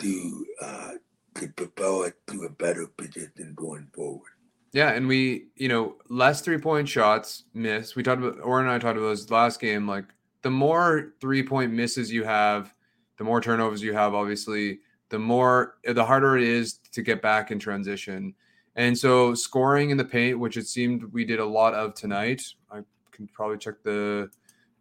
to 0.00 0.46
uh, 0.60 0.90
to 1.36 1.48
propel 1.48 2.02
it 2.04 2.14
to 2.28 2.44
a 2.44 2.50
better 2.50 2.86
position 2.86 3.54
going 3.54 3.88
forward. 3.94 4.30
Yeah, 4.72 4.92
and 4.92 5.06
we, 5.06 5.48
you 5.56 5.68
know, 5.68 5.96
less 6.08 6.40
three 6.40 6.58
point 6.58 6.88
shots 6.88 7.44
miss. 7.54 7.94
We 7.94 8.02
talked 8.02 8.22
about 8.22 8.40
Oren 8.40 8.66
and 8.66 8.74
I 8.74 8.78
talked 8.78 8.98
about 8.98 9.10
this 9.10 9.30
last 9.30 9.60
game. 9.60 9.86
Like 9.86 10.06
the 10.42 10.50
more 10.50 11.12
three 11.20 11.42
point 11.42 11.72
misses 11.72 12.10
you 12.10 12.24
have, 12.24 12.74
the 13.18 13.24
more 13.24 13.40
turnovers 13.40 13.82
you 13.82 13.92
have, 13.92 14.14
obviously, 14.14 14.80
the 15.10 15.18
more 15.18 15.76
the 15.84 16.04
harder 16.04 16.38
it 16.38 16.44
is 16.44 16.78
to 16.92 17.02
get 17.02 17.20
back 17.20 17.50
in 17.50 17.58
transition. 17.58 18.34
And 18.76 18.96
so 18.96 19.34
scoring 19.34 19.90
in 19.90 19.96
the 19.96 20.04
paint, 20.04 20.38
which 20.38 20.56
it 20.56 20.66
seemed 20.66 21.04
we 21.12 21.24
did 21.24 21.40
a 21.40 21.44
lot 21.44 21.74
of 21.74 21.94
tonight. 21.94 22.42
I 22.70 22.80
can 23.10 23.28
probably 23.28 23.58
check 23.58 23.82
the 23.82 24.30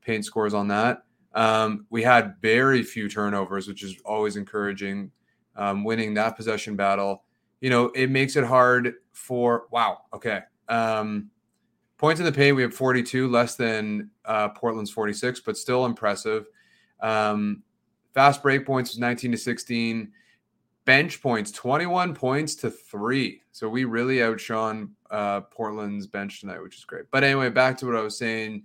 paint 0.01 0.25
scores 0.25 0.53
on 0.53 0.67
that. 0.69 1.03
Um, 1.33 1.85
we 1.89 2.01
had 2.01 2.35
very 2.41 2.83
few 2.83 3.09
turnovers, 3.09 3.67
which 3.67 3.83
is 3.83 3.97
always 4.05 4.35
encouraging. 4.35 5.11
Um, 5.55 5.83
winning 5.83 6.13
that 6.13 6.37
possession 6.37 6.77
battle, 6.77 7.23
you 7.59 7.69
know, 7.69 7.87
it 7.87 8.09
makes 8.09 8.37
it 8.37 8.45
hard 8.45 8.95
for 9.11 9.67
wow. 9.69 9.99
Okay, 10.13 10.39
um, 10.69 11.29
points 11.97 12.19
in 12.19 12.25
the 12.25 12.31
paint 12.31 12.55
we 12.55 12.61
have 12.61 12.73
42, 12.73 13.27
less 13.29 13.55
than 13.55 14.09
uh, 14.25 14.49
Portland's 14.49 14.91
46, 14.91 15.41
but 15.41 15.57
still 15.57 15.85
impressive. 15.85 16.47
Um, 17.01 17.63
fast 18.13 18.41
break 18.41 18.65
points 18.65 18.91
was 18.91 18.99
19 18.99 19.31
to 19.33 19.37
16. 19.37 20.11
Bench 20.85 21.21
points 21.21 21.51
21 21.51 22.15
points 22.15 22.55
to 22.55 22.71
three. 22.71 23.41
So 23.51 23.69
we 23.69 23.85
really 23.85 24.23
outshone 24.23 24.91
uh, 25.09 25.41
Portland's 25.41 26.07
bench 26.07 26.39
tonight, 26.39 26.61
which 26.61 26.77
is 26.77 26.85
great. 26.85 27.05
But 27.11 27.23
anyway, 27.23 27.49
back 27.49 27.77
to 27.77 27.85
what 27.85 27.95
I 27.95 28.01
was 28.01 28.17
saying 28.17 28.63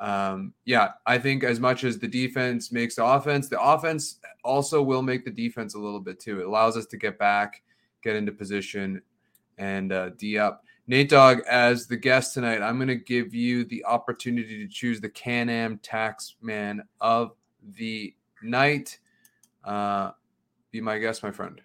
um, 0.00 0.54
yeah, 0.64 0.92
I 1.06 1.18
think 1.18 1.42
as 1.42 1.58
much 1.58 1.84
as 1.84 1.98
the 1.98 2.06
defense 2.06 2.70
makes 2.70 2.94
the 2.94 3.04
offense, 3.04 3.48
the 3.48 3.60
offense 3.60 4.20
also 4.44 4.82
will 4.82 5.02
make 5.02 5.24
the 5.24 5.30
defense 5.30 5.74
a 5.74 5.78
little 5.78 6.00
bit 6.00 6.20
too. 6.20 6.40
It 6.40 6.46
allows 6.46 6.76
us 6.76 6.86
to 6.86 6.96
get 6.96 7.18
back, 7.18 7.62
get 8.02 8.14
into 8.14 8.32
position, 8.32 9.02
and 9.58 9.92
uh, 9.92 10.10
D 10.10 10.38
up. 10.38 10.64
Nate 10.86 11.10
Dog, 11.10 11.40
as 11.48 11.86
the 11.86 11.96
guest 11.96 12.32
tonight, 12.32 12.62
I'm 12.62 12.76
going 12.76 12.88
to 12.88 12.94
give 12.94 13.34
you 13.34 13.64
the 13.64 13.84
opportunity 13.84 14.64
to 14.64 14.72
choose 14.72 15.00
the 15.00 15.08
Can 15.08 15.50
Am 15.50 15.78
Tax 15.78 16.36
Man 16.40 16.82
of 17.00 17.32
the 17.76 18.14
night. 18.42 18.98
Uh, 19.64 20.12
be 20.78 20.84
my 20.84 20.98
guest, 20.98 21.22
my 21.22 21.30
friend. 21.30 21.60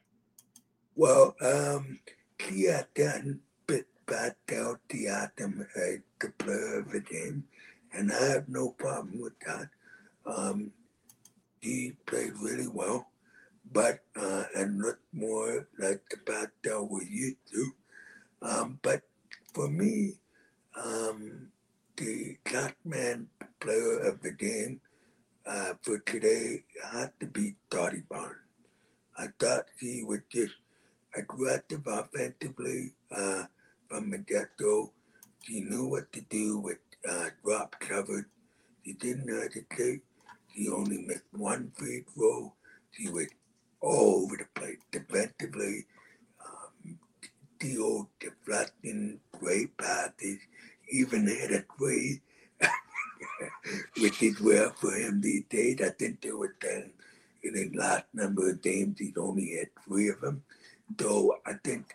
Well, 0.95 1.35
um, 1.41 1.99
Kia 2.37 2.87
done 2.95 3.39
bit 3.67 3.87
bad 4.05 4.35
out 4.51 4.79
the 4.89 5.07
atom, 5.07 5.65
the 6.19 6.29
player 6.37 6.79
of 6.79 6.91
the 6.91 7.01
game 7.01 7.45
and 7.93 8.11
I 8.11 8.25
have 8.25 8.49
no 8.49 8.69
problem 8.71 9.21
with 9.21 9.39
that. 9.45 9.69
Um, 10.25 10.71
he 11.61 11.93
played 12.05 12.33
really 12.41 12.67
well, 12.67 13.07
but 13.71 13.99
uh, 14.19 14.43
and 14.55 14.81
looked 14.81 15.13
more 15.13 15.67
like 15.77 16.01
the 16.09 16.17
Pascal 16.25 16.87
we 16.89 17.05
used 17.05 17.45
to. 17.53 17.71
Um, 18.41 18.79
but 18.81 19.01
for 19.53 19.69
me, 19.69 20.13
um, 20.75 21.47
the 21.97 22.37
man 22.83 23.27
player 23.59 23.99
of 23.99 24.21
the 24.21 24.31
game 24.31 24.81
uh, 25.45 25.73
for 25.83 25.99
today 25.99 26.63
had 26.91 27.11
to 27.19 27.27
be 27.27 27.55
Scottie 27.69 28.03
Barnes. 28.09 28.42
I 29.17 29.27
thought 29.39 29.65
he 29.79 30.03
was 30.03 30.19
just 30.29 30.53
aggressive 31.15 31.85
offensively 31.85 32.93
uh, 33.15 33.43
from 33.87 34.09
the 34.09 34.17
get-go. 34.17 34.91
He 35.41 35.61
knew 35.61 35.87
what 35.87 36.11
to 36.13 36.21
do 36.21 36.57
with 36.57 36.79
uh, 37.07 37.29
drop 37.43 37.75
covered. 37.79 38.25
He 38.81 38.93
didn't 38.93 39.27
hesitate. 39.27 40.01
He 40.47 40.69
only 40.69 41.03
missed 41.05 41.23
one 41.31 41.71
free 41.75 42.03
throw. 42.13 42.53
He 42.91 43.09
was 43.09 43.27
all 43.81 44.23
over 44.23 44.37
the 44.37 44.59
place 44.59 44.77
defensively. 44.91 45.85
Um, 46.43 46.97
the 47.59 47.77
old 47.77 48.07
deflecting, 48.19 49.19
great 49.39 49.77
passes, 49.77 50.39
even 50.89 51.27
hit 51.27 51.51
a 51.51 51.65
three, 51.77 52.21
which 53.99 54.23
is 54.23 54.39
rare 54.41 54.71
for 54.71 54.93
him 54.93 55.21
these 55.21 55.43
days. 55.49 55.81
I 55.81 55.89
think 55.89 56.21
there 56.21 56.37
were 56.37 56.55
10 56.59 56.91
in 57.43 57.53
the 57.53 57.77
last 57.77 58.05
number 58.13 58.49
of 58.49 58.61
games, 58.61 58.99
he's 58.99 59.17
only 59.17 59.57
had 59.57 59.69
three 59.85 60.09
of 60.09 60.21
them. 60.21 60.43
So 60.99 61.37
I 61.45 61.53
think 61.63 61.93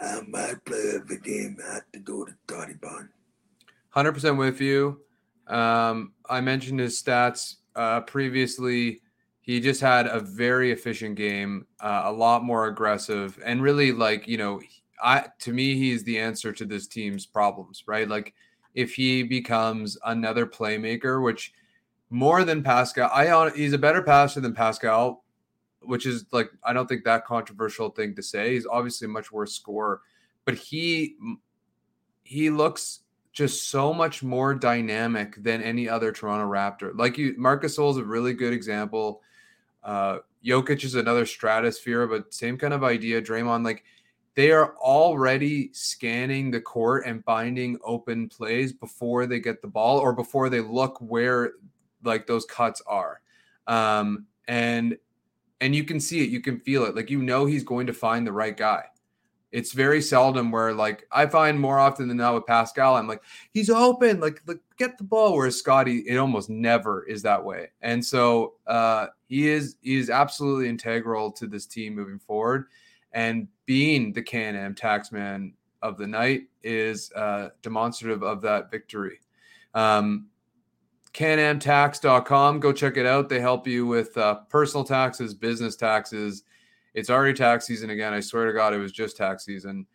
uh, 0.00 0.20
my 0.28 0.54
player 0.64 0.98
of 0.98 1.08
the 1.08 1.18
game 1.18 1.58
had 1.64 1.82
to 1.92 1.98
go 1.98 2.24
to 2.24 2.32
Scottie 2.46 2.74
Barnes. 2.74 3.10
100% 3.94 4.36
with 4.38 4.60
you. 4.60 5.00
Um, 5.46 6.12
I 6.28 6.40
mentioned 6.40 6.80
his 6.80 7.00
stats 7.00 7.56
uh, 7.74 8.00
previously. 8.02 9.00
He 9.40 9.60
just 9.60 9.80
had 9.80 10.06
a 10.06 10.20
very 10.20 10.72
efficient 10.72 11.16
game, 11.16 11.66
uh, 11.80 12.02
a 12.06 12.12
lot 12.12 12.42
more 12.42 12.66
aggressive, 12.66 13.38
and 13.44 13.62
really 13.62 13.92
like 13.92 14.26
you 14.26 14.38
know, 14.38 14.60
I 15.00 15.26
to 15.40 15.52
me 15.52 15.76
he's 15.76 16.02
the 16.02 16.18
answer 16.18 16.52
to 16.52 16.64
this 16.64 16.88
team's 16.88 17.26
problems, 17.26 17.84
right? 17.86 18.08
Like 18.08 18.34
if 18.74 18.94
he 18.94 19.22
becomes 19.22 19.96
another 20.04 20.46
playmaker, 20.46 21.22
which 21.22 21.52
more 22.10 22.44
than 22.44 22.62
Pascal, 22.62 23.10
I 23.12 23.50
he's 23.50 23.72
a 23.72 23.78
better 23.78 24.02
passer 24.02 24.40
than 24.40 24.54
Pascal, 24.54 25.24
which 25.80 26.06
is 26.06 26.26
like 26.32 26.50
I 26.62 26.72
don't 26.72 26.86
think 26.86 27.04
that 27.04 27.24
controversial 27.24 27.90
thing 27.90 28.14
to 28.14 28.22
say. 28.22 28.54
He's 28.54 28.66
obviously 28.66 29.06
a 29.06 29.08
much 29.08 29.32
worse 29.32 29.52
scorer, 29.52 30.02
but 30.44 30.54
he 30.54 31.16
he 32.22 32.50
looks 32.50 33.00
just 33.32 33.68
so 33.68 33.92
much 33.92 34.22
more 34.22 34.54
dynamic 34.54 35.42
than 35.42 35.62
any 35.62 35.88
other 35.88 36.10
Toronto 36.10 36.48
Raptor. 36.48 36.96
Like 36.96 37.18
you, 37.18 37.34
Marcus 37.36 37.76
Gasol 37.76 37.90
is 37.90 37.96
a 37.98 38.04
really 38.04 38.32
good 38.32 38.52
example. 38.52 39.20
Uh, 39.84 40.18
Jokic 40.44 40.84
is 40.84 40.94
another 40.94 41.26
stratosphere, 41.26 42.06
but 42.06 42.32
same 42.32 42.56
kind 42.56 42.72
of 42.72 42.82
idea. 42.82 43.20
Draymond, 43.20 43.64
like 43.64 43.84
they 44.36 44.52
are 44.52 44.76
already 44.76 45.70
scanning 45.72 46.50
the 46.50 46.60
court 46.60 47.04
and 47.06 47.24
finding 47.24 47.78
open 47.84 48.28
plays 48.28 48.72
before 48.72 49.26
they 49.26 49.40
get 49.40 49.60
the 49.60 49.68
ball 49.68 49.98
or 49.98 50.12
before 50.12 50.48
they 50.48 50.60
look 50.60 50.98
where 51.00 51.52
like 52.02 52.26
those 52.26 52.44
cuts 52.44 52.82
are. 52.86 53.20
Um, 53.66 54.26
and 54.48 54.96
and 55.60 55.74
you 55.74 55.84
can 55.84 56.00
see 56.00 56.22
it, 56.22 56.30
you 56.30 56.40
can 56.40 56.60
feel 56.60 56.84
it. 56.84 56.94
Like 56.94 57.10
you 57.10 57.22
know 57.22 57.46
he's 57.46 57.64
going 57.64 57.86
to 57.86 57.92
find 57.92 58.26
the 58.26 58.32
right 58.32 58.56
guy. 58.56 58.84
It's 59.52 59.72
very 59.72 60.02
seldom 60.02 60.50
where 60.50 60.74
like 60.74 61.06
I 61.10 61.26
find 61.26 61.58
more 61.58 61.78
often 61.78 62.08
than 62.08 62.18
not 62.18 62.34
with 62.34 62.46
Pascal, 62.46 62.96
I'm 62.96 63.08
like, 63.08 63.22
he's 63.52 63.70
open, 63.70 64.20
like, 64.20 64.42
like 64.46 64.58
get 64.76 64.98
the 64.98 65.04
ball. 65.04 65.34
Whereas 65.34 65.56
Scotty, 65.56 66.00
it 66.00 66.18
almost 66.18 66.50
never 66.50 67.04
is 67.04 67.22
that 67.22 67.42
way. 67.42 67.70
And 67.80 68.04
so 68.04 68.54
uh 68.66 69.06
he 69.28 69.48
is 69.48 69.76
he 69.80 69.96
is 69.96 70.10
absolutely 70.10 70.68
integral 70.68 71.32
to 71.32 71.46
this 71.46 71.66
team 71.66 71.94
moving 71.94 72.18
forward. 72.18 72.66
And 73.12 73.48
being 73.64 74.12
the 74.12 74.22
Can 74.22 74.56
Am 74.56 74.74
taxman 74.74 75.52
of 75.80 75.96
the 75.96 76.06
night 76.06 76.42
is 76.62 77.10
uh 77.12 77.50
demonstrative 77.62 78.22
of 78.22 78.42
that 78.42 78.70
victory. 78.70 79.20
Um 79.74 80.26
canamtax.com. 81.16 82.60
Go 82.60 82.72
check 82.72 82.96
it 82.96 83.06
out. 83.06 83.28
They 83.28 83.40
help 83.40 83.66
you 83.66 83.86
with 83.86 84.16
uh, 84.16 84.36
personal 84.48 84.84
taxes, 84.84 85.34
business 85.34 85.74
taxes, 85.74 86.44
it's 86.96 87.10
already 87.10 87.34
tax 87.34 87.66
season 87.66 87.90
again. 87.90 88.14
I 88.14 88.20
swear 88.20 88.46
to 88.46 88.54
God, 88.54 88.72
it 88.72 88.78
was 88.78 88.90
just 88.90 89.18
tax 89.18 89.44
season. 89.44 89.86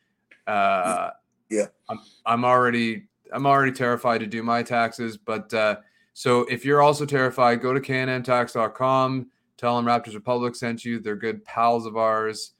Uh, 0.45 1.09
yeah, 1.49 1.65
I'm, 1.89 1.99
I'm 2.27 2.45
already 2.45 3.07
I'm 3.33 3.47
already 3.47 3.71
terrified 3.71 4.19
to 4.19 4.27
do 4.27 4.43
my 4.43 4.61
taxes. 4.61 5.17
But 5.17 5.51
uh, 5.51 5.77
so 6.13 6.41
if 6.41 6.63
you're 6.63 6.81
also 6.81 7.05
terrified, 7.05 7.59
go 7.59 7.73
to 7.73 7.79
canamtax.com. 7.79 9.31
Tell 9.57 9.75
them 9.75 9.85
Raptors 9.85 10.13
Republic 10.13 10.55
sent 10.55 10.85
you. 10.85 10.99
They're 10.99 11.15
good 11.15 11.43
pals 11.43 11.87
of 11.87 11.97
ours. 11.97 12.53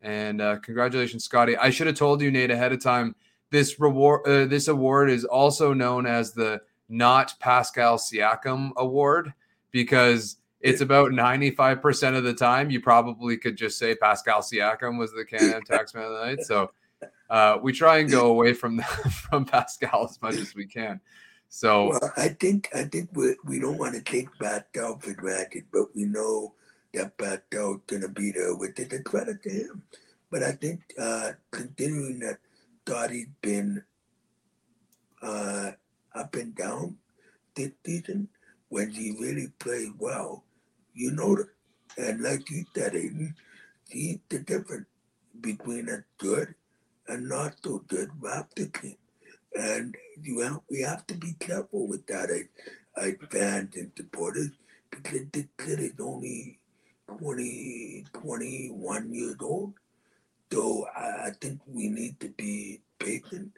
And 0.00 0.40
uh, 0.40 0.58
congratulations, 0.60 1.24
Scotty. 1.24 1.56
I 1.58 1.68
should 1.68 1.86
have 1.86 1.96
told 1.96 2.22
you, 2.22 2.30
Nate, 2.30 2.50
ahead 2.50 2.72
of 2.72 2.82
time. 2.82 3.14
This 3.50 3.78
reward, 3.78 4.26
uh, 4.26 4.46
this 4.46 4.68
award 4.68 5.10
is 5.10 5.26
also 5.26 5.74
known 5.74 6.06
as 6.06 6.32
the 6.32 6.62
Not 6.92 7.34
Pascal 7.40 7.96
Siakam 7.96 8.72
Award 8.76 9.32
because 9.70 10.36
it's 10.60 10.82
about 10.82 11.10
95% 11.10 12.16
of 12.16 12.22
the 12.22 12.34
time 12.34 12.70
you 12.70 12.80
probably 12.80 13.38
could 13.38 13.56
just 13.56 13.78
say 13.78 13.94
Pascal 13.94 14.42
Siakam 14.42 14.98
was 14.98 15.10
the 15.12 15.24
Can 15.24 15.54
Am 15.54 15.62
taxman 15.70 16.04
of 16.04 16.12
the 16.12 16.26
night. 16.26 16.44
So 16.44 16.70
uh, 17.30 17.58
we 17.62 17.72
try 17.72 17.98
and 17.98 18.10
go 18.10 18.26
away 18.26 18.52
from 18.52 18.80
from 19.10 19.46
Pascal 19.46 20.04
as 20.04 20.20
much 20.20 20.36
as 20.36 20.54
we 20.54 20.66
can. 20.66 21.00
So 21.48 21.88
well, 21.88 22.12
I 22.18 22.28
think 22.28 22.68
I 22.74 22.84
think 22.84 23.08
we 23.14 23.36
we 23.44 23.58
don't 23.58 23.78
want 23.78 23.94
to 23.94 24.02
take 24.02 24.28
Pascal 24.38 24.98
for 24.98 25.14
granted, 25.14 25.64
but 25.72 25.94
we 25.94 26.04
know 26.04 26.52
that 26.92 27.16
battle 27.16 27.80
gonna 27.86 28.08
be 28.08 28.32
there 28.32 28.54
with 28.54 28.78
it. 28.78 28.92
A 28.92 29.02
credit 29.02 29.42
to 29.44 29.50
him. 29.50 29.82
But 30.30 30.42
I 30.42 30.52
think 30.52 30.80
uh, 30.98 31.32
considering 31.50 32.20
that 32.20 32.38
Dottie's 32.84 33.28
been 33.40 33.82
uh, 35.22 35.72
up 36.14 36.34
and 36.34 36.54
down 36.54 36.96
this 37.54 37.72
season, 37.84 38.28
when 38.68 38.90
he 38.90 39.16
really 39.20 39.48
plays 39.58 39.90
well, 39.98 40.44
you 40.94 41.10
know. 41.10 41.36
And 41.98 42.22
like 42.22 42.48
you 42.50 42.64
said, 42.74 42.94
Aiden, 42.94 43.34
see 43.90 44.20
the 44.28 44.38
difference 44.38 44.86
between 45.40 45.88
a 45.88 46.04
good 46.18 46.54
and 47.08 47.28
not 47.28 47.54
so 47.62 47.84
good 47.88 48.08
Raptor 48.20 48.72
team. 48.80 48.96
And 49.54 49.94
you 50.22 50.40
have, 50.40 50.60
we 50.70 50.80
have 50.80 51.06
to 51.08 51.14
be 51.14 51.34
careful 51.38 51.86
with 51.86 52.06
that 52.06 52.30
as, 52.30 52.44
as 52.96 53.14
fans 53.30 53.76
and 53.76 53.92
supporters 53.96 54.50
because 54.90 55.26
this 55.32 55.46
kid 55.58 55.80
is 55.80 55.92
only 56.00 56.58
20, 57.18 58.06
21 58.12 59.12
years 59.12 59.36
old. 59.40 59.74
So 60.50 60.86
I, 60.96 61.26
I 61.26 61.30
think 61.40 61.60
we 61.66 61.88
need 61.88 62.20
to 62.20 62.28
be 62.30 62.80
patient. 62.98 63.52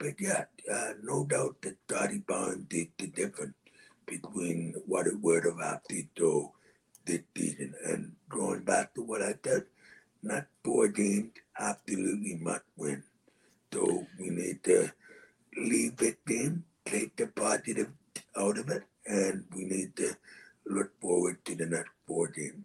But 0.00 0.18
yeah, 0.18 0.44
uh, 0.72 0.92
no 1.02 1.26
doubt 1.26 1.60
that 1.60 2.26
Barnes 2.26 2.64
did 2.70 2.88
the 2.96 3.08
difference 3.08 3.52
between 4.06 4.74
what 4.86 5.06
it 5.06 5.20
would 5.20 5.44
have 5.44 5.60
happened 5.60 6.08
to 6.16 6.50
this 7.04 7.20
season. 7.36 7.74
And 7.84 8.12
going 8.30 8.62
back 8.62 8.94
to 8.94 9.02
what 9.02 9.20
I 9.20 9.34
said, 9.44 9.64
not 10.22 10.46
four 10.64 10.88
games, 10.88 11.32
absolutely 11.58 12.38
must 12.40 12.64
win. 12.78 13.02
So 13.74 14.06
we 14.18 14.30
need 14.30 14.64
to 14.64 14.90
leave 15.58 16.00
it 16.00 16.18
in, 16.26 16.64
take 16.86 17.14
the 17.16 17.26
positive 17.26 17.90
out 18.34 18.56
of 18.56 18.70
it, 18.70 18.84
and 19.04 19.44
we 19.54 19.64
need 19.64 19.94
to 19.96 20.16
look 20.64 20.98
forward 20.98 21.44
to 21.44 21.54
the 21.54 21.66
next 21.66 21.92
four 22.06 22.28
games. 22.28 22.64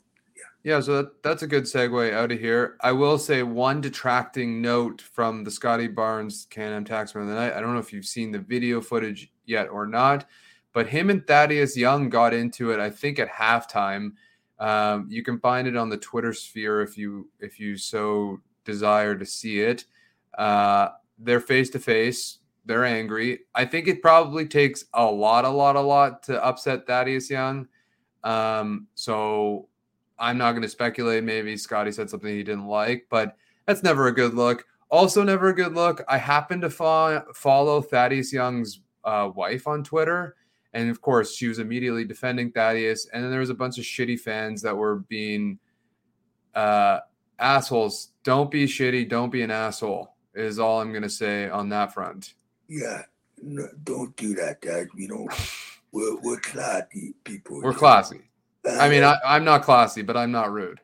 Yeah, 0.65 0.79
so 0.79 0.95
that, 0.95 1.21
that's 1.21 1.43
a 1.43 1.47
good 1.47 1.65
segue 1.65 2.11
out 2.11 2.31
of 2.31 2.39
here. 2.39 2.75
I 2.81 2.91
will 2.91 3.19
say 3.19 3.43
one 3.43 3.81
detracting 3.81 4.63
note 4.63 4.99
from 4.99 5.43
the 5.43 5.51
Scotty 5.51 5.87
Barnes 5.87 6.47
Can-Am 6.49 6.83
Taxman 6.83 7.21
of 7.21 7.27
the 7.27 7.35
night. 7.35 7.53
I 7.53 7.61
don't 7.61 7.73
know 7.73 7.79
if 7.79 7.93
you've 7.93 8.07
seen 8.07 8.31
the 8.31 8.39
video 8.39 8.81
footage 8.81 9.31
yet 9.45 9.69
or 9.69 9.85
not, 9.85 10.25
but 10.73 10.87
him 10.87 11.11
and 11.11 11.25
Thaddeus 11.27 11.77
Young 11.77 12.09
got 12.09 12.33
into 12.33 12.71
it. 12.71 12.79
I 12.79 12.89
think 12.89 13.19
at 13.19 13.29
halftime. 13.29 14.13
Um, 14.57 15.05
you 15.07 15.21
can 15.21 15.39
find 15.39 15.67
it 15.67 15.77
on 15.77 15.89
the 15.89 15.97
Twitter 15.97 16.33
sphere 16.33 16.81
if 16.81 16.97
you 16.97 17.29
if 17.39 17.59
you 17.59 17.77
so 17.77 18.39
desire 18.63 19.13
to 19.13 19.25
see 19.25 19.59
it. 19.59 19.85
Uh, 20.35 20.89
they're 21.19 21.41
face 21.41 21.69
to 21.71 21.79
face. 21.79 22.39
They're 22.65 22.85
angry. 22.85 23.41
I 23.53 23.65
think 23.65 23.87
it 23.87 24.01
probably 24.01 24.47
takes 24.47 24.85
a 24.95 25.05
lot, 25.05 25.45
a 25.45 25.49
lot, 25.49 25.75
a 25.75 25.81
lot 25.81 26.23
to 26.23 26.43
upset 26.43 26.87
Thaddeus 26.87 27.29
Young. 27.29 27.67
Um, 28.23 28.87
so 28.95 29.67
I'm 30.17 30.37
not 30.37 30.51
going 30.51 30.63
to 30.63 30.69
speculate. 30.69 31.23
Maybe 31.23 31.57
Scotty 31.57 31.91
said 31.91 32.09
something 32.09 32.29
he 32.29 32.43
didn't 32.43 32.67
like, 32.67 33.07
but 33.09 33.35
that's 33.65 33.83
never 33.83 34.07
a 34.07 34.13
good 34.13 34.33
look. 34.33 34.65
Also, 34.89 35.23
never 35.23 35.49
a 35.49 35.55
good 35.55 35.73
look. 35.73 36.03
I 36.07 36.17
happen 36.17 36.61
to 36.61 36.69
fo- 36.69 37.25
follow 37.33 37.81
Thaddeus 37.81 38.31
Young's 38.31 38.81
uh, 39.03 39.29
wife 39.35 39.67
on 39.67 39.83
Twitter. 39.83 40.35
And 40.73 40.89
of 40.89 41.01
course, 41.01 41.35
she 41.35 41.47
was 41.47 41.59
immediately 41.59 42.05
defending 42.05 42.51
Thaddeus. 42.51 43.07
And 43.11 43.23
then 43.23 43.31
there 43.31 43.39
was 43.39 43.49
a 43.49 43.55
bunch 43.55 43.77
of 43.77 43.85
shitty 43.85 44.19
fans 44.19 44.61
that 44.61 44.75
were 44.75 44.97
being 45.07 45.57
uh, 46.53 46.99
assholes. 47.39 48.09
Don't 48.23 48.51
be 48.51 48.65
shitty. 48.65 49.07
Don't 49.09 49.31
be 49.31 49.41
an 49.41 49.51
asshole, 49.51 50.15
is 50.33 50.59
all 50.59 50.81
I'm 50.81 50.91
going 50.91 51.03
to 51.03 51.09
say 51.09 51.49
on 51.49 51.69
that 51.69 51.93
front. 51.93 52.33
Yeah, 52.67 53.03
no, 53.41 53.67
don't 53.83 54.15
do 54.17 54.33
that, 54.35 54.61
Dad. 54.61 54.87
We 54.95 55.07
don't. 55.07 55.31
We're, 55.91 56.17
we're 56.17 56.39
classy 56.41 57.13
people. 57.23 57.61
We're 57.61 57.71
classy. 57.71 58.29
I 58.67 58.89
mean, 58.89 59.03
I, 59.03 59.17
I'm 59.25 59.43
not 59.43 59.63
classy, 59.63 60.01
but 60.01 60.17
I'm 60.17 60.31
not 60.31 60.51
rude. 60.51 60.79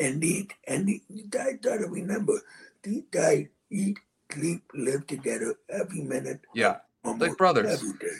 And 0.00 0.22
eat, 0.22 0.52
and 0.66 0.86
these 0.86 1.26
guys 1.30 1.58
gotta 1.62 1.86
remember, 1.86 2.40
these 2.82 3.04
guys 3.10 3.46
eat, 3.70 3.98
sleep, 4.32 4.62
live 4.74 5.06
together 5.06 5.54
every 5.68 6.00
minute. 6.00 6.40
Yeah, 6.54 6.78
like 7.04 7.36
brothers. 7.36 7.72
Every 7.72 7.98
day. 7.98 8.16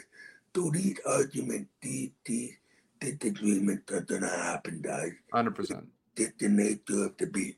So 0.55 0.71
these 0.71 0.99
arguments, 1.07 1.71
these 1.83 2.11
these 2.25 2.57
disagreements 3.01 3.93
are 3.93 4.03
gonna 4.03 4.29
happen, 4.29 4.81
guys. 4.83 5.13
Hundred 5.33 5.57
percent. 5.57 5.89
It's 6.17 6.33
the 6.39 6.49
nature 6.49 7.07
of 7.07 7.17
the 7.17 7.27
beat. 7.27 7.57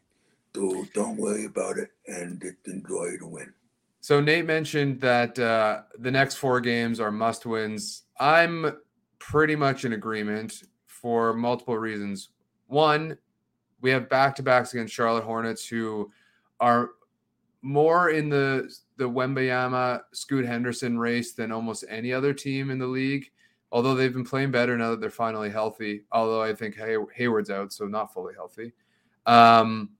So 0.54 0.86
don't 0.94 1.18
worry 1.18 1.44
about 1.44 1.76
it 1.76 1.90
and 2.06 2.40
just 2.40 2.56
enjoy 2.66 3.18
the 3.20 3.26
win. 3.26 3.52
So 4.00 4.20
Nate 4.20 4.46
mentioned 4.46 5.00
that 5.02 5.38
uh, 5.38 5.82
the 5.98 6.10
next 6.10 6.36
four 6.36 6.60
games 6.60 7.00
are 7.00 7.10
must 7.10 7.44
wins. 7.44 8.04
I'm 8.18 8.78
pretty 9.18 9.56
much 9.56 9.84
in 9.84 9.92
agreement 9.92 10.62
for 11.06 11.32
multiple 11.32 11.78
reasons. 11.78 12.30
One, 12.66 13.16
we 13.80 13.90
have 13.90 14.08
back 14.08 14.34
to 14.34 14.42
backs 14.42 14.74
against 14.74 14.92
Charlotte 14.92 15.22
Hornets 15.22 15.64
who 15.64 16.10
are 16.58 16.90
more 17.62 18.10
in 18.10 18.28
the 18.28 18.68
the 18.96 19.08
Wembanyama 19.08 20.00
Scoot 20.12 20.44
Henderson 20.44 20.98
race 20.98 21.32
than 21.32 21.52
almost 21.52 21.84
any 21.88 22.12
other 22.12 22.34
team 22.34 22.72
in 22.72 22.80
the 22.80 22.88
league. 22.88 23.30
Although 23.70 23.94
they've 23.94 24.12
been 24.12 24.24
playing 24.24 24.50
better 24.50 24.76
now 24.76 24.90
that 24.90 25.00
they're 25.00 25.10
finally 25.10 25.48
healthy. 25.48 26.02
Although 26.10 26.42
I 26.42 26.52
think 26.52 26.74
Hay- 26.74 26.96
Hayward's 27.14 27.50
out, 27.50 27.72
so 27.72 27.86
not 27.86 28.12
fully 28.12 28.34
healthy. 28.34 28.72
Um, 29.26 29.90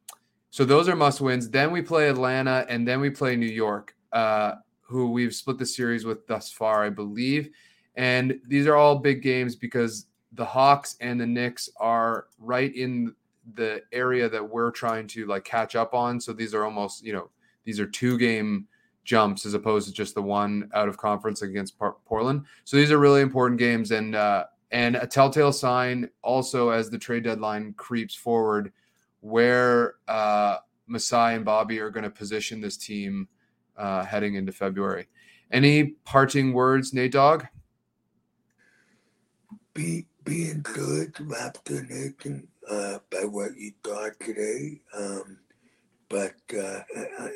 so 0.51 0.65
those 0.65 0.89
are 0.89 0.97
must 0.97 1.21
wins. 1.21 1.49
Then 1.49 1.71
we 1.71 1.83
play 1.83 2.09
Atlanta, 2.09 2.67
and 2.69 2.87
then 2.87 3.01
we 3.01 3.11
play 3.11 3.37
New 3.37 3.47
York, 3.47 3.95
uh, 4.13 4.55
who 4.81 5.13
we've 5.13 5.37
split 5.37 5.59
the 5.59 5.67
series 5.67 6.05
with 6.05 6.27
thus 6.27 6.51
far, 6.51 6.85
I 6.85 6.91
believe. 6.91 7.51
And 7.95 8.41
these 8.49 8.67
are 8.67 8.75
all 8.75 8.99
big 8.99 9.23
games 9.23 9.55
because 9.55 10.07
the 10.37 10.45
Hawks 10.45 10.97
and 11.01 11.21
the 11.21 11.27
Knicks 11.27 11.69
are 11.79 12.27
right 12.39 12.75
in 12.75 13.15
the 13.55 13.83
area 13.93 14.29
that 14.29 14.47
we're 14.49 14.71
trying 14.71 15.07
to 15.09 15.27
like 15.27 15.45
catch 15.45 15.75
up 15.75 15.95
on. 15.95 16.21
So 16.21 16.33
these 16.33 16.55
are 16.55 16.65
almost, 16.65 17.05
you 17.05 17.13
know, 17.13 17.31
these 17.65 17.81
are 17.81 17.87
two 17.87 18.19
game 18.19 18.69
jumps 19.05 19.47
as 19.47 19.55
opposed 19.55 19.89
to 19.89 19.95
just 19.95 20.15
the 20.15 20.23
one 20.23 20.69
out 20.75 20.89
of 20.89 20.97
conference 20.97 21.43
against 21.43 21.79
Portland. 21.79 22.45
So 22.65 22.77
these 22.77 22.91
are 22.91 22.99
really 22.99 23.21
important 23.21 23.59
games 23.59 23.93
and 23.93 24.15
uh 24.15 24.45
and 24.73 24.97
a 24.97 25.07
telltale 25.07 25.53
sign 25.53 26.11
also 26.23 26.71
as 26.71 26.91
the 26.91 26.99
trade 26.99 27.23
deadline 27.23 27.73
creeps 27.75 28.15
forward 28.15 28.73
where 29.21 29.95
uh 30.09 30.57
Masai 30.89 31.35
and 31.35 31.45
Bobby 31.45 31.79
are 31.79 31.91
going 31.91 32.05
to 32.05 32.11
position 32.11 32.61
this 32.61 32.77
team 32.77 33.29
uh 33.77 34.05
heading 34.05 34.35
into 34.35 34.53
February. 34.53 35.07
Any 35.53 35.85
parting 36.05 36.53
words, 36.53 36.93
Nate 36.93 37.13
Dog? 37.13 37.47
Be 39.73 40.07
be 40.27 40.51
encouraged, 40.51 41.19
Raptor 41.19 41.89
Nation, 41.89 42.49
uh, 42.69 42.99
by 43.11 43.25
what 43.25 43.57
you 43.57 43.73
thought 43.83 44.19
today. 44.21 44.81
Um, 44.95 45.39
but 46.09 46.35
uh, 46.53 46.81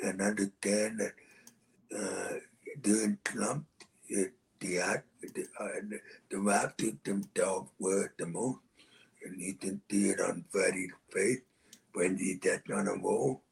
and 0.03 0.21
understand 0.21 1.01
that 1.01 1.15
uh, 1.97 2.35
during 2.83 3.17
Trump, 3.25 3.65
it, 4.09 4.33
the, 4.59 5.03
the, 5.23 5.47
uh, 5.59 5.97
the 6.31 6.37
Raptors 6.37 7.03
themselves 7.05 7.71
were 7.79 8.13
the 8.19 8.27
most. 8.27 8.59
And 9.25 9.41
you 9.41 9.55
can 9.55 9.81
see 9.91 10.11
it 10.11 10.21
on 10.21 10.45
Freddie's 10.51 10.91
face 11.13 11.41
when 11.93 12.17
he 12.19 12.35
gets 12.35 12.71
on 12.71 12.89
a 12.89 12.95
roll, 12.95 13.43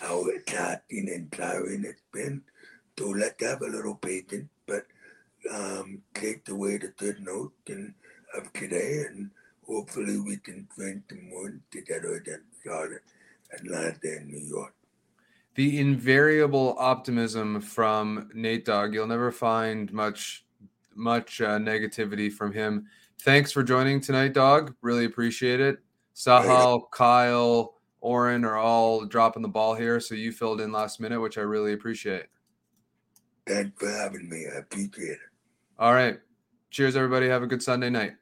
how 0.00 0.26
exciting 0.26 1.08
and 1.08 1.30
tiring 1.30 1.84
it's 1.84 2.02
been. 2.12 2.42
So 2.98 3.10
let's 3.10 3.42
have 3.44 3.62
a 3.62 3.66
little 3.66 3.94
patience, 3.94 4.48
but 4.66 4.86
um, 5.52 6.02
take 6.14 6.48
away 6.48 6.78
the 6.78 6.88
good 6.96 7.20
notes 7.20 7.54
and 7.68 7.94
of 8.36 8.52
today, 8.52 9.04
and 9.08 9.30
hopefully 9.66 10.18
we 10.18 10.36
can 10.38 10.68
drink 10.76 11.02
some 11.08 11.28
more 11.28 11.54
together 11.70 12.14
against 12.14 12.46
Charlotte, 12.64 13.02
Atlanta, 13.52 13.98
and 14.02 14.28
New 14.28 14.46
York. 14.46 14.74
The 15.54 15.78
invariable 15.78 16.76
optimism 16.78 17.60
from 17.60 18.30
Nate 18.32 18.64
Dog. 18.64 18.94
You'll 18.94 19.06
never 19.06 19.32
find 19.32 19.92
much 19.92 20.44
much 20.94 21.40
uh, 21.40 21.58
negativity 21.58 22.30
from 22.32 22.52
him. 22.52 22.86
Thanks 23.20 23.52
for 23.52 23.62
joining 23.62 24.00
tonight, 24.00 24.32
Dog. 24.32 24.74
Really 24.82 25.04
appreciate 25.04 25.60
it. 25.60 25.78
Sahal, 26.14 26.90
Kyle, 26.90 27.74
Oren 28.00 28.44
are 28.44 28.56
all 28.56 29.04
dropping 29.04 29.42
the 29.42 29.48
ball 29.48 29.74
here, 29.74 30.00
so 30.00 30.14
you 30.14 30.32
filled 30.32 30.60
in 30.60 30.72
last 30.72 31.00
minute, 31.00 31.20
which 31.20 31.38
I 31.38 31.42
really 31.42 31.72
appreciate. 31.72 32.26
Thanks 33.46 33.72
for 33.78 33.90
having 33.90 34.28
me. 34.28 34.44
I 34.52 34.58
appreciate 34.58 35.12
it. 35.12 35.18
All 35.78 35.94
right. 35.94 36.18
Cheers, 36.70 36.96
everybody. 36.96 37.28
Have 37.28 37.42
a 37.42 37.46
good 37.46 37.62
Sunday 37.62 37.88
night. 37.90 38.12